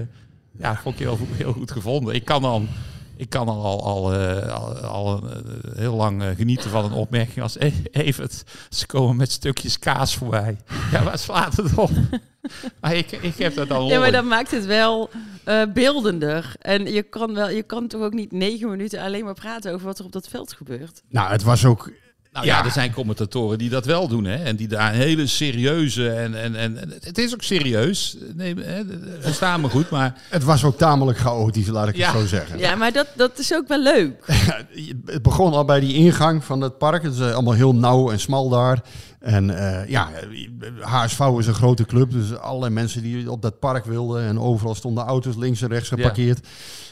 ja, 0.57 0.75
vond 0.75 0.95
ik 0.95 1.01
heel, 1.01 1.17
goed- 1.17 1.27
heel 1.37 1.53
goed 1.53 1.71
gevonden. 1.71 2.13
Ik 2.15 2.25
kan 2.25 2.41
dan, 2.41 2.67
ik 3.15 3.29
kan 3.29 3.45
dan 3.45 3.55
al, 3.57 3.83
al, 3.83 4.13
eh, 4.13 4.53
al, 4.55 4.77
al, 4.77 5.23
eh, 5.29 5.37
heel 5.75 5.95
lang 5.95 6.23
genieten 6.37 6.69
van 6.69 6.85
een 6.85 6.91
opmerking 6.91 7.41
als 7.41 7.59
e- 7.59 7.71
Evert. 7.91 8.43
Ze 8.69 8.85
komen 8.85 9.15
met 9.15 9.31
stukjes 9.31 9.79
kaas 9.79 10.15
voorbij. 10.15 10.57
Ja, 10.91 11.03
waar 11.03 11.19
slaat 11.19 11.55
het 11.57 11.75
op? 11.75 11.91
maar 12.81 12.95
ik, 12.95 13.11
ik 13.11 13.35
heb 13.37 13.55
dat 13.55 13.67
dan 13.67 13.85
Ja, 13.85 13.99
maar 13.99 14.11
dat 14.11 14.25
maakt 14.25 14.51
het 14.51 14.65
wel 14.65 15.09
eh, 15.43 15.61
beeldender. 15.73 16.55
En 16.59 16.85
je 16.85 17.03
kan, 17.03 17.33
wel, 17.33 17.49
je 17.49 17.63
kan 17.63 17.87
toch 17.87 18.01
ook 18.01 18.13
niet 18.13 18.31
negen 18.31 18.69
minuten 18.69 19.01
alleen 19.01 19.25
maar 19.25 19.33
praten 19.33 19.73
over 19.73 19.85
wat 19.85 19.99
er 19.99 20.05
op 20.05 20.11
dat 20.11 20.27
veld 20.27 20.53
gebeurt. 20.53 21.01
Nou, 21.09 21.31
het 21.31 21.43
was 21.43 21.65
ook... 21.65 21.91
Nou 22.31 22.45
ja, 22.45 22.65
er 22.65 22.71
zijn 22.71 22.93
commentatoren 22.93 23.57
die 23.57 23.69
dat 23.69 23.85
wel 23.85 24.07
doen, 24.07 24.23
hè? 24.25 24.35
En 24.43 24.55
die 24.55 24.67
daar 24.67 24.89
een 24.93 24.99
hele 24.99 25.27
serieuze 25.27 26.09
en, 26.09 26.35
en, 26.41 26.55
en 26.55 26.77
het 26.99 27.17
is 27.17 27.33
ook 27.33 27.41
serieus. 27.41 28.17
Nee, 28.35 28.55
hè, 28.59 28.81
versta 29.19 29.57
me 29.57 29.69
goed, 29.69 29.89
maar 29.89 30.21
Het 30.29 30.43
was 30.43 30.63
ook 30.63 30.77
tamelijk 30.77 31.17
chaotisch, 31.17 31.67
laat 31.67 31.87
ik 31.87 31.95
Ja. 31.95 32.11
het 32.11 32.21
zo 32.21 32.27
zeggen. 32.27 32.59
Ja, 32.59 32.75
maar 32.75 32.91
dat, 32.91 33.07
dat 33.15 33.39
is 33.39 33.53
ook 33.53 33.67
wel 33.67 33.81
leuk. 33.81 34.13
Het 35.05 35.21
begon 35.21 35.53
al 35.53 35.65
bij 35.65 35.79
die 35.79 35.93
ingang 35.93 36.43
van 36.43 36.61
het 36.61 36.77
park. 36.77 37.03
Het 37.03 37.13
is 37.13 37.19
eh, 37.19 37.33
allemaal 37.33 37.53
heel 37.53 37.75
nauw 37.75 38.11
en 38.11 38.19
smal 38.19 38.49
daar. 38.49 38.81
En 39.19 39.49
eh, 39.49 39.89
ja, 39.89 40.09
HSV 40.79 41.19
is 41.37 41.47
een 41.47 41.53
grote 41.53 41.85
club, 41.85 42.11
dus 42.11 42.37
allerlei 42.37 42.73
mensen 42.73 43.01
die 43.01 43.31
op 43.31 43.41
dat 43.41 43.59
park 43.59 43.85
wilden. 43.85 44.23
En 44.23 44.39
overal 44.39 44.75
stonden 44.75 45.03
auto's 45.03 45.35
links 45.35 45.61
en 45.61 45.67
rechts 45.69 45.87
geparkeerd. 45.89 46.47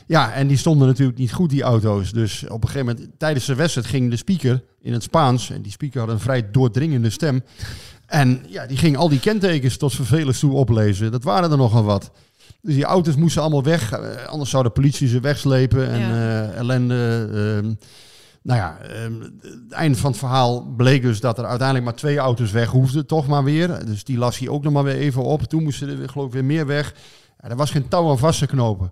Ja, 0.07 0.33
en 0.33 0.47
die 0.47 0.57
stonden 0.57 0.87
natuurlijk 0.87 1.17
niet 1.17 1.33
goed, 1.33 1.49
die 1.49 1.61
auto's. 1.63 2.11
Dus 2.11 2.43
op 2.47 2.63
een 2.63 2.69
gegeven 2.69 2.93
moment, 2.95 3.09
tijdens 3.19 3.45
de 3.45 3.55
wedstrijd, 3.55 3.87
ging 3.87 4.09
de 4.09 4.15
speaker 4.17 4.63
in 4.81 4.93
het 4.93 5.03
Spaans. 5.03 5.49
En 5.49 5.61
die 5.61 5.71
speaker 5.71 5.99
had 5.99 6.09
een 6.09 6.19
vrij 6.19 6.51
doordringende 6.51 7.09
stem. 7.09 7.43
En 8.05 8.43
ja, 8.47 8.65
die 8.65 8.77
ging 8.77 8.97
al 8.97 9.09
die 9.09 9.19
kentekens 9.19 9.77
tot 9.77 9.93
vervelens 9.93 10.39
toe 10.39 10.53
oplezen. 10.53 11.11
Dat 11.11 11.23
waren 11.23 11.51
er 11.51 11.57
nogal 11.57 11.83
wat. 11.83 12.11
Dus 12.61 12.73
die 12.75 12.83
auto's 12.85 13.15
moesten 13.15 13.41
allemaal 13.41 13.63
weg. 13.63 13.91
eh, 13.91 14.25
anders 14.25 14.49
zou 14.49 14.63
de 14.63 14.69
politie 14.69 15.07
ze 15.07 15.19
wegslepen. 15.19 15.89
En 15.89 15.99
Ja. 15.99 16.43
eh, 16.43 16.57
ellende. 16.57 17.29
ehm, 17.33 17.73
nou 18.47 18.59
ja, 18.59 18.77
ehm, 18.77 19.21
het 19.41 19.71
einde 19.71 19.97
van 19.97 20.09
het 20.09 20.19
verhaal 20.19 20.61
bleek 20.77 21.01
dus 21.01 21.19
dat 21.19 21.37
er 21.37 21.45
uiteindelijk 21.45 21.85
maar 21.87 21.95
twee 21.95 22.17
auto's 22.17 22.51
weg 22.51 22.69
hoefden. 22.69 23.05
Toch 23.05 23.27
maar 23.27 23.43
weer. 23.43 23.85
Dus 23.85 24.03
die 24.03 24.17
las 24.17 24.39
hij 24.39 24.49
ook 24.49 24.63
nog 24.63 24.73
maar 24.73 24.83
weer 24.83 24.95
even 24.95 25.23
op. 25.23 25.43
Toen 25.43 25.63
moesten 25.63 26.01
er 26.01 26.09
geloof 26.09 26.27
ik 26.27 26.33
weer 26.33 26.45
meer 26.45 26.65
weg. 26.65 26.93
Ja, 27.41 27.49
er 27.49 27.55
was 27.55 27.71
geen 27.71 27.87
touw 27.87 28.09
aan 28.09 28.17
vast 28.17 28.39
te 28.39 28.45
knopen. 28.45 28.91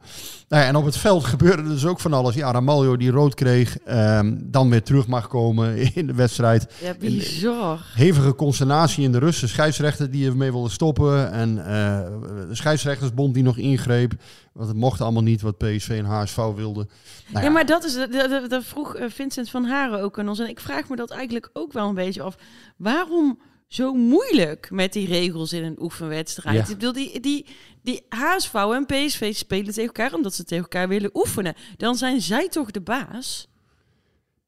Nou 0.49 0.61
ja, 0.61 0.67
en 0.67 0.75
op 0.75 0.85
het 0.85 0.97
veld 0.97 1.23
gebeurde 1.33 1.63
dus 1.63 1.85
ook 1.85 1.99
van 1.99 2.13
alles. 2.13 2.35
Ja, 2.35 2.51
Ramaljo 2.51 2.97
die 2.97 3.11
rood 3.11 3.33
kreeg. 3.33 3.79
ehm, 3.79 4.35
dan 4.39 4.69
weer 4.69 4.83
terug 4.83 5.07
mag 5.07 5.27
komen 5.27 5.77
in 5.95 6.07
de 6.07 6.13
wedstrijd. 6.13 6.67
Ja, 6.81 6.93
bizar. 6.99 7.85
Hevige 7.95 8.35
consternatie 8.35 9.03
in 9.03 9.11
de 9.11 9.17
rust. 9.19 9.41
De 9.41 9.47
scheidsrechter 9.47 10.11
die 10.11 10.27
ermee 10.27 10.51
wilde 10.51 10.69
stoppen. 10.69 11.31
En 11.31 11.57
eh, 11.65 11.99
de 12.47 12.55
scheidsrechtersbond 12.55 13.33
die 13.33 13.43
nog 13.43 13.57
ingreep. 13.57 14.13
Want 14.53 14.67
het 14.67 14.77
mocht 14.77 15.01
allemaal 15.01 15.23
niet 15.23 15.41
wat 15.41 15.57
PSV 15.57 15.89
en 15.89 16.05
HSV 16.05 16.35
wilden. 16.55 16.89
Nou 17.27 17.45
ja, 17.45 17.51
maar 17.51 17.65
dat 17.65 17.83
is, 17.83 17.95
dat, 17.95 18.11
dat, 18.11 18.49
dat 18.49 18.63
vroeg 18.63 18.95
eh, 18.95 19.09
Vincent 19.09 19.49
van 19.49 19.65
Haren 19.65 20.01
ook 20.01 20.19
aan 20.19 20.29
ons. 20.29 20.39
En 20.39 20.49
ik 20.49 20.59
vraag 20.59 20.89
me 20.89 20.95
dat 20.95 21.11
eigenlijk 21.11 21.49
ook 21.53 21.73
wel 21.73 21.87
een 21.87 21.95
beetje 21.95 22.21
af. 22.21 22.35
Waarom 22.77 23.39
zo 23.75 23.93
moeilijk 23.93 24.71
met 24.71 24.93
die 24.93 25.07
regels 25.07 25.53
in 25.53 25.63
een 25.63 25.81
oefenwedstrijd? 25.81 26.55
Ja. 26.55 26.61
Ik 26.61 26.67
bedoel, 26.67 26.93
die, 26.93 27.19
die, 27.19 27.45
die 27.83 28.05
HSV 28.09 28.53
en 28.53 28.85
PSV 28.85 29.35
spelen 29.35 29.73
tegen 29.73 29.83
elkaar 29.83 30.13
omdat 30.13 30.33
ze 30.33 30.43
tegen 30.43 30.63
elkaar 30.63 30.87
willen 30.87 31.09
oefenen. 31.13 31.53
Dan 31.77 31.95
zijn 31.95 32.21
zij 32.21 32.49
toch 32.49 32.71
de 32.71 32.81
baas? 32.81 33.47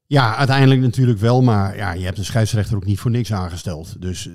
Ja, 0.05 0.35
uiteindelijk 0.35 0.81
natuurlijk 0.81 1.19
wel. 1.19 1.41
Maar 1.41 1.75
ja, 1.75 1.91
je 1.91 2.05
hebt 2.05 2.17
een 2.17 2.25
scheidsrechter 2.25 2.75
ook 2.75 2.85
niet 2.85 2.99
voor 2.99 3.11
niks 3.11 3.33
aangesteld. 3.33 4.01
Dus 4.01 4.27
eh, 4.27 4.33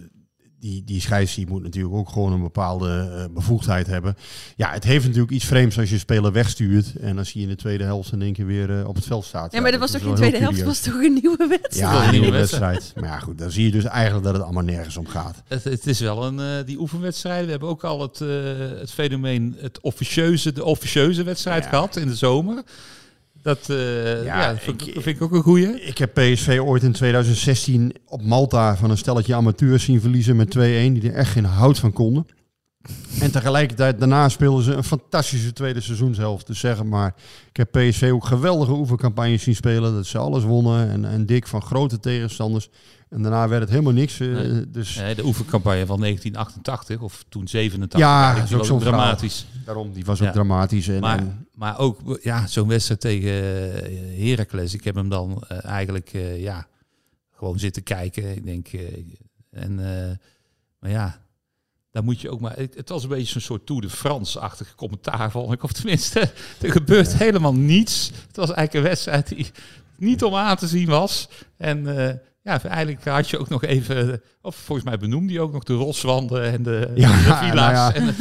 die, 0.62 0.85
die 0.85 1.01
scheids 1.01 1.35
die 1.35 1.46
moet 1.46 1.62
natuurlijk 1.62 1.94
ook 1.94 2.09
gewoon 2.09 2.33
een 2.33 2.42
bepaalde 2.42 3.12
eh, 3.16 3.35
bevoegdheid 3.35 3.87
hebben. 3.87 4.16
Ja, 4.57 4.72
het 4.72 4.85
heeft 4.85 5.05
natuurlijk 5.05 5.33
iets 5.33 5.44
vreemds 5.44 5.79
als 5.79 5.88
je 5.88 5.94
een 5.94 6.01
speler 6.01 6.33
wegstuurt. 6.33 6.96
En 6.96 7.18
als 7.18 7.33
hij 7.33 7.42
in 7.42 7.48
de 7.48 7.57
tweede 7.57 7.85
helft 7.85 8.12
in 8.12 8.22
één 8.22 8.33
keer 8.33 8.46
weer 8.46 8.79
eh, 8.79 8.88
op 8.88 8.94
het 8.94 9.05
veld 9.05 9.25
staat. 9.25 9.53
Ja, 9.53 9.61
maar 9.61 9.70
dat 9.70 9.81
was 9.81 9.90
toch 9.90 10.01
geen 10.01 10.11
wel 10.11 10.18
heel 10.18 10.29
tweede 10.29 10.46
helft, 10.46 10.62
was 10.62 10.81
toch 10.81 10.94
een 11.03 11.18
nieuwe 11.22 11.46
wedstrijd? 11.48 11.92
Ja, 11.92 12.05
een 12.05 12.11
nieuwe 12.11 12.31
wedstrijd. 12.31 12.92
Maar 12.94 13.09
ja, 13.09 13.18
goed, 13.18 13.38
dan 13.38 13.51
zie 13.51 13.64
je 13.64 13.70
dus 13.70 13.85
eigenlijk 13.85 14.25
dat 14.25 14.35
het 14.35 14.42
allemaal 14.42 14.62
nergens 14.62 14.96
om 14.96 15.07
gaat. 15.07 15.42
Het, 15.46 15.64
het 15.64 15.87
is 15.87 16.01
wel 16.01 16.25
een, 16.27 16.40
eh, 16.40 16.66
die 16.66 16.81
oefenwedstrijd. 16.81 17.44
We 17.44 17.51
hebben 17.51 17.68
ook 17.68 17.85
al 17.85 18.01
het, 18.01 18.20
eh, 18.20 18.29
het 18.79 18.90
fenomeen, 18.90 19.57
het 19.59 19.81
officieuze, 19.81 20.53
de 20.53 20.64
officieuze 20.64 21.22
wedstrijd 21.22 21.64
Ja. 21.64 21.68
gehad 21.68 21.96
in 21.96 22.07
de 22.07 22.16
zomer. 22.16 22.62
Dat, 23.43 23.69
eh, 23.71 24.25
ja, 24.25 24.57
vind, 24.57 24.87
ik- 24.87 24.93
vind 25.03 25.17
ik 25.17 25.23
ook 25.23 25.33
een 25.33 25.43
goeie. 25.43 25.81
Ik 25.85 25.99
heb 25.99 26.15
PSV 26.15 26.59
ooit 26.63 26.83
in 26.83 26.93
2016 26.93 27.95
op 28.07 28.23
Malta 28.23 28.77
van 28.77 28.91
een 28.91 28.99
stelletje 28.99 29.35
amateurs 29.35 29.85
zien 29.85 30.01
verliezen 30.01 30.37
met 30.37 30.51
2-1, 30.51 30.93
die 30.95 31.11
er 31.11 31.15
echt 31.15 31.31
geen 31.33 31.45
hout 31.45 31.79
van 31.79 31.93
konden. 31.93 32.27
En 33.21 33.31
tegelijkertijd 33.33 33.99
daarna 33.99 34.29
speelden 34.29 34.64
ze 34.64 34.73
een 34.75 34.85
fantastische 34.85 35.53
tweede 35.53 35.81
seizoenshelft. 35.81 36.47
Dus 36.47 36.59
zeg 36.59 36.85
maar, 36.85 37.14
ik 37.49 37.57
heb 37.57 37.71
PSV 37.73 38.11
ook 38.12 38.25
geweldige 38.25 38.73
oefencampagnes 38.73 39.42
zien 39.42 39.55
spelen. 39.55 39.92
Dat 39.95 40.07
ze 40.07 40.18
alles 40.18 40.45
wonnen 40.45 40.90
en, 40.90 41.05
en 41.05 41.27
dik 41.27 41.47
van 41.47 41.62
grote 41.62 42.01
tegenstanders. 42.01 42.68
En 43.09 43.23
daarna 43.23 43.49
werd 43.49 43.61
het 43.61 43.71
helemaal 43.71 43.92
niks. 43.92 44.21
eh, 44.21 44.29
Nee. 44.29 44.71
Dus 44.71 44.97
Eh, 44.97 45.16
de 45.16 45.25
oefencampagne 45.25 45.87
van 45.87 46.01
1988 46.01 47.01
of 47.01 47.25
toen 47.29 47.49
87. 47.49 47.99
Ja, 48.01 48.35
dat 48.35 48.45
is 48.45 48.53
ook 48.55 48.64
zo'n 48.64 48.79
dramatisch. 48.79 49.47
daarom, 49.64 49.92
die 49.92 50.05
was 50.05 50.21
ook 50.21 50.27
Ja. 50.27 50.33
dramatisch. 50.33 50.88
En, 50.88 51.01
Maar, 51.01 51.18
en- 51.18 51.47
maar 51.55 51.79
ook 51.79 52.18
ja, 52.23 52.47
zo'n 52.47 52.68
wedstrijd 52.68 53.01
tegen 53.01 53.31
eh, 53.85 54.29
Heracles. 54.29 54.75
Ik 54.75 54.85
heb 54.85 54.95
hem 54.95 55.09
dan 55.09 55.45
eh, 55.49 55.64
eigenlijk 55.64 56.11
ja, 56.37 56.66
gewoon 57.37 57.59
zitten 57.59 57.83
kijken. 57.83 58.37
Ik 58.37 58.45
denk, 58.45 58.68
en, 59.51 59.75
maar 60.79 60.90
ja, 60.90 61.21
daar 61.93 62.05
moet 62.05 62.21
je 62.21 62.31
ook 62.31 62.41
maar. 62.41 62.57
Het, 62.57 62.75
het 62.75 62.89
was 62.89 63.03
een 63.03 63.09
beetje 63.09 63.33
zo'n 63.33 63.41
soort 63.41 63.67
Tour 63.67 63.83
de 63.83 63.91
France-achtig 63.91 64.75
commentaar, 64.75 65.31
vond 65.31 65.53
ik. 65.53 65.63
Of 65.63 65.73
tenminste, 65.73 66.21
er 66.61 66.73
gebeurt 66.73 67.17
helemaal 67.17 67.55
niets. 67.55 68.11
Het 68.27 68.37
was 68.37 68.53
eigenlijk 68.53 68.75
een 68.75 68.91
wedstrijd 68.91 69.29
die 69.29 69.51
niet 69.97 70.25
om 70.25 70.35
aan 70.35 70.57
te 70.57 70.69
zien 70.69 70.89
was. 70.89 71.29
En 71.57 72.07
eh, 72.09 72.15
ja, 72.43 72.63
eigenlijk 72.63 73.05
had 73.05 73.31
je 73.31 73.39
ook 73.39 73.49
nog 73.49 73.65
even, 73.65 74.23
of 74.41 74.57
volgens 74.57 74.87
mij 74.89 74.99
benoemde 74.99 75.33
je 75.33 75.41
ook 75.41 75.53
nog 75.53 75.65
de 75.65 75.75
rotswanden 75.75 76.45
en 76.45 76.63
de, 76.63 76.91
Ja, 76.95 77.17
de 77.17 77.23
nou 77.29 77.45
villa's 77.45 77.73
ja. 77.73 77.95
en 77.95 78.15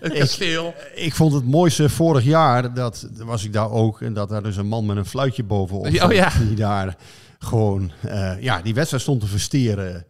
het 0.00 0.12
kasteel. 0.12 0.74
ik 0.94 1.14
vond 1.14 1.32
het 1.32 1.44
mooiste 1.44 1.88
vorig 1.88 2.24
jaar, 2.24 2.74
dat 2.74 3.08
was 3.16 3.44
ik 3.44 3.52
daar 3.52 3.70
ook, 3.70 4.00
en 4.00 4.12
dat 4.12 4.28
daar 4.28 4.42
dus 4.42 4.56
een 4.56 4.66
man 4.66 4.86
met 4.86 4.96
een 4.96 5.06
fluitje 5.06 5.44
bovenop 5.44 5.86
Oh, 5.86 6.12
ja. 6.12 6.32
die 6.38 6.56
daar 6.56 6.96
gewoon, 7.38 7.90
eh, 8.00 8.42
ja, 8.42 8.62
die 8.62 8.74
wedstrijd 8.74 9.02
stond 9.02 9.20
te 9.20 9.26
versteren. 9.26 10.06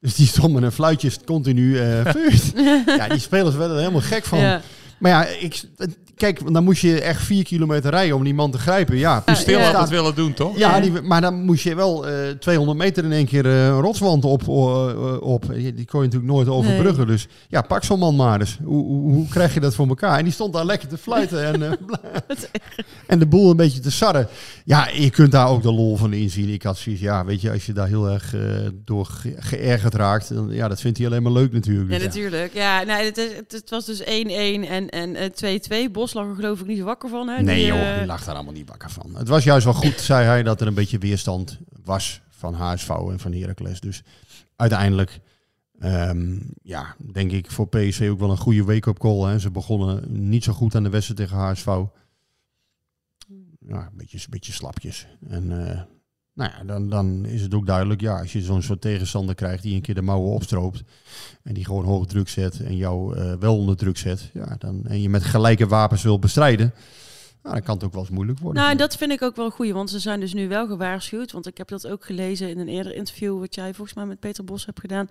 Dus 0.00 0.14
die 0.14 0.26
stond 0.26 0.52
met 0.52 0.62
een 0.62 0.72
fluitje 0.72 1.10
continu 1.24 1.76
vuurt. 2.04 2.52
ja, 2.98 3.08
die 3.08 3.18
spelers 3.18 3.54
werden 3.54 3.76
er 3.76 3.82
helemaal 3.82 4.00
gek 4.00 4.24
van. 4.24 4.38
Ja. 4.38 4.60
Maar 4.98 5.10
ja, 5.10 5.24
ik, 5.24 5.62
kijk, 6.16 6.52
dan 6.52 6.64
moest 6.64 6.80
je 6.80 7.00
echt 7.00 7.22
vier 7.22 7.44
kilometer 7.44 7.90
rijden 7.90 8.16
om 8.16 8.24
die 8.24 8.34
man 8.34 8.50
te 8.50 8.58
grijpen. 8.58 8.96
Ja, 8.96 9.22
Hoe 9.26 9.34
stil 9.34 9.58
Ja. 9.58 9.70
had 9.72 9.80
het 9.80 9.88
willen 9.90 10.14
doen, 10.14 10.32
toch? 10.34 10.58
ja, 10.58 10.80
die, 10.80 10.92
maar 11.02 11.20
dan 11.20 11.42
moest 11.44 11.62
je 11.64 11.74
wel 11.74 12.06
eh 12.06 12.14
200 12.30 12.78
meter 12.78 13.04
in 13.04 13.12
één 13.12 13.26
keer 13.26 13.46
eh, 13.46 13.66
een 13.66 13.80
rotswand 13.80 14.24
op. 14.24 14.42
eh, 14.42 15.16
op. 15.20 15.44
Die, 15.54 15.74
die 15.74 15.86
kon 15.86 16.00
je 16.00 16.06
natuurlijk 16.06 16.32
nooit 16.32 16.48
overbruggen. 16.48 17.06
Dus 17.06 17.26
ja, 17.48 17.62
pak 17.62 17.84
zo'n 17.84 17.98
man 17.98 18.16
maar 18.16 18.40
eens. 18.40 18.58
Hoe, 18.64 18.84
hoe, 18.84 19.12
hoe 19.12 19.28
krijg 19.28 19.54
je 19.54 19.60
dat 19.60 19.74
voor 19.74 19.88
elkaar? 19.88 20.18
En 20.18 20.24
die 20.24 20.32
stond 20.32 20.52
daar 20.52 20.64
lekker 20.64 20.88
te 20.88 20.96
fluiten 20.98 21.44
en, 21.44 21.62
eh, 21.62 21.72
en 23.06 23.18
de 23.18 23.26
boel 23.26 23.50
een 23.50 23.56
beetje 23.56 23.80
te 23.80 23.90
sarren. 23.90 24.28
Ja, 24.64 24.88
je 24.88 25.10
kunt 25.10 25.32
daar 25.32 25.48
ook 25.48 25.62
de 25.62 25.72
lol 25.72 25.96
van 25.96 26.12
inzien. 26.12 26.48
Ik 26.48 26.62
had 26.62 26.78
zoiets, 26.78 27.02
ja, 27.02 27.24
weet 27.24 27.40
je, 27.40 27.50
als 27.50 27.66
je 27.66 27.72
daar 27.72 27.88
heel 27.88 28.10
erg 28.10 28.34
eh, 28.34 28.40
door 28.84 29.06
ge- 29.06 29.34
geërgerd 29.38 29.94
raakt, 29.94 30.34
dan, 30.34 30.48
ja, 30.50 30.68
dat 30.68 30.80
vindt 30.80 30.98
hij 30.98 31.06
alleen 31.06 31.22
maar 31.22 31.32
leuk 31.32 31.52
natuurlijk. 31.52 31.90
Ja, 31.90 31.94
Dus 31.94 32.02
ja. 32.02 32.06
natuurlijk. 32.08 32.54
Ja, 32.54 32.82
nee, 32.82 33.04
het, 33.04 33.18
is, 33.18 33.28
het, 33.36 33.52
het 33.52 33.70
was 33.70 33.84
dus 33.84 34.00
1-1 34.00 34.04
en, 34.06 34.88
en 34.90 35.16
eh, 35.16 35.88
2-2. 35.88 35.90
Bos 36.12 36.24
er 36.24 36.34
geloof 36.34 36.60
ik 36.60 36.66
niet 36.66 36.80
wakker 36.80 37.08
van. 37.08 37.28
Hè? 37.28 37.42
Nee 37.42 37.56
Die, 37.56 37.66
joh, 37.66 37.90
eh, 37.90 37.98
die 37.98 38.06
lag 38.06 38.24
daar 38.24 38.34
allemaal 38.34 38.52
niet 38.52 38.68
wakker 38.68 38.90
van. 38.90 39.16
Het 39.16 39.28
was 39.28 39.44
juist 39.44 39.64
wel 39.64 39.74
goed, 39.74 40.00
zei 40.00 40.26
hij, 40.26 40.42
dat 40.42 40.60
er 40.60 40.66
een 40.66 40.74
beetje 40.74 40.98
weerstand 40.98 41.58
was 41.84 42.20
van 42.28 42.54
HSV 42.54 42.88
en 42.88 43.18
van 43.18 43.32
Heracles. 43.32 43.80
Dus 43.80 44.02
uiteindelijk, 44.56 45.20
ehm, 45.78 46.38
ja, 46.62 46.96
denk 47.12 47.32
ik 47.32 47.50
voor 47.50 47.68
PSV 47.68 48.08
ook 48.10 48.18
wel 48.18 48.30
een 48.30 48.36
goede 48.36 48.64
wake-up 48.64 48.98
call. 48.98 49.30
Hè. 49.30 49.38
Ze 49.38 49.50
begonnen 49.50 50.28
niet 50.28 50.44
zo 50.44 50.52
goed 50.52 50.74
aan 50.74 50.82
de 50.82 50.88
wedstrijd 50.88 51.20
tegen 51.20 51.36
HSV. 51.36 51.66
Ja, 51.66 51.88
een 53.68 53.96
beetje, 53.96 54.18
een 54.18 54.24
beetje 54.30 54.52
slapjes. 54.52 55.06
En 55.28 55.68
eh, 55.68 55.80
nou 56.36 56.50
ja, 56.56 56.64
dan, 56.64 56.88
dan 56.88 57.24
is 57.24 57.42
het 57.42 57.54
ook 57.54 57.66
duidelijk, 57.66 58.00
ja, 58.00 58.20
als 58.20 58.32
je 58.32 58.40
zo'n 58.40 58.62
soort 58.62 58.80
tegenstander 58.80 59.34
krijgt 59.34 59.62
die 59.62 59.74
een 59.74 59.80
keer 59.80 59.94
de 59.94 60.02
mouwen 60.02 60.32
opstroopt 60.32 60.82
en 61.42 61.54
die 61.54 61.64
gewoon 61.64 61.84
hoog 61.84 62.06
druk 62.06 62.28
zet 62.28 62.60
en 62.60 62.76
jou 62.76 63.16
eh, 63.16 63.32
wel 63.32 63.56
onder 63.56 63.76
druk 63.76 63.96
zet, 63.98 64.30
ja, 64.34 64.56
dan, 64.58 64.86
en 64.86 65.02
je 65.02 65.08
met 65.08 65.24
gelijke 65.24 65.66
wapens 65.66 66.02
wil 66.02 66.18
bestrijden, 66.18 66.74
nou, 67.42 67.58
dan 67.58 67.66
kan 67.66 67.74
het 67.74 67.84
ook 67.84 67.92
wel 67.92 68.02
eens 68.02 68.10
moeilijk 68.10 68.38
worden. 68.38 68.62
Nou, 68.62 68.76
dat 68.76 68.96
vind 68.96 69.12
ik 69.12 69.22
ook 69.22 69.36
wel 69.36 69.50
goed, 69.50 69.70
want 69.70 69.90
ze 69.90 69.98
zijn 69.98 70.20
dus 70.20 70.34
nu 70.34 70.48
wel 70.48 70.66
gewaarschuwd. 70.66 71.32
Want 71.32 71.46
ik 71.46 71.58
heb 71.58 71.68
dat 71.68 71.86
ook 71.86 72.04
gelezen 72.04 72.48
in 72.48 72.58
een 72.58 72.68
eerder 72.68 72.94
interview, 72.94 73.38
wat 73.38 73.54
jij 73.54 73.74
volgens 73.74 73.96
mij 73.96 74.06
met 74.06 74.20
Peter 74.20 74.44
Bos 74.44 74.66
hebt 74.66 74.80
gedaan. 74.80 75.10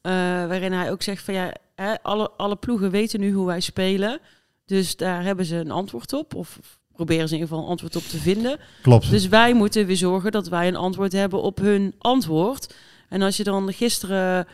eh, 0.00 0.12
waarin 0.46 0.72
hij 0.72 0.90
ook 0.90 1.02
zegt 1.02 1.24
van 1.24 1.34
ja, 1.34 1.54
hè, 1.74 2.02
alle, 2.02 2.30
alle 2.30 2.56
ploegen 2.56 2.90
weten 2.90 3.20
nu 3.20 3.32
hoe 3.32 3.46
wij 3.46 3.60
spelen. 3.60 4.20
Dus 4.66 4.96
daar 4.96 5.22
hebben 5.22 5.44
ze 5.44 5.56
een 5.56 5.70
antwoord 5.70 6.12
op. 6.12 6.34
Of 6.34 6.58
proberen 7.04 7.28
ze 7.28 7.34
in 7.34 7.40
ieder 7.40 7.54
geval 7.54 7.64
een 7.64 7.70
antwoord 7.70 7.96
op 7.96 8.02
te 8.02 8.18
vinden. 8.18 8.58
Klopt. 8.82 9.10
Dus 9.10 9.28
wij 9.28 9.54
moeten 9.54 9.86
weer 9.86 9.96
zorgen 9.96 10.32
dat 10.32 10.48
wij 10.48 10.68
een 10.68 10.76
antwoord 10.76 11.12
hebben 11.12 11.42
op 11.42 11.58
hun 11.58 11.94
antwoord. 11.98 12.74
En 13.08 13.22
als 13.22 13.36
je 13.36 13.44
dan 13.44 13.72
gisteren 13.72 14.46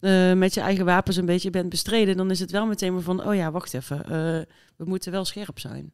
eh, 0.00 0.32
met 0.32 0.54
je 0.54 0.60
eigen 0.60 0.84
wapens 0.84 1.16
een 1.16 1.26
beetje 1.26 1.50
bent 1.50 1.68
bestreden, 1.68 2.16
dan 2.16 2.30
is 2.30 2.40
het 2.40 2.50
wel 2.50 2.66
meteen 2.66 2.92
maar 2.92 3.02
van, 3.02 3.26
oh 3.26 3.34
ja, 3.34 3.50
wacht 3.50 3.74
even, 3.74 4.04
eh, 4.04 4.10
we 4.76 4.84
moeten 4.84 5.12
wel 5.12 5.24
scherp 5.24 5.58
zijn. 5.58 5.92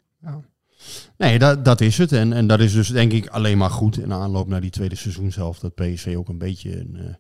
Nee, 1.17 1.39
dat, 1.39 1.65
dat 1.65 1.81
is 1.81 1.99
het. 1.99 2.13
En, 2.13 2.33
en 2.33 2.47
dat 2.47 2.61
is 2.61 2.73
dus 2.73 2.89
denk 2.89 3.13
ik 3.13 3.27
alleen 3.27 3.59
maar 3.59 3.71
goed 3.71 3.99
in 3.99 4.13
aanloop 4.13 4.49
naar 4.49 4.61
die 4.61 4.71
tweede 4.71 4.95
seizoenshelft. 4.95 5.61
Dat 5.61 5.75
PSV 5.75 6.15
ook 6.17 6.29
een 6.29 6.39
beetje 6.39 6.79
een, 6.81 6.97
eh, 6.97 7.15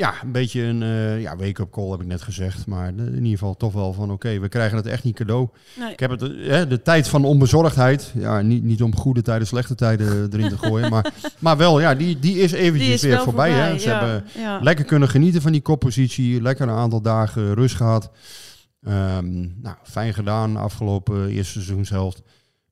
ja, 0.00 0.14
een 0.22 0.32
beetje 0.32 0.62
een 0.62 0.82
eh, 0.82 1.20
ja, 1.20 1.36
wake-up 1.36 1.70
call 1.70 1.90
heb 1.90 2.00
ik 2.00 2.06
net 2.06 2.22
gezegd. 2.22 2.66
Maar 2.66 2.88
in 2.88 3.14
ieder 3.14 3.28
geval 3.30 3.56
toch 3.56 3.72
wel 3.72 3.92
van 3.92 4.10
oké, 4.10 4.38
we 4.38 4.48
krijgen 4.48 4.76
het 4.76 4.86
echt 4.86 5.04
niet 5.04 5.14
cadeau. 5.16 5.48
Nee. 5.78 5.92
Ik 5.92 6.00
heb 6.00 6.10
het, 6.10 6.22
eh, 6.22 6.28
hè, 6.48 6.66
de 6.66 6.82
tijd 6.82 7.08
van 7.08 7.24
onbezorgdheid. 7.24 8.12
Ja, 8.14 8.40
niet, 8.40 8.62
niet 8.62 8.82
om 8.82 8.96
goede 8.96 9.22
tijden, 9.22 9.46
slechte 9.46 9.74
tijden 9.74 10.28
erin 10.32 10.48
te 10.48 10.58
gooien. 10.58 10.90
maar, 10.90 11.12
maar 11.38 11.56
wel, 11.56 11.80
ja, 11.80 11.94
die, 11.94 12.18
die 12.18 12.38
is 12.38 12.52
eventjes 12.52 12.84
Die 12.86 12.94
is 12.94 13.02
weer 13.16 13.24
voorbij. 13.24 13.50
hè. 13.50 13.78
Ze 13.78 13.88
ja, 13.88 13.98
hebben 13.98 14.24
ja. 14.38 14.60
lekker 14.62 14.84
kunnen 14.84 15.08
genieten 15.08 15.42
van 15.42 15.52
die 15.52 15.60
koppositie. 15.62 16.42
Lekker 16.42 16.68
een 16.68 16.74
aantal 16.74 17.00
dagen 17.02 17.54
rust 17.54 17.76
gehad. 17.76 18.10
Ehm, 18.82 19.38
nou, 19.62 19.76
fijn 19.82 20.14
gedaan 20.14 20.56
afgelopen 20.56 21.28
eerste 21.28 21.52
seizoenshelft. 21.52 22.22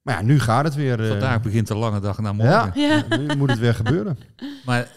Maar 0.02 0.14
ja, 0.16 0.22
nu 0.22 0.40
gaat 0.40 0.64
het 0.64 0.74
weer. 0.74 1.00
eh, 1.02 1.08
Vandaag 1.08 1.42
begint 1.42 1.66
de 1.66 1.74
lange 1.76 2.00
dag 2.00 2.18
naar 2.18 2.34
morgen. 2.34 2.72
ja, 2.80 3.04
Ja. 3.08 3.16
nu 3.16 3.36
moet 3.36 3.50
het 3.50 3.58
weer 3.58 3.74
gebeuren. 3.74 4.18
Maar 4.64 4.88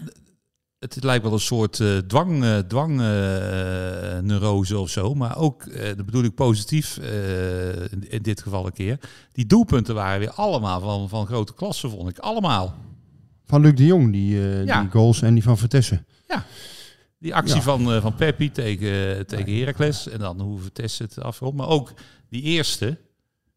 het 0.90 1.04
lijkt 1.04 1.24
wel 1.24 1.34
een 1.34 1.40
soort 1.40 1.80
uh, 1.80 1.98
dwang, 1.98 2.44
uh, 2.44 2.58
dwang 2.58 2.98
neurose 4.22 4.80
of 4.80 4.90
zo. 4.90 5.14
Maar 5.14 5.38
ook, 5.38 5.76
dat 5.96 6.06
bedoel 6.06 6.24
ik 6.24 6.36
positief 6.36 6.98
in, 7.92 8.10
in, 8.10 8.22
dit 8.22 8.42
geval 8.42 8.66
een 8.66 8.74
keer. 8.74 9.00
Die 9.32 9.46
doelpunten 9.46 9.96
waren 9.96 10.20
weer 10.20 10.32
allemaal 10.32 10.80
van, 10.80 11.10
van 11.10 11.26
grote 11.26 11.54
klasse, 11.54 11.90
vond 11.90 12.10
ik. 12.10 12.20
Allemaal. 12.20 12.76
Van 13.46 13.62
Luc 13.62 13.76
de 13.76 13.86
Jong, 13.86 14.12
die, 14.12 14.40
ja. 14.40 14.82
die 14.82 14.90
goals 14.90 15.22
en 15.22 15.34
die 15.34 15.44
van 15.44 15.58
Vertessen. 15.58 16.06
Ja. 16.28 16.46
Die 17.20 17.36
actie 17.36 17.56
ja. 17.56 17.62
van, 17.62 18.02
van 18.02 18.16
Peppi 18.16 18.52
tegen, 18.52 19.28
tegen 19.28 19.58
Heracles. 19.58 20.08
En 20.08 20.20
dan 20.20 20.42
hoe 20.42 20.60
Vertessen 20.60 21.06
het 21.06 21.20
afrond. 21.20 21.56
Maar 21.56 21.68
ook 21.68 21.94
die 22.30 22.42
eerste, 22.42 22.98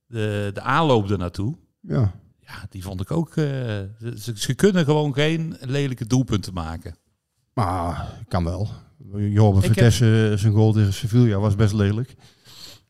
de, 0.06 0.50
de 0.54 0.60
aanloop 0.60 1.10
ernaartoe. 1.10 1.56
Ja. 1.80 2.12
Ja, 2.40 2.66
die 2.70 2.82
vond 2.82 3.00
ik 3.00 3.10
ook. 3.10 3.32
ze, 3.34 4.32
ze, 4.34 4.54
kunnen 4.54 4.84
gewoon 4.84 5.14
geen 5.14 5.56
lelijke 5.60 6.06
doelpunten 6.06 6.54
maken. 6.54 6.96
Maar 7.54 8.08
kan 8.28 8.44
wel. 8.44 8.68
Jorben 9.16 9.62
Vertessen, 9.62 10.38
zijn 10.38 10.52
goal 10.52 10.72
tegen 10.72 10.92
Sevilla 10.92 11.38
was 11.38 11.54
best 11.54 11.72
lelijk. 11.72 12.14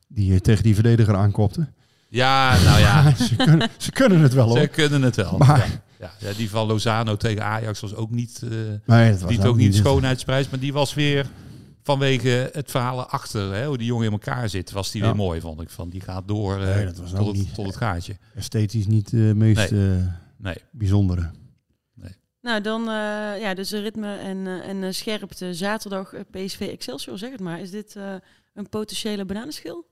Die 0.09 0.41
tegen 0.41 0.63
die 0.63 0.75
verdediger 0.75 1.17
aankopte. 1.17 1.69
Ja, 2.09 2.63
nou 2.65 2.81
ja. 2.81 3.15
ze, 3.29 3.37
kunnen, 3.37 3.71
ze 3.77 3.93
kunnen 3.93 4.21
het 4.21 4.33
wel 4.33 4.49
hoor. 4.49 4.59
Ze 4.59 4.67
kunnen 4.67 5.03
het 5.03 5.17
wel. 5.17 5.39
Maar, 5.39 5.81
ja. 5.99 6.11
Ja, 6.19 6.33
die 6.37 6.51
van 6.51 6.67
Lozano 6.67 7.17
tegen 7.17 7.45
Ajax 7.45 7.81
was 7.81 7.95
ook 7.95 8.11
niet, 8.11 8.41
uh, 8.45 8.51
nee, 8.87 9.11
dat 9.11 9.21
was 9.21 9.31
niet, 9.31 9.45
ook 9.45 9.57
niet 9.57 9.75
schoonheidsprijs. 9.75 10.49
Maar 10.49 10.61
die 10.61 10.73
was 10.73 10.95
weer 10.95 11.27
vanwege 11.83 12.51
het 12.53 12.71
verhaal 12.71 13.07
achter, 13.07 13.55
hè, 13.55 13.67
hoe 13.67 13.79
die 13.79 13.87
jongen 13.87 14.07
in 14.07 14.13
elkaar 14.13 14.49
zit, 14.49 14.71
was 14.71 14.91
die 14.91 15.01
ja. 15.01 15.07
weer 15.07 15.17
mooi, 15.17 15.41
vond 15.41 15.61
ik. 15.61 15.71
Van, 15.71 15.89
die 15.89 16.01
gaat 16.01 16.29
door 16.29 16.61
uh, 16.61 16.75
nee, 16.75 16.93
tot, 16.93 17.11
het, 17.11 17.55
tot, 17.55 17.67
het, 17.67 17.77
gaatje. 17.77 18.17
Esthetisch 18.35 18.87
niet 18.87 19.13
uh, 19.13 19.33
meest 19.33 19.71
nee. 19.71 19.99
nee. 20.37 20.57
bijzondere. 20.71 21.31
Nou, 22.45 22.61
dan 22.61 22.81
uh, 22.81 23.41
ja, 23.41 23.55
dus 23.55 23.71
ritme 23.71 24.17
en, 24.17 24.37
uh, 24.37 24.69
en 24.69 24.83
uh, 24.83 24.91
scherpte. 24.91 25.55
Zaterdag 25.55 26.15
PSV 26.31 26.61
Excelsior, 26.61 27.19
zeg 27.19 27.31
het 27.31 27.41
maar. 27.41 27.61
Is 27.61 27.71
dit 27.71 27.97
een 28.55 28.69
potentiële 28.69 29.25
bananenschil? 29.25 29.87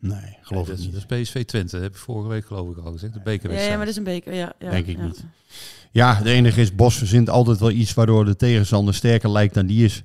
Nee, 0.00 0.38
geloof 0.42 0.68
ik 0.68 0.78
niet. 0.78 0.92
Dat 0.92 1.04
is 1.10 1.22
PSV 1.22 1.44
Twente, 1.44 1.76
heb 1.76 1.90
ik 1.90 1.96
vorige 1.96 2.28
week 2.28 2.46
geloof 2.46 2.76
ik 2.76 2.84
al 2.84 2.92
gezegd. 2.92 3.12
De 3.12 3.18
bekerwedstrijd. 3.18 3.64
Ja, 3.64 3.70
ja, 3.70 3.76
maar 3.76 3.86
dat 3.86 3.94
is 3.94 3.96
een 3.96 4.04
beker, 4.04 4.34
ja. 4.34 4.52
ja 4.58 4.70
Denk 4.70 4.86
ik 4.86 4.96
ja. 4.96 5.04
niet. 5.04 5.24
Ja, 5.90 6.20
de 6.22 6.30
enige 6.30 6.60
is, 6.60 6.74
Bos 6.74 6.98
verzint 6.98 7.30
altijd 7.30 7.58
wel 7.58 7.70
iets 7.70 7.94
waardoor 7.94 8.24
de 8.24 8.36
tegenstander 8.36 8.94
sterker 8.94 9.30
lijkt 9.30 9.54
dan 9.54 9.66
die 9.66 9.84
is. 9.84 10.02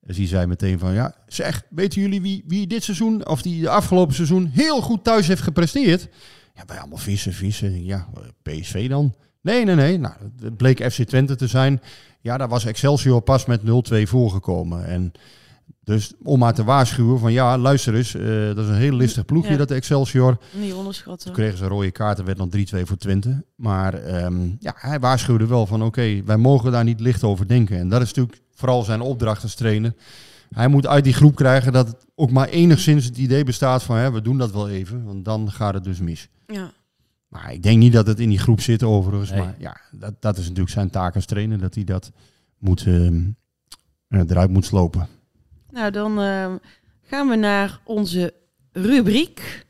Dus 0.00 0.16
die 0.16 0.26
zei 0.26 0.46
meteen 0.46 0.78
van, 0.78 0.92
ja, 0.92 1.14
zeg, 1.26 1.62
weten 1.70 2.00
jullie 2.00 2.20
wie, 2.20 2.44
wie 2.46 2.66
dit 2.66 2.84
seizoen, 2.84 3.26
of 3.26 3.42
die 3.42 3.60
de 3.60 3.68
afgelopen 3.68 4.14
seizoen 4.14 4.46
heel 4.46 4.80
goed 4.80 5.04
thuis 5.04 5.26
heeft 5.26 5.42
gepresteerd? 5.42 6.08
Ja, 6.54 6.62
wij 6.66 6.78
allemaal 6.78 6.98
vissen, 6.98 7.32
vissen. 7.32 7.84
Ja, 7.84 8.08
PSV 8.42 8.88
dan. 8.88 9.14
Nee, 9.44 9.64
nee, 9.64 9.74
nee. 9.74 9.98
Nou, 9.98 10.14
het 10.42 10.56
bleek 10.56 10.92
FC 10.92 11.02
Twente 11.02 11.36
te 11.36 11.46
zijn. 11.46 11.80
Ja, 12.20 12.36
daar 12.36 12.48
was 12.48 12.64
Excelsior 12.64 13.20
pas 13.20 13.46
met 13.46 13.60
0-2 13.60 14.02
voorgekomen. 14.02 14.86
En 14.86 15.12
dus 15.84 16.12
om 16.22 16.38
maar 16.38 16.54
te 16.54 16.64
waarschuwen 16.64 17.18
van 17.18 17.32
ja, 17.32 17.58
luister 17.58 17.94
eens, 17.94 18.14
uh, 18.14 18.46
dat 18.46 18.58
is 18.64 18.68
een 18.68 18.74
heel 18.74 18.96
listig 18.96 19.24
ploegje 19.24 19.50
Ja. 19.50 19.56
dat 19.56 19.70
Excelsior. 19.70 20.38
Niet 20.52 20.72
onderschatten. 20.72 21.26
Toen 21.26 21.34
kregen 21.34 21.58
ze 21.58 21.64
een 21.64 21.70
rode 21.70 21.90
kaart 21.90 22.18
en 22.18 22.24
werd 22.24 22.38
dan 22.38 22.50
3-2 22.50 22.86
voor 22.86 22.96
Twente. 22.96 23.44
Maar 23.56 23.94
ehm, 23.94 24.46
ja, 24.58 24.74
hij 24.76 25.00
waarschuwde 25.00 25.46
wel 25.46 25.66
van 25.66 25.82
oké, 25.82 26.22
wij 26.24 26.36
mogen 26.36 26.72
daar 26.72 26.84
niet 26.84 27.00
licht 27.00 27.24
over 27.24 27.48
denken. 27.48 27.78
En 27.78 27.88
dat 27.88 28.02
is 28.02 28.08
natuurlijk 28.08 28.40
vooral 28.54 28.82
zijn 28.82 29.00
opdracht 29.00 29.42
als 29.42 29.54
trainer. 29.54 29.94
Hij 30.50 30.68
moet 30.68 30.86
uit 30.86 31.04
die 31.04 31.12
groep 31.12 31.34
krijgen 31.34 31.72
dat 31.72 31.86
het 31.86 32.06
ook 32.14 32.30
maar 32.30 32.48
enigszins 32.48 33.04
het 33.04 33.16
idee 33.16 33.44
bestaat 33.44 33.82
van 33.82 33.96
hè, 33.96 34.12
we 34.12 34.22
doen 34.22 34.38
dat 34.38 34.52
wel 34.52 34.68
even, 34.68 35.04
want 35.04 35.24
dan 35.24 35.50
gaat 35.50 35.74
het 35.74 35.84
dus 35.84 35.98
mis. 36.00 36.28
Ja. 36.46 36.72
Maar 37.34 37.52
ik 37.52 37.62
denk 37.62 37.78
niet 37.78 37.92
dat 37.92 38.06
het 38.06 38.20
in 38.20 38.28
die 38.28 38.38
groep 38.38 38.60
zit 38.60 38.82
overigens. 38.82 39.30
Nee. 39.30 39.38
Maar 39.38 39.54
ja, 39.58 39.76
dat, 39.90 40.14
dat 40.20 40.36
is 40.36 40.42
natuurlijk 40.42 40.70
zijn 40.70 40.90
taak 40.90 41.14
als 41.14 41.26
trainer, 41.26 41.58
dat 41.58 41.74
hij 41.74 41.84
dat 41.84 42.12
moet, 42.58 42.86
ehm, 42.86 43.22
eh, 44.08 44.20
eruit 44.20 44.50
moet 44.50 44.64
slopen. 44.64 45.08
Nou, 45.70 45.90
dan 45.90 46.20
eh, 46.20 46.54
gaan 47.02 47.28
we 47.28 47.36
naar 47.36 47.80
onze 47.84 48.34
rubriek. 48.72 49.66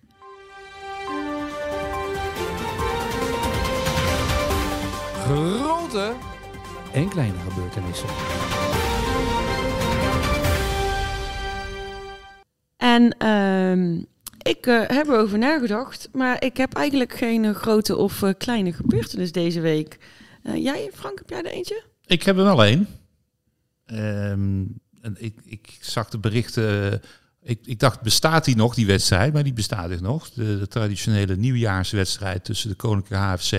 Grote 5.25 6.15
en 6.93 7.09
kleine 7.09 7.39
gebeurtenissen. 7.39 8.09
En 12.77 13.19
ehm, 13.19 14.03
ik 14.45 14.67
eh, 14.67 14.83
heb 14.87 15.09
erover 15.09 15.39
nagedacht, 15.39 16.09
maar 16.13 16.43
ik 16.43 16.57
heb 16.57 16.75
eigenlijk 16.75 17.17
geen 17.17 17.45
eh, 17.45 17.55
grote 17.55 17.97
of 17.97 18.23
eh, 18.23 18.31
kleine 18.39 18.73
gebeurtenis 18.73 19.33
deze 19.33 19.61
week. 19.61 19.99
Jij, 20.55 20.91
Frank, 20.95 21.19
heb 21.19 21.31
jij 21.31 21.39
er 21.39 21.51
eentje? 21.51 21.83
Ik 22.07 22.23
heb 22.23 22.37
er 22.37 22.45
wel 22.45 22.65
één. 22.65 22.89
Ehm, 23.87 24.65
en 25.01 25.17
ik, 25.17 25.35
ik 25.45 25.79
zag 25.81 26.09
de 26.09 26.19
berichten. 26.19 27.01
Ik, 27.43 27.59
ik 27.65 27.79
dacht, 27.79 28.01
bestaat 28.01 28.45
die 28.45 28.57
nog, 28.57 28.75
die 28.75 28.87
wedstrijd? 28.87 29.33
Maar 29.33 29.43
die 29.43 29.53
bestaat 29.53 29.89
dus 29.89 30.01
nog. 30.01 30.31
De, 30.31 30.59
de 30.59 30.69
traditionele 30.69 31.37
nieuwjaarswedstrijd 31.37 32.45
tussen 32.45 32.69
de 32.69 32.77
Koninklijke 32.77 33.25
HFC. 33.25 33.53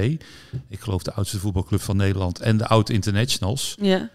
Ik 0.69 0.79
geloof 0.79 1.03
de 1.03 1.13
oudste 1.13 1.39
voetbalclub 1.39 1.81
van 1.81 1.97
Nederland. 1.97 2.39
En 2.39 2.57
de 2.57 2.67
Oud 2.67 2.89
Internationals. 2.89 3.75
Ja. 3.81 4.09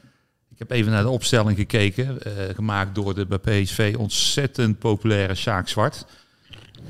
Ik 0.50 0.58
heb 0.58 0.70
even 0.70 0.92
naar 0.92 1.02
de 1.02 1.08
opstelling 1.08 1.56
gekeken. 1.56 2.18
gemaakt 2.54 2.94
door 2.94 3.14
de 3.14 3.26
bij 3.26 3.38
PSV 3.38 3.94
ontzettend 3.98 4.78
populaire 4.78 5.34
Sjaak 5.34 5.68
Zwart. 5.68 6.06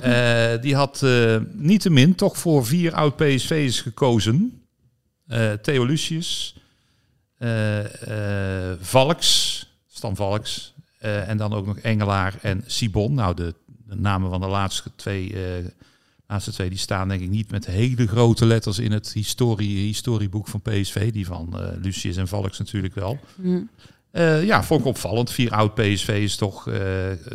Eh, 0.00 0.60
die 0.60 0.74
had 0.74 1.02
eh 1.02 1.36
niettemin 1.52 2.14
toch 2.14 2.38
voor 2.38 2.66
vier 2.66 2.94
oud 2.94 3.16
PSV'ers 3.16 3.80
gekozen. 3.80 4.62
Eh 5.26 5.52
Theo 5.52 5.84
Lucius, 5.84 6.56
Valks, 8.80 9.66
Stan 9.86 10.16
Valks. 10.16 10.74
en 10.98 11.36
dan 11.36 11.52
ook 11.52 11.66
nog 11.66 11.78
Engelaar 11.78 12.34
en 12.42 12.64
Sibon. 12.66 13.14
Nou, 13.14 13.34
de, 13.34 13.54
de 13.86 13.96
namen 13.96 14.30
van 14.30 14.40
de 14.40 14.46
laatste 14.46 14.90
twee, 14.96 15.34
laatste 16.26 16.52
twee 16.52 16.68
die 16.68 16.78
staan 16.78 17.08
denk 17.08 17.20
ik 17.20 17.28
niet 17.28 17.50
met 17.50 17.66
hele 17.66 18.06
grote 18.06 18.46
letters 18.46 18.78
in 18.78 18.92
het 18.92 19.12
historie, 19.12 19.78
historieboek 19.78 20.48
van 20.48 20.62
PSV. 20.62 21.12
Die 21.12 21.26
van 21.26 21.56
Lucius 21.82 22.16
en 22.16 22.28
Valks 22.28 22.58
natuurlijk 22.58 22.94
wel. 22.94 23.18
Hm. 23.42 23.60
Eh, 24.10 24.44
ja, 24.44 24.62
vond 24.62 24.80
ik 24.80 24.86
opvallend. 24.86 25.30
Vier 25.30 25.50
oud 25.50 25.74
PSV 25.74 26.20
is 26.22 26.36
toch 26.36 26.68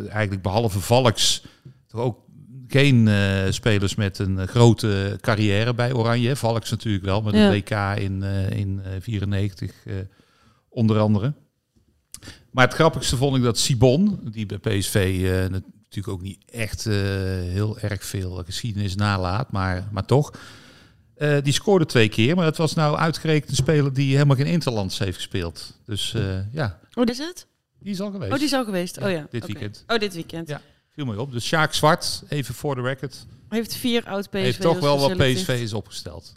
eigenlijk 0.09 0.41
behalve 0.41 0.79
Valks 0.79 1.43
toch 1.87 2.01
ook 2.01 2.19
geen 2.67 3.07
eh, 3.07 3.51
spelers 3.51 3.95
met 3.95 4.19
een 4.19 4.39
eh, 4.39 4.47
grote 4.47 5.17
carrière 5.21 5.73
bij 5.73 5.93
Oranje. 5.93 6.35
Valks 6.35 6.69
natuurlijk 6.69 7.05
wel, 7.05 7.21
met 7.21 7.33
Ja. 7.33 7.45
een 7.45 7.51
WK 7.51 7.99
in, 8.01 8.23
eh 8.23 8.49
in 8.49 8.81
eh, 8.83 8.91
94 8.99 9.71
eh, 9.85 9.93
onder 10.69 10.99
andere. 10.99 11.33
Maar 12.51 12.65
het 12.65 12.73
grappigste 12.73 13.17
vond 13.17 13.37
ik 13.37 13.43
dat 13.43 13.57
Sibon, 13.59 14.19
die 14.31 14.45
bij 14.45 14.57
PSV 14.57 15.19
natuurlijk 15.49 16.07
ook 16.07 16.21
niet 16.21 16.43
echt 16.51 16.83
heel 16.83 17.79
erg 17.79 18.03
veel 18.05 18.43
geschiedenis 18.45 18.95
nalaat, 18.95 19.51
maar, 19.51 19.87
maar 19.91 20.05
toch. 20.05 20.31
die 21.43 21.53
scoorde 21.53 21.85
twee 21.85 22.09
keer, 22.09 22.35
maar 22.35 22.45
dat 22.45 22.57
was 22.57 22.73
nou 22.73 22.97
uitgerekend 22.97 23.49
een 23.49 23.55
speler 23.55 23.93
die 23.93 24.13
helemaal 24.13 24.35
geen 24.35 24.45
Interlands 24.45 24.99
heeft 24.99 25.15
gespeeld. 25.15 25.79
Dus 25.85 26.15
ja, 26.51 26.79
Oh, 26.93 27.03
is 27.05 27.17
het? 27.17 27.47
die 27.79 27.91
is 27.91 28.01
al 28.01 28.11
geweest. 28.11 28.31
Oh, 28.31 28.37
die 28.37 28.47
is 28.47 28.53
al 28.53 28.63
geweest. 28.65 28.95
Ja, 28.99 29.05
oh 29.05 29.11
ja. 29.11 29.27
dit 29.29 29.45
weekend. 29.45 29.83
Oh, 29.87 29.97
dit 29.97 30.13
weekend. 30.13 30.47
Ja. 30.47 30.61
Viel 30.95 31.05
mij 31.05 31.15
op. 31.15 31.31
Dus 31.31 31.45
Sjaak 31.45 31.73
Zwart, 31.73 32.23
even 32.29 32.53
voor 32.55 32.75
de 32.75 32.81
record, 32.81 33.25
Heeft 33.49 33.75
vier 33.75 34.05
oud 34.05 34.29
PSV. 34.29 34.31
heeft 34.41 34.61
toch 34.61 34.79
wel 34.79 34.99
wat 34.99 35.17
PSV 35.17 35.59
is 35.61 35.73
opgesteld. 35.73 36.33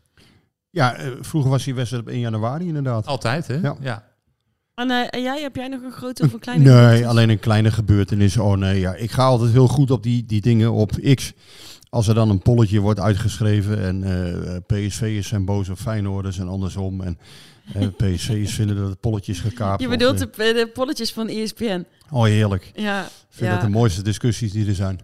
Ja, 0.70 0.94
eh, 0.94 1.11
vroeger 1.20 1.50
was 1.50 1.64
die 1.64 1.74
wedstrijd 1.74 2.02
op 2.02 2.09
1 2.09 2.18
januari 2.20 2.66
inderdaad. 2.66 3.06
Altijd, 3.06 3.46
hè? 3.46 3.54
Ja. 3.56 3.76
ja. 3.80 4.06
En, 4.74 4.90
eh, 4.90 5.06
en 5.11 5.22
jij, 5.22 5.40
heb 5.40 5.56
jij 5.56 5.68
nog 5.68 5.82
een 5.82 5.92
grote 5.92 6.22
of 6.24 6.32
een 6.32 6.38
kleine 6.38 6.64
Nee, 6.64 6.72
gebeurtenis? 6.74 7.06
alleen 7.09 7.28
een 7.28 7.38
kleine 7.38 7.70
gebeurtenis. 7.70 8.36
Oh 8.36 8.56
nee, 8.56 8.80
ja. 8.80 8.94
ik 8.94 9.11
ga 9.11 9.24
altijd 9.24 9.52
heel 9.52 9.68
goed 9.68 9.90
op 9.90 10.02
die, 10.02 10.24
die 10.26 10.40
dingen 10.40 10.72
op 10.72 10.90
X. 11.14 11.32
Als 11.90 12.09
er 12.09 12.14
dan 12.14 12.30
een 12.30 12.42
polletje 12.42 12.80
wordt 12.80 13.00
uitgeschreven 13.00 13.80
en 13.82 14.02
eh 14.04 14.56
PSV'ers 14.66 15.28
zijn 15.28 15.44
boos 15.44 15.68
op 15.68 15.78
Feyenoorders 15.78 16.38
en 16.38 16.48
andersom. 16.48 17.00
En 17.00 17.18
eh 17.74 17.86
PSV'ers 17.96 18.54
vinden 18.54 18.76
dat 18.76 18.88
het 18.88 19.00
polletje 19.00 19.32
is 19.32 19.40
gekaapt. 19.40 19.80
Je 19.82 19.88
bedoelt 19.88 20.18
de, 20.18 20.28
de 20.36 20.70
polletjes 20.72 21.12
van 21.12 21.28
ESPN. 21.28 21.86
Oh, 22.10 22.24
heerlijk. 22.24 22.70
Ja, 22.74 23.04
Ik 23.04 23.10
vind 23.28 23.50
ja, 23.50 23.56
dat 23.56 23.64
de 23.64 23.70
mooiste 23.70 24.02
discussies 24.02 24.52
die 24.52 24.66
er 24.66 24.74
zijn. 24.74 25.00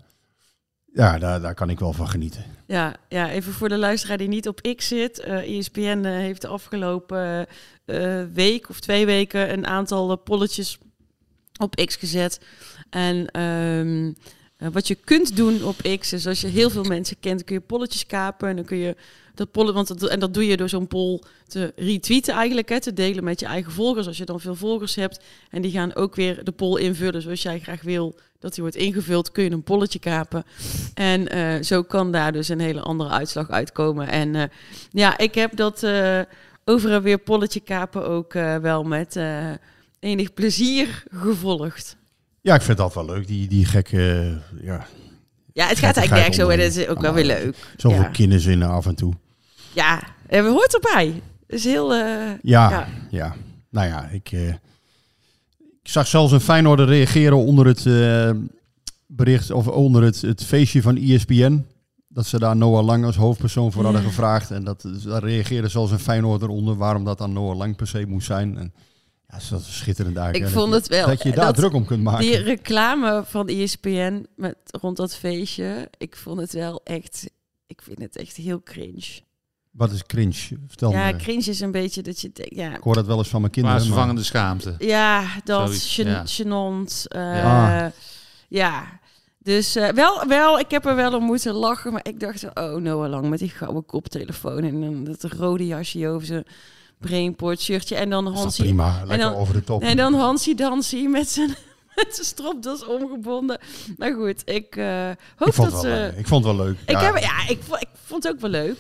Ja, 0.93 1.19
daar, 1.19 1.41
daar 1.41 1.55
kan 1.55 1.71
ik 1.71 1.79
wel 1.79 1.93
van 1.93 2.09
genieten. 2.09 2.45
ja, 2.67 2.97
ja, 3.09 3.31
even 3.31 3.53
voor 3.53 3.69
de 3.69 3.77
luisteraar 3.79 4.19
die 4.19 4.29
niet 4.29 4.49
op 4.49 4.61
X 4.77 4.89
zit. 4.89 5.19
Eh 5.19 5.59
ESPN 5.59 6.03
eh, 6.05 6.13
heeft 6.13 6.41
de 6.41 6.49
afgelopen 6.49 7.47
eh, 7.85 8.23
week 8.33 8.69
of 8.69 8.81
twee 8.81 9.07
weken 9.07 9.53
een 9.53 9.67
aantal 9.67 10.17
polletjes 10.17 10.79
op 11.61 11.75
X 11.75 11.97
gezet. 11.97 12.41
En 12.91 13.27
ehm, 13.27 14.13
eh, 14.65 14.71
wat 14.73 14.89
je 14.89 14.95
kunt 14.95 15.37
doen 15.37 15.65
op 15.65 15.77
X 15.99 16.13
is 16.13 16.27
als 16.27 16.41
je 16.41 16.47
heel 16.47 16.71
veel 16.71 16.85
mensen 16.85 17.17
kent, 17.21 17.45
kun 17.45 17.55
je 17.55 17.61
polletjes 17.61 18.07
kapen 18.07 18.49
en 18.49 18.57
dan 18.57 18.65
kun 18.65 18.77
je 18.77 18.97
dat 19.35 19.51
pollen, 19.51 19.75
want 19.75 19.89
dat, 19.89 20.03
en 20.03 20.21
dat 20.21 20.35
doe 20.35 20.47
je 20.47 20.57
door 20.57 20.69
zo'n 20.69 20.87
poll 20.87 21.23
te 21.47 21.73
retweeten 21.77 22.35
eigenlijk, 22.35 22.69
hè, 22.69 22.81
te 22.81 22.93
delen 22.93 23.25
met 23.25 23.41
je 23.41 23.47
eigen 23.47 23.73
volgers. 23.73 24.07
Als 24.07 24.17
je 24.17 24.25
dan 24.25 24.41
veel 24.41 24.55
volgers 24.55 24.95
hebt 24.95 25.21
en 25.51 25.63
die 25.63 25.71
gaan 25.71 25.95
ook 25.95 26.15
weer 26.15 26.45
de 26.45 26.53
poll 26.53 26.81
invullen 26.81 27.23
zoals 27.23 27.43
jij 27.43 27.61
graag 27.61 27.83
wil 27.83 28.15
dat 28.39 28.55
die 28.55 28.63
wordt 28.63 28.77
ingevuld, 28.77 29.33
kun 29.33 29.45
je 29.45 29.51
een 29.51 29.63
polletje 29.63 29.99
kapen. 29.99 30.45
En 30.95 31.29
eh, 31.29 31.63
zo 31.63 31.83
kan 31.83 32.13
daar 32.13 32.33
dus 32.33 32.49
een 32.49 32.61
hele 32.61 32.81
andere 32.81 33.11
uitslag 33.11 33.51
uitkomen. 33.51 34.09
En 34.09 34.35
eh, 34.35 34.43
ja, 34.91 35.19
ik 35.19 35.35
heb 35.35 35.57
dat 35.57 35.87
over 36.65 36.93
en 36.93 37.03
weer 37.03 37.19
polletje 37.19 37.61
kapen 37.61 38.07
ook 38.07 38.33
wel 38.63 38.85
met 38.85 39.19
enig 40.01 40.35
plezier 40.35 41.03
gevolgd. 41.11 41.97
Ja, 42.45 42.55
ik 42.55 42.63
vind 42.63 42.79
dat 42.79 42.95
wel 42.95 43.05
leuk. 43.05 43.27
Die, 43.27 43.49
die 43.49 43.65
gekke, 43.65 44.11
eh, 44.57 44.65
ja, 44.65 44.87
Ja, 45.53 45.67
het 45.67 45.79
gaat 45.79 45.97
eigenlijk 45.97 46.11
nergens 46.11 46.37
zo 46.37 46.49
en 46.49 46.61
het 46.61 46.77
is 46.77 46.87
ook 46.89 47.01
wel 47.01 47.13
weer 47.15 47.25
leuk. 47.25 47.57
zoveel 47.77 48.01
Ja, 48.03 48.09
kinderzinnen 48.09 48.69
af 48.69 48.87
en 48.87 48.95
toe. 48.95 49.13
ja 49.73 50.03
en 50.27 50.45
we 50.45 50.51
hoort 50.51 50.75
erbij. 50.75 51.23
Het 51.47 51.57
is 51.59 51.65
heel... 51.65 51.93
eh, 51.95 52.01
Ja, 52.43 52.71
Ja. 52.71 52.87
ja. 53.11 53.35
Nou 53.71 53.87
ja, 53.89 54.09
ik, 54.09 54.33
eh, 54.33 54.49
ik 54.49 55.91
zag 55.91 56.07
zelfs 56.07 56.33
een 56.33 56.41
Feyenoorder 56.41 56.87
reageren 56.87 57.37
onder 57.37 57.67
het 57.67 57.87
eh, 57.87 58.31
bericht 59.07 59.51
of 59.51 59.67
onder 59.69 60.03
het, 60.03 60.21
het 60.23 60.45
feestje 60.45 60.83
van 60.83 60.97
ESPN. 60.97 61.67
Dat 62.09 62.27
ze 62.27 62.39
daar 62.39 62.57
Noah 62.57 62.85
Lang 62.85 63.05
als 63.05 63.17
hoofdpersoon 63.17 63.73
voor 63.73 63.85
hadden 63.85 64.03
Ja. 64.03 64.09
gevraagd. 64.09 64.51
En 64.51 64.65
dat, 64.65 64.85
daar 65.05 65.23
reageerde 65.25 65.69
zelfs 65.69 65.91
een 65.93 65.99
Feyenoorder 65.99 66.49
onder 66.49 66.77
waarom 66.77 67.05
dat 67.05 67.19
dan 67.19 67.33
Noah 67.33 67.57
Lang 67.57 67.77
per 67.77 67.87
se 67.87 68.05
moest 68.07 68.27
zijn. 68.27 68.59
En, 68.59 68.73
ja, 69.29 69.39
dat 69.51 69.61
is 69.61 69.77
schitterend 69.77 70.17
eigenlijk. 70.17 70.47
Ik 70.53 70.59
vond 70.59 70.73
dat, 70.73 70.81
het 70.81 70.91
wel. 70.91 71.07
Dat 71.07 71.23
je 71.23 71.33
daar 71.33 71.45
dat- 71.45 71.55
druk 71.55 71.73
om 71.73 71.85
kunt 71.85 72.03
maken. 72.03 72.21
Die 72.21 72.37
reclame 72.37 73.23
van 73.27 73.49
ESPN 73.49 74.27
met, 74.37 74.57
rond 74.81 74.97
dat 74.97 75.17
feestje, 75.17 75.91
ik 75.99 76.17
vond 76.17 76.41
het 76.41 76.53
wel 76.53 76.81
echt... 76.85 77.31
Ik 77.67 77.83
vind 77.83 77.99
het 77.99 78.17
echt 78.17 78.37
heel 78.37 78.63
cringe. 78.63 79.21
Wat 79.71 79.91
is 79.93 80.03
cringe? 80.07 80.59
Vertel 80.67 80.91
ja, 80.91 81.11
me. 81.11 81.17
cringe 81.17 81.45
is 81.51 81.61
een 81.61 81.71
beetje 81.71 82.03
dat 82.03 82.21
je 82.21 82.31
denkt, 82.33 82.55
ja, 82.55 82.77
Ik 82.77 82.83
hoor 82.83 82.95
dat 82.95 83.07
wel 83.07 83.19
eens 83.19 83.29
van 83.29 83.41
mijn 83.41 83.53
kinderen. 83.53 83.79
maar- 83.79 83.87
Plaatsvervangende 83.87 84.25
schaamte. 84.29 84.75
ja 84.79 85.27
dat 85.45 85.67
Zoiets, 85.67 85.95
gen, 85.95 86.07
ja. 86.07 86.25
eh, 87.09 87.37
Ja. 87.43 87.93
ja. 88.49 89.01
Dus 89.39 89.77
eh, 89.77 89.89
wel, 89.89 90.27
wel, 90.27 90.59
ik 90.59 90.71
heb 90.71 90.87
er 90.87 90.97
wel 90.97 91.15
om 91.17 91.25
moeten 91.25 91.53
lachen, 91.55 91.93
maar 91.93 92.07
ik 92.07 92.21
dacht, 92.21 92.45
oh, 92.55 92.75
Noah 92.75 93.11
Lang 93.11 93.29
met 93.29 93.39
die 93.39 93.49
gouden 93.49 93.87
koptelefoon 93.87 94.63
en 94.63 94.81
dan 94.81 95.05
dat 95.05 95.23
rode 95.23 95.67
jasje 95.67 96.09
over 96.09 96.27
zijn 96.27 96.45
brainport 97.09 97.61
shirtje 97.61 97.95
en 97.97 98.11
dan 98.11 98.27
Hansie 98.27 98.65
prima, 98.65 98.99
lekker 99.05 99.19
dan- 99.19 99.35
over 99.35 99.55
de 99.55 99.65
top. 99.65 99.83
En 99.83 99.97
dan 99.97 100.15
Hansie 100.15 100.55
Dansie 100.55 101.09
met 101.09 101.29
zijn, 101.29 101.49
met 101.97 102.07
zijn 102.11 102.27
stropdas 102.27 102.85
omgebonden. 102.87 103.59
Maar 103.97 104.13
goed, 104.13 104.43
ik 104.45 104.77
eh, 104.77 105.11
hoop 105.37 105.49
ik, 105.49 105.55
vond 105.55 105.71
dat 105.71 105.81
ze... 105.81 105.91
eh, 106.13 106.19
ik 106.19 106.27
vond 106.27 106.45
het 106.45 106.57
wel 106.57 106.67
leuk. 106.67 106.77
Ik, 106.87 106.91
Ja, 106.91 107.01
heb, 107.01 107.17
ja, 107.19 107.49
ik, 107.49 107.59
vo- 107.63 107.75
ik 107.77 107.89
vond 108.05 108.23
het 108.23 108.33
ook 108.33 108.41
wel 108.41 108.51
leuk. 108.51 108.79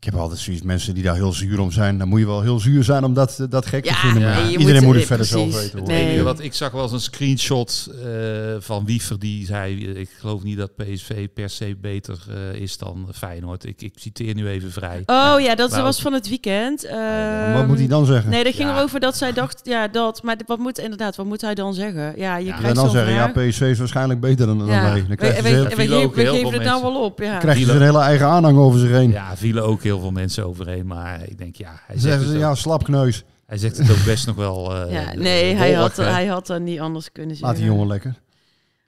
Ik 0.00 0.04
heb 0.04 0.14
altijd 0.14 0.40
zoiets, 0.40 0.62
mensen 0.62 0.94
die 0.94 1.02
daar 1.02 1.14
heel 1.14 1.32
zuur 1.32 1.60
om 1.60 1.70
zijn. 1.72 1.98
Dan 1.98 2.08
moet 2.08 2.18
je 2.20 2.26
wel 2.26 2.42
heel 2.42 2.58
zuur 2.60 2.84
zijn 2.84 3.04
om 3.04 3.14
dat, 3.14 3.46
dat 3.50 3.66
gek 3.66 3.82
te 3.84 3.88
Ja, 3.90 3.94
vinden. 3.96 4.22
Maar 4.22 4.42
nee, 4.42 4.50
iedereen 4.56 4.74
moet- 4.74 4.84
moet 4.84 4.94
het 4.94 5.04
verder 5.06 5.26
zelf 5.26 5.54
weten. 5.62 5.82
Nee. 5.84 6.22
Wat, 6.22 6.40
ik 6.40 6.54
zag 6.54 6.70
wel 6.70 6.82
eens 6.82 6.92
een 6.92 7.00
screenshot 7.00 7.88
eh, 8.04 8.10
van 8.58 8.84
Wiever 8.84 9.18
die 9.18 9.46
zei... 9.46 9.86
eh, 9.86 10.00
ik 10.00 10.10
geloof 10.18 10.42
niet 10.42 10.56
dat 10.58 10.76
PSV 10.76 11.28
per 11.34 11.50
se 11.50 11.76
beter 11.80 12.18
eh, 12.52 12.60
is 12.60 12.78
dan 12.78 13.08
Feyenoord. 13.14 13.64
Ik, 13.64 13.82
ik 13.82 13.92
citeer 13.96 14.34
nu 14.34 14.48
even 14.48 14.72
vrij. 14.72 15.02
Oh 15.06 15.34
ja, 15.40 15.54
dat 15.54 15.70
Maar 15.70 15.82
was 15.82 15.96
ook- 15.96 16.02
van 16.02 16.12
het 16.12 16.28
weekend. 16.28 16.84
En 16.84 17.54
wat 17.54 17.66
moet 17.66 17.78
hij 17.78 17.86
dan 17.88 18.06
zeggen? 18.06 18.30
Nee, 18.30 18.44
dat 18.44 18.54
ging 18.54 18.68
Ja. 18.68 18.76
erover 18.76 19.00
dat 19.00 19.16
zij 19.16 19.32
dacht, 19.32 19.60
ja, 19.64 19.88
dat. 19.88 20.22
Maar 20.22 20.36
wat 20.46 20.58
moet 20.58 20.78
inderdaad, 20.78 21.16
wat 21.16 21.26
moet 21.26 21.40
hij 21.40 21.54
dan 21.54 21.74
zeggen? 21.74 22.12
Ja, 22.16 22.36
je 22.36 22.44
Ja, 22.44 22.52
en 22.52 22.58
krijgt 22.58 22.76
dan 22.76 22.90
zeggen, 22.90 23.12
ja. 23.14 23.26
PSV 23.28 23.60
is 23.60 23.78
waarschijnlijk 23.78 24.20
beter 24.20 24.46
dan, 24.46 24.58
dan 24.58 24.66
Ja. 24.66 24.82
wij. 24.82 24.92
Dan 25.08 25.16
We, 25.16 25.26
ze, 25.26 25.32
geven 25.32 25.44
veel 25.44 26.00
het 26.00 26.16
nou 26.16 26.50
mensen. 26.50 26.82
wel 26.82 27.04
op, 27.04 27.18
ja. 27.20 27.38
krijgen 27.38 27.66
ze 27.66 27.72
een 27.72 27.82
hele 27.82 27.98
eigen 28.00 28.26
aanhang 28.26 28.58
over 28.58 28.80
zich 28.80 28.90
heen. 28.90 29.10
Ja, 29.10 29.36
vielen 29.36 29.64
ook 29.64 29.80
heel 29.88 30.00
veel 30.00 30.10
mensen 30.10 30.46
overheen. 30.46 30.86
Maar 30.86 31.22
ik 31.28 31.38
denk, 31.38 31.56
ja, 31.56 31.80
hij 31.86 31.98
zegt, 31.98 32.22
ze, 32.26 32.38
ja, 32.38 32.54
slapkneus. 32.54 33.24
hij 33.46 33.58
zegt 33.58 33.76
het 33.78 33.90
ook 33.90 34.04
best 34.04 34.26
nog 34.26 34.36
wel 34.36 34.76
eh 34.76 34.92
Ja, 34.92 35.14
nee, 35.14 35.54
hij 35.54 35.72
had, 35.72 35.96
hij 35.96 36.26
had 36.26 36.46
dan 36.46 36.64
niet 36.64 36.80
anders 36.80 37.12
kunnen 37.12 37.30
Laat 37.30 37.38
zeggen. 37.40 37.56
die 37.58 37.66
jongen 37.66 37.86
lekker. 37.86 38.14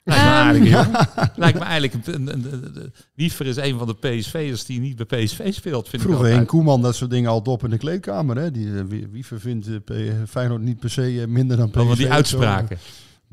Lijkt 0.03 0.59
me. 0.59 0.69
Lijkt 1.35 1.59
eigenlijk... 1.59 2.07
Een, 2.07 2.27
een, 2.27 2.53
een- 2.53 2.71
een- 2.75 2.93
Wiever 3.15 3.45
is 3.45 3.55
een 3.55 3.77
van 3.77 3.87
de 3.87 3.93
PSV'ers 3.95 4.65
die 4.65 4.79
niet 4.79 5.07
bij 5.07 5.23
PSV 5.23 5.53
speelt, 5.53 5.89
vind 5.89 6.01
Vroeger 6.01 6.25
ik 6.25 6.31
altijd. 6.31 6.47
Koeman 6.47 6.81
dat 6.81 6.95
soort 6.95 7.09
dingen 7.11 7.29
altijd 7.29 7.55
op 7.55 7.63
in 7.63 7.69
de 7.69 7.77
kleedkamer. 7.77 8.37
Hè? 8.37 8.51
Die, 8.51 8.77
eh, 8.77 8.83
wie, 8.87 9.07
wie 9.11 9.25
vindt 9.25 9.67
eh, 9.67 10.07
Feyenoord 10.29 10.61
niet 10.61 10.79
per 10.79 10.89
se 10.89 11.25
minder 11.27 11.57
dan 11.57 11.69
PSV. 11.69 11.87
Van 11.87 11.95
die 11.95 12.05
zo. 12.27 12.77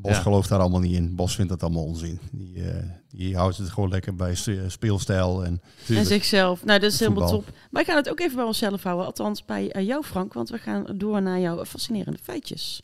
Bos 0.01 0.11
Ja. 0.15 0.21
gelooft 0.21 0.49
daar 0.49 0.59
allemaal 0.59 0.79
niet 0.79 0.95
in. 0.95 1.15
Bos 1.15 1.35
vindt 1.35 1.49
dat 1.51 1.63
allemaal 1.63 1.83
onzin. 1.83 2.19
Die, 2.31 2.63
eh, 2.69 2.83
die 3.09 3.35
houdt 3.35 3.57
het 3.57 3.69
gewoon 3.69 3.89
lekker 3.89 4.15
bij 4.15 4.35
speelstijl. 4.67 5.45
En, 5.45 5.61
En 5.87 6.05
zichzelf. 6.05 6.65
Nou, 6.65 6.79
dat 6.79 6.91
is 6.91 6.99
helemaal 6.99 7.29
top. 7.29 7.49
Maar 7.71 7.81
ik 7.81 7.87
ga 7.87 7.95
het 7.95 8.09
ook 8.09 8.19
even 8.19 8.35
bij 8.35 8.45
onszelf 8.45 8.83
houden. 8.83 9.05
Althans, 9.05 9.45
bij 9.45 9.71
eh, 9.71 9.85
jou, 9.85 10.03
Frank. 10.03 10.33
Want 10.33 10.49
we 10.49 10.57
gaan 10.57 10.85
door 10.95 11.21
naar 11.21 11.39
jouw 11.39 11.65
fascinerende 11.65 12.19
feitjes. 12.23 12.79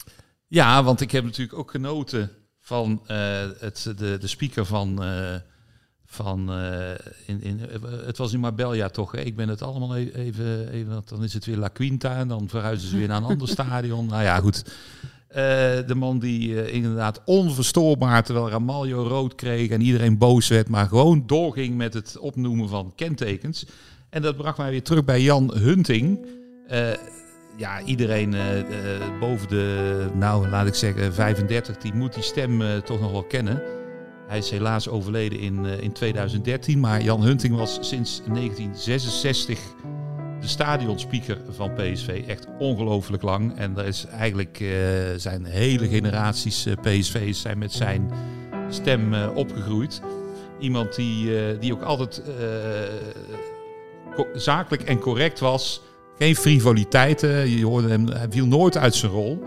Ja, 0.47 0.83
want 0.83 1.01
ik 1.01 1.11
heb 1.11 1.23
natuurlijk 1.23 1.57
ook 1.57 1.71
genoten 1.71 2.31
van 2.59 3.01
eh, 3.07 3.17
het, 3.59 3.93
de, 3.97 4.17
de 4.17 4.27
speaker 4.27 4.65
van... 4.65 5.03
eh, 5.03 5.35
van 6.05 6.51
eh, 6.51 6.89
in, 7.25 7.41
in, 7.41 7.59
het 8.05 8.17
was 8.17 8.33
in 8.33 8.39
Marbella 8.39 8.89
toch? 8.89 9.11
Hè? 9.11 9.19
Ik 9.19 9.35
ben 9.35 9.49
het 9.49 9.61
allemaal 9.61 9.97
e- 9.97 10.09
even, 10.13 10.69
even... 10.69 11.01
Dan 11.05 11.23
is 11.23 11.33
het 11.33 11.45
weer 11.45 11.57
La 11.57 11.67
Quinta 11.67 12.15
en 12.15 12.27
dan 12.27 12.49
verhuizen 12.49 12.89
ze 12.89 12.97
weer 12.97 13.07
naar 13.07 13.17
een 13.17 13.23
ander 13.29 13.47
stadion. 13.57 14.05
Nou 14.05 14.23
ja, 14.23 14.39
goed. 14.39 14.63
Eh, 15.35 15.41
de 15.87 15.95
man 15.95 16.19
die 16.19 16.61
eh, 16.61 16.73
inderdaad 16.73 17.21
onverstoorbaar, 17.25 18.23
terwijl 18.23 18.49
Ramaljo 18.49 19.03
rood 19.03 19.35
kreeg 19.35 19.69
en 19.69 19.81
iedereen 19.81 20.17
boos 20.17 20.47
werd, 20.47 20.69
maar 20.69 20.87
gewoon 20.87 21.23
doorging 21.25 21.75
met 21.75 21.93
het 21.93 22.17
opnoemen 22.17 22.69
van 22.69 22.93
kentekens. 22.95 23.65
En 24.09 24.21
dat 24.21 24.37
bracht 24.37 24.57
mij 24.57 24.69
weer 24.69 24.83
terug 24.83 25.05
bij 25.05 25.21
Jan 25.21 25.51
Hunting. 25.57 26.25
Eh, 26.67 26.87
ja, 27.57 27.81
iedereen 27.81 28.35
boven 29.19 29.47
de, 29.47 30.07
nou 30.13 30.49
laat 30.49 30.67
ik 30.67 30.75
zeggen, 30.75 31.13
35, 31.13 31.77
die 31.77 31.93
moet 31.93 32.13
die 32.13 32.23
stem 32.23 32.61
toch 32.83 32.99
nog 32.99 33.11
wel 33.11 33.23
kennen. 33.23 33.61
Hij 34.27 34.37
is 34.37 34.49
helaas 34.49 34.89
overleden 34.89 35.39
in, 35.39 35.65
in 35.65 35.91
2013, 35.91 36.79
maar 36.79 37.01
Jan 37.01 37.21
Hunting 37.21 37.55
was 37.55 37.77
sinds 37.81 38.21
1966 38.25 39.59
de 40.45 40.51
stadionspeaker 40.51 41.37
van 41.49 41.73
PSV. 41.73 42.23
Echt 42.27 42.47
ongelooflijk 42.59 43.23
lang. 43.23 43.57
En 43.57 43.77
er 43.77 43.85
is 43.85 44.05
eigenlijk 44.05 44.59
eh, 44.59 44.69
zijn 45.17 45.45
hele 45.45 45.87
generaties 45.87 46.65
eh, 46.65 46.73
PSV's 46.81 47.41
zijn 47.41 47.57
met 47.57 47.73
zijn 47.73 48.11
stem 48.69 49.13
eh, 49.13 49.35
opgegroeid. 49.35 50.01
Iemand 50.59 50.95
die, 50.95 51.57
die 51.59 51.73
ook 51.73 51.81
altijd 51.81 52.21
zakelijk 54.33 54.83
en 54.83 54.99
correct 54.99 55.39
was. 55.39 55.81
Geen 56.17 56.35
frivoliteiten. 56.35 57.49
Je 57.49 57.65
hoorde 57.65 57.87
hem, 57.87 58.07
hij 58.07 58.27
viel 58.29 58.45
nooit 58.45 58.77
uit 58.77 58.95
zijn 58.95 59.11
rol. 59.11 59.43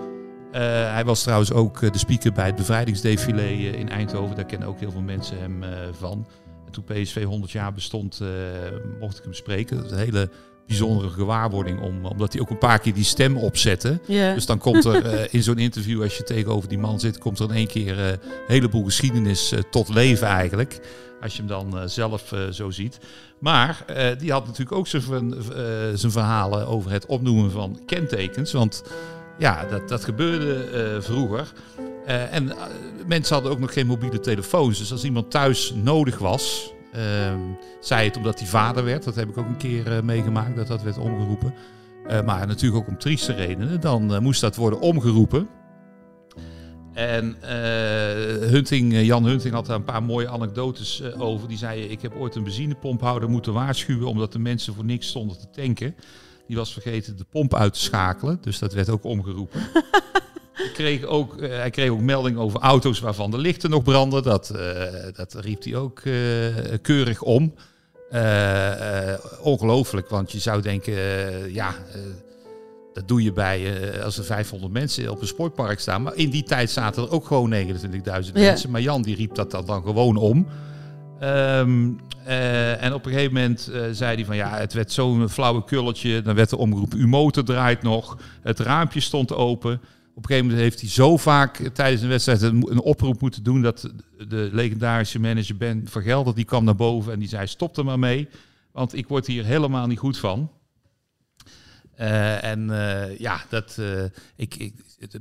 Hij 0.50 1.04
was 1.04 1.22
trouwens 1.22 1.52
ook 1.52 1.92
de 1.92 1.98
speaker 1.98 2.32
bij 2.32 2.46
het 2.46 2.56
bevrijdingsdefilé 2.56 3.48
in 3.52 3.88
Eindhoven. 3.88 4.36
Daar 4.36 4.44
kennen 4.44 4.68
ook 4.68 4.80
heel 4.80 4.90
veel 4.90 5.00
mensen 5.00 5.38
hem 5.38 5.64
van. 5.98 6.26
En 6.66 6.72
toen 6.72 6.84
PSV 6.84 7.24
100 7.24 7.52
jaar 7.52 7.72
bestond, 7.72 8.20
mocht 9.00 9.18
ik 9.18 9.24
hem 9.24 9.34
spreken. 9.34 9.78
Een 9.78 9.98
hele 9.98 10.30
bijzondere 10.68 11.10
gewaarwording, 11.10 11.80
om, 11.80 12.04
omdat 12.04 12.32
hij 12.32 12.42
ook 12.42 12.50
een 12.50 12.58
paar 12.58 12.78
keer 12.78 12.94
die 12.94 13.04
stem 13.04 13.36
opzette. 13.36 14.00
Dus 14.06 14.46
dan 14.46 14.58
komt 14.58 14.84
er 14.84 15.04
eh, 15.04 15.26
in 15.30 15.42
zo'n 15.42 15.58
interview, 15.58 16.02
als 16.02 16.16
je 16.16 16.22
tegenover 16.22 16.68
die 16.68 16.78
man 16.78 17.00
zit, 17.00 17.18
komt 17.18 17.38
er 17.38 17.48
in 17.48 17.54
één 17.54 17.66
keer 17.66 17.98
eh, 17.98 18.08
een 18.08 18.18
heleboel 18.46 18.84
geschiedenis 18.84 19.52
eh, 19.52 19.60
tot 19.70 19.88
leven 19.88 20.26
eigenlijk. 20.26 20.80
Als 21.20 21.36
je 21.36 21.38
hem 21.38 21.48
dan 21.48 21.88
zelf 21.88 22.34
zo 22.50 22.70
ziet. 22.70 22.98
Maar 23.38 23.84
die 24.18 24.32
had 24.32 24.46
natuurlijk 24.46 24.76
ook 24.76 24.86
zijn, 24.86 25.34
zijn 25.94 26.12
verhalen 26.12 26.66
over 26.66 26.90
het 26.90 27.06
opnoemen 27.06 27.50
van 27.50 27.80
kentekens. 27.86 28.52
Want 28.52 28.82
ja, 29.38 29.64
dat, 29.64 29.88
dat 29.88 30.04
gebeurde 30.04 30.98
vroeger. 31.02 31.52
En 32.06 32.52
mensen 33.06 33.34
hadden 33.34 33.52
ook 33.52 33.58
nog 33.58 33.72
geen 33.72 33.86
mobiele 33.86 34.20
telefoons. 34.20 34.78
Dus 34.78 34.92
als 34.92 35.04
iemand 35.04 35.30
thuis 35.30 35.72
nodig 35.74 36.18
was, 36.18 36.72
ehm 36.92 37.40
zei 37.80 38.06
het 38.06 38.16
omdat 38.16 38.38
hij 38.38 38.48
vader 38.48 38.84
werd. 38.84 39.04
Dat 39.04 39.14
heb 39.14 39.28
ik 39.28 39.38
ook 39.38 39.46
een 39.46 39.56
keer 39.56 39.96
eh, 39.96 40.02
meegemaakt, 40.02 40.56
dat 40.56 40.66
dat 40.66 40.82
werd 40.82 40.98
omgeroepen. 40.98 41.54
Eh, 42.06 42.22
maar 42.24 42.46
natuurlijk 42.46 42.82
ook 42.82 42.88
om 42.88 42.98
trieste 42.98 43.32
redenen. 43.32 43.80
Dan 43.80 44.14
eh, 44.14 44.20
moest 44.20 44.40
dat 44.40 44.56
worden 44.56 44.80
omgeroepen. 44.80 45.48
En 46.92 47.36
Hunting, 48.50 49.00
Jan 49.00 49.24
Hunting 49.24 49.54
had 49.54 49.66
daar 49.66 49.76
een 49.76 49.84
paar 49.84 50.02
mooie 50.02 50.28
anekdotes 50.28 51.02
over. 51.18 51.48
Die 51.48 51.58
zei, 51.58 51.82
ik 51.82 52.02
heb 52.02 52.14
ooit 52.14 52.34
een 52.34 52.42
benzinepompouder 52.42 53.30
moeten 53.30 53.52
waarschuwen... 53.52 54.08
omdat 54.08 54.32
de 54.32 54.38
mensen 54.38 54.74
voor 54.74 54.84
niks 54.84 55.08
stonden 55.08 55.38
te 55.38 55.50
tanken. 55.50 55.94
Die 56.46 56.56
was 56.56 56.72
vergeten 56.72 57.16
de 57.16 57.24
pomp 57.30 57.54
uit 57.54 57.72
te 57.72 57.80
schakelen. 57.80 58.38
Dus 58.40 58.58
dat 58.58 58.72
werd 58.72 58.88
ook 58.88 59.04
omgeroepen. 59.04 59.60
Kreeg 60.72 61.04
ook, 61.04 61.36
eh, 61.36 61.48
hij 61.50 61.70
kreeg 61.70 61.90
ook 61.90 62.00
melding 62.00 62.36
over 62.38 62.60
auto's 62.60 63.00
waarvan 63.00 63.30
de 63.30 63.38
lichten 63.38 63.70
nog 63.70 63.82
branden. 63.82 64.22
Dat, 64.22 64.50
eh, 64.50 64.82
dat 65.12 65.34
riep 65.34 65.64
hij 65.64 65.76
ook 65.76 65.98
eh, 65.98 66.12
keurig 66.82 67.22
om. 67.22 67.54
Ongelooflijk, 69.42 70.08
want 70.08 70.32
je 70.32 70.38
zou 70.38 70.62
denken, 70.62 70.94
ja, 71.52 71.74
dat 72.92 73.08
doe 73.08 73.22
je 73.22 73.32
bij 73.32 73.72
als 74.04 74.18
er 74.18 74.24
500 74.24 74.72
mensen 74.72 75.10
op 75.10 75.20
een 75.20 75.26
sportpark 75.26 75.80
staan. 75.80 76.02
Maar 76.02 76.14
in 76.16 76.30
die 76.30 76.42
tijd 76.42 76.70
zaten 76.70 77.02
er 77.02 77.10
ook 77.10 77.26
gewoon 77.26 77.48
29.000 77.48 78.36
Ja. 78.36 78.42
mensen. 78.44 78.70
Maar 78.70 78.80
Jan 78.80 79.02
die 79.02 79.16
riep 79.16 79.34
dat, 79.34 79.50
dan 79.50 79.82
gewoon 79.82 80.16
om. 80.16 80.46
Ehm, 81.20 81.90
eh, 82.24 82.82
en 82.82 82.94
op 82.94 83.06
een 83.06 83.12
gegeven 83.12 83.32
moment 83.34 83.70
zei 83.92 84.14
hij 84.16 84.24
van 84.24 84.36
ja, 84.36 84.56
het 84.56 84.72
werd 84.72 84.92
zo'n 84.92 85.28
flauwe 85.28 85.64
kulletje. 85.64 86.22
Dan 86.22 86.34
werd 86.34 86.50
er 86.50 86.58
omgeroepen, 86.58 86.98
uw 86.98 87.08
motor 87.08 87.44
draait 87.44 87.82
nog. 87.82 88.16
Het 88.42 88.58
raampje 88.58 89.00
stond 89.00 89.34
open. 89.34 89.80
Op 90.18 90.24
een 90.24 90.30
gegeven 90.30 90.50
moment 90.50 90.68
heeft 90.68 90.80
hij 90.80 90.90
zo 90.90 91.16
vaak 91.16 91.56
tijdens 91.56 92.02
een 92.02 92.08
wedstrijd 92.08 92.42
een, 92.42 92.80
oproep 92.80 93.20
moeten 93.20 93.42
doen 93.42 93.62
dat 93.62 93.90
de 94.28 94.48
legendarische 94.52 95.18
manager 95.18 95.56
Ben 95.56 95.88
Vergelder, 95.88 96.34
die 96.34 96.44
kwam 96.44 96.64
naar 96.64 96.76
boven 96.76 97.12
en 97.12 97.18
die 97.18 97.28
zei 97.28 97.46
stop 97.46 97.76
er 97.76 97.84
maar 97.84 97.98
mee. 97.98 98.28
Want 98.72 98.94
ik 98.94 99.08
word 99.08 99.26
hier 99.26 99.44
helemaal 99.44 99.86
niet 99.86 99.98
goed 99.98 100.18
van. 100.18 100.50
Eh, 101.94 102.44
en 102.44 102.70
eh, 102.70 103.18
ja, 103.18 103.44
dat 103.48 103.76
eh, 103.78 104.04
ik, 104.36 104.54
ik 104.54 104.74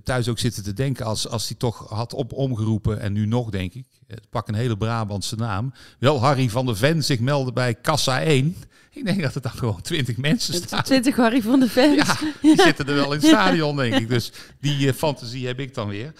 thuis 0.03 0.27
ook 0.27 0.39
zitten 0.39 0.63
te 0.63 0.73
denken 0.73 1.05
als, 1.05 1.27
als 1.27 1.47
hij 1.47 1.57
toch 1.57 1.89
had 1.89 2.13
op 2.13 2.33
omgeroepen 2.33 2.99
en 2.99 3.13
nu 3.13 3.25
nog 3.25 3.49
denk 3.49 3.73
ik, 3.73 3.85
het 4.07 4.29
pak 4.29 4.47
een 4.47 4.55
hele 4.55 4.77
Brabantse 4.77 5.35
naam, 5.35 5.73
wel 5.99 6.19
Harry 6.19 6.49
van 6.49 6.65
der 6.65 6.77
Ven 6.77 7.03
zich 7.03 7.19
meldde 7.19 7.51
bij 7.51 7.75
Kassa 7.75 8.21
1. 8.21 8.55
Ik 8.97 9.05
denk 9.05 9.21
dat 9.21 9.35
er 9.35 9.41
dan 9.41 9.51
gewoon 9.51 9.81
20 9.81 10.17
mensen 10.17 10.53
staan. 10.53 10.83
20 10.83 11.15
Harry 11.15 11.41
van 11.41 11.67
Ven. 11.67 11.95
Ja, 11.95 12.17
die 12.41 12.61
zitten 12.61 12.87
er 12.87 12.95
wel 12.95 13.13
in 13.13 13.19
het 13.19 13.27
stadion 13.27 13.75
denk 13.75 13.93
ik. 13.93 14.09
Dus 14.17 14.31
die 14.59 14.93
fantasie 14.93 15.47
heb 15.47 15.59
ik 15.59 15.73
dan 15.73 15.87
weer. 15.87 16.13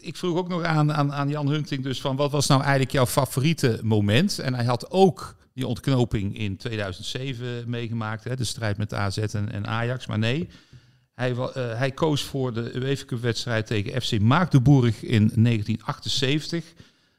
ik 0.00 0.16
vroeg 0.16 0.36
ook 0.36 0.48
nog 0.48 0.62
aan, 0.62 0.92
aan, 0.92 1.12
aan 1.12 1.28
Jan 1.28 1.48
Hunting 1.48 1.82
dus 1.82 2.00
van 2.00 2.16
wat 2.16 2.30
was 2.30 2.46
nou 2.46 2.60
eigenlijk 2.60 2.92
jouw 2.92 3.06
favoriete 3.06 3.80
moment? 3.82 4.38
En 4.38 4.54
hij 4.54 4.64
had 4.64 4.90
ook 4.90 5.36
die 5.54 5.66
ontknoping 5.66 6.38
in 6.38 6.56
2007 6.56 7.64
meegemaakt. 7.66 8.24
Hè, 8.24 8.36
de 8.36 8.44
strijd 8.44 8.76
met 8.76 8.94
AZ 8.94 9.18
en, 9.18 9.52
en 9.52 9.66
Ajax. 9.66 10.06
Maar 10.06 10.18
nee, 10.18 10.48
hij, 11.14 11.30
uh, 11.30 11.46
hij 11.54 11.90
koos 11.90 12.22
voor 12.22 12.52
de 12.52 12.76
UEFA 12.76 13.04
Cup 13.04 13.20
wedstrijd 13.20 13.66
tegen 13.66 14.02
FC 14.02 14.20
Maagdenburg 14.20 15.02
in 15.02 15.30
1978. 15.34 16.64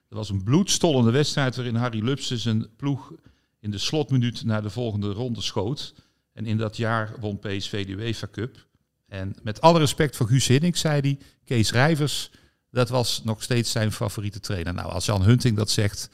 Dat 0.09 0.17
was 0.17 0.29
een 0.29 0.43
bloedstollende 0.43 1.11
wedstrijd 1.11 1.55
waarin 1.55 1.75
Harry 1.75 2.03
Lubse 2.03 2.37
zijn 2.37 2.67
ploeg 2.75 3.11
in 3.59 3.71
de 3.71 3.77
slotminuut 3.77 4.43
naar 4.43 4.61
de 4.61 4.69
volgende 4.69 5.11
ronde 5.11 5.41
schoot. 5.41 5.93
En 6.33 6.45
in 6.45 6.57
dat 6.57 6.77
jaar 6.77 7.13
won 7.19 7.39
PSV 7.39 7.85
de 7.85 7.91
UEFA 7.91 8.27
Cup. 8.31 8.67
En 9.07 9.35
met 9.43 9.61
alle 9.61 9.79
respect 9.79 10.15
voor 10.15 10.27
Guus 10.27 10.47
Hiddink 10.47 10.75
zei 10.75 11.01
hij, 11.01 11.19
Kees 11.45 11.71
Rijvers, 11.71 12.31
dat 12.71 12.89
was 12.89 13.23
nog 13.23 13.43
steeds 13.43 13.71
zijn 13.71 13.91
favoriete 13.91 14.39
trainer. 14.39 14.73
Nou, 14.73 14.91
als 14.91 15.05
Jan 15.05 15.21
Hunting 15.21 15.57
dat 15.57 15.69
zegt, 15.69 16.09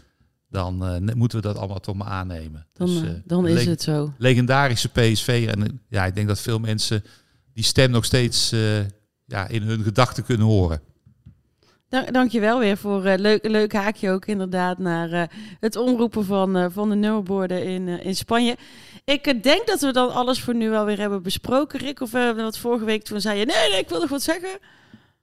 dan 0.50 1.04
uh, 1.06 1.14
moeten 1.14 1.38
we 1.38 1.48
dat 1.48 1.58
allemaal 1.58 1.80
toch 1.80 1.96
maar 1.96 2.08
aannemen. 2.08 2.68
Dan, 2.74 2.88
dus, 2.88 3.02
uh, 3.02 3.10
dan 3.26 3.48
is 3.48 3.66
het 3.66 3.82
zo. 3.82 4.14
Legendarische 4.18 4.89
PSV. 4.89 5.48
En 5.52 5.82
ja, 5.89 6.06
ik 6.06 6.16
denk 6.16 6.28
dat 6.28 6.39
veel 6.39 6.60
mensen 6.60 7.04
die 7.54 7.64
stem 7.64 7.91
nog 7.91 8.06
steeds 8.06 8.50
ja, 9.26 9.48
in 9.48 9.62
hun 9.62 9.84
gedachten 9.84 10.24
kunnen 10.24 10.48
horen. 10.48 10.82
Dank, 11.90 12.14
dankjewel 12.14 12.60
weer 12.60 12.78
voor 12.78 13.06
een 13.06 13.22
leuk, 13.22 13.48
leuk 13.48 13.74
haakje 13.74 14.12
ook 14.12 14.26
inderdaad 14.26 14.78
naar 14.78 15.30
het 15.60 15.76
omroepen 15.76 16.26
van, 16.26 16.72
van 16.72 16.90
de 16.90 16.96
nummerborden 16.96 17.64
in, 17.64 17.88
in 17.88 18.16
Spanje. 18.16 18.56
Ik 19.06 19.44
denk 19.44 19.68
dat 19.68 19.82
we 19.82 19.92
dan 19.92 20.14
alles 20.14 20.42
voor 20.42 20.56
nu 20.56 20.70
wel 20.70 20.86
weer 20.86 21.00
hebben 21.00 21.24
besproken, 21.24 21.80
Rick. 21.80 22.02
Of 22.02 22.12
wat 22.12 22.58
vorige 22.58 22.86
week 22.86 23.04
toen 23.04 23.22
zei 23.22 23.40
je, 23.40 23.46
nee, 23.46 23.70
nee, 23.70 23.80
ik 23.80 23.90
wil 23.90 24.00
nog 24.00 24.10
wat 24.10 24.22
zeggen. 24.22 24.60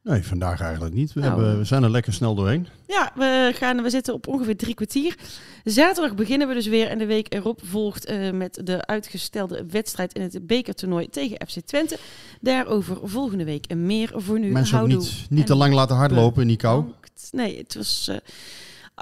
Nee, 0.02 0.22
vandaag 0.22 0.60
eigenlijk 0.60 0.94
niet. 0.94 1.12
We, 1.12 1.20
nou, 1.20 1.32
hebben, 1.32 1.58
we 1.58 1.64
zijn 1.64 1.82
er 1.82 1.90
lekker 1.90 2.12
snel 2.12 2.34
doorheen. 2.34 2.66
Ja, 2.86 3.12
we, 3.14 3.52
gaan, 3.54 3.82
we 3.82 3.90
zitten 3.90 4.14
op 4.14 4.26
ongeveer 4.26 4.56
drie 4.56 4.74
kwartier. 4.74 5.16
Zaterdag 5.64 6.14
beginnen 6.14 6.48
we 6.48 6.54
dus 6.54 6.66
weer 6.66 6.88
en 6.88 6.98
de 6.98 7.06
week 7.06 7.34
erop 7.34 7.60
volgt 7.64 8.10
uh, 8.10 8.30
met 8.30 8.60
de 8.64 8.86
uitgestelde 8.86 9.64
wedstrijd 9.70 10.12
in 10.12 10.22
het 10.22 10.46
bekertoernooi 10.46 11.08
tegen 11.08 11.46
FC 11.48 11.60
Twente. 11.60 11.98
Daarover 12.40 12.98
volgende 13.02 13.44
week 13.44 13.66
en 13.66 13.86
meer 13.86 14.12
voor 14.14 14.38
nu. 14.38 14.50
Mensen 14.50 14.80
ook 14.80 14.86
niet, 14.86 15.26
niet 15.30 15.46
te 15.46 15.54
lang 15.54 15.74
laten 15.74 15.96
hardlopen 15.96 16.42
in 16.42 16.48
die 16.48 16.56
kou. 16.56 16.84
Nee, 17.30 17.58
het 17.58 17.74
was... 17.74 18.06
Uh, 18.10 18.16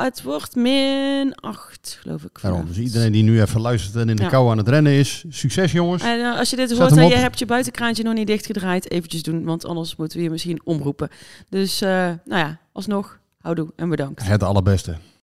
het 0.05 0.23
wordt 0.23 0.55
min 0.55 1.35
8, 1.35 1.99
geloof 2.01 2.23
ik. 2.23 2.39
Daarom, 2.43 2.67
dus 2.67 2.79
iedereen 2.79 3.13
die 3.13 3.23
nu 3.23 3.41
even 3.41 3.61
luistert 3.61 3.95
en 3.95 4.09
in 4.09 4.17
de 4.17 4.23
ja. 4.23 4.29
kou 4.29 4.51
aan 4.51 4.59
het 4.59 4.69
rennen 4.69 4.93
is, 4.93 5.25
succes 5.29 5.73
jongens. 5.73 6.03
En 6.03 6.19
uh, 6.19 6.39
als 6.39 6.51
je 6.51 6.57
dit 6.57 6.79
hoort 6.79 6.97
en 6.97 7.09
je 7.09 7.15
hebt 7.15 7.39
je 7.39 7.47
buitenkraantje 7.47 8.03
nog 8.03 8.15
niet 8.15 8.27
dichtgedraaid, 8.27 8.91
eventjes 8.91 9.23
doen, 9.23 9.45
want 9.45 9.67
anders 9.67 9.97
moeten 9.97 10.19
we 10.19 10.25
je 10.25 10.31
misschien 10.31 10.61
omroepen. 10.65 11.09
Dus, 11.49 11.83
uh, 11.83 11.89
nou 11.89 12.19
ja, 12.25 12.59
alsnog, 12.73 13.19
houdoe 13.41 13.73
en 13.77 13.89
bedankt. 13.89 14.27
Het 14.27 14.43
allerbeste. 14.43 14.97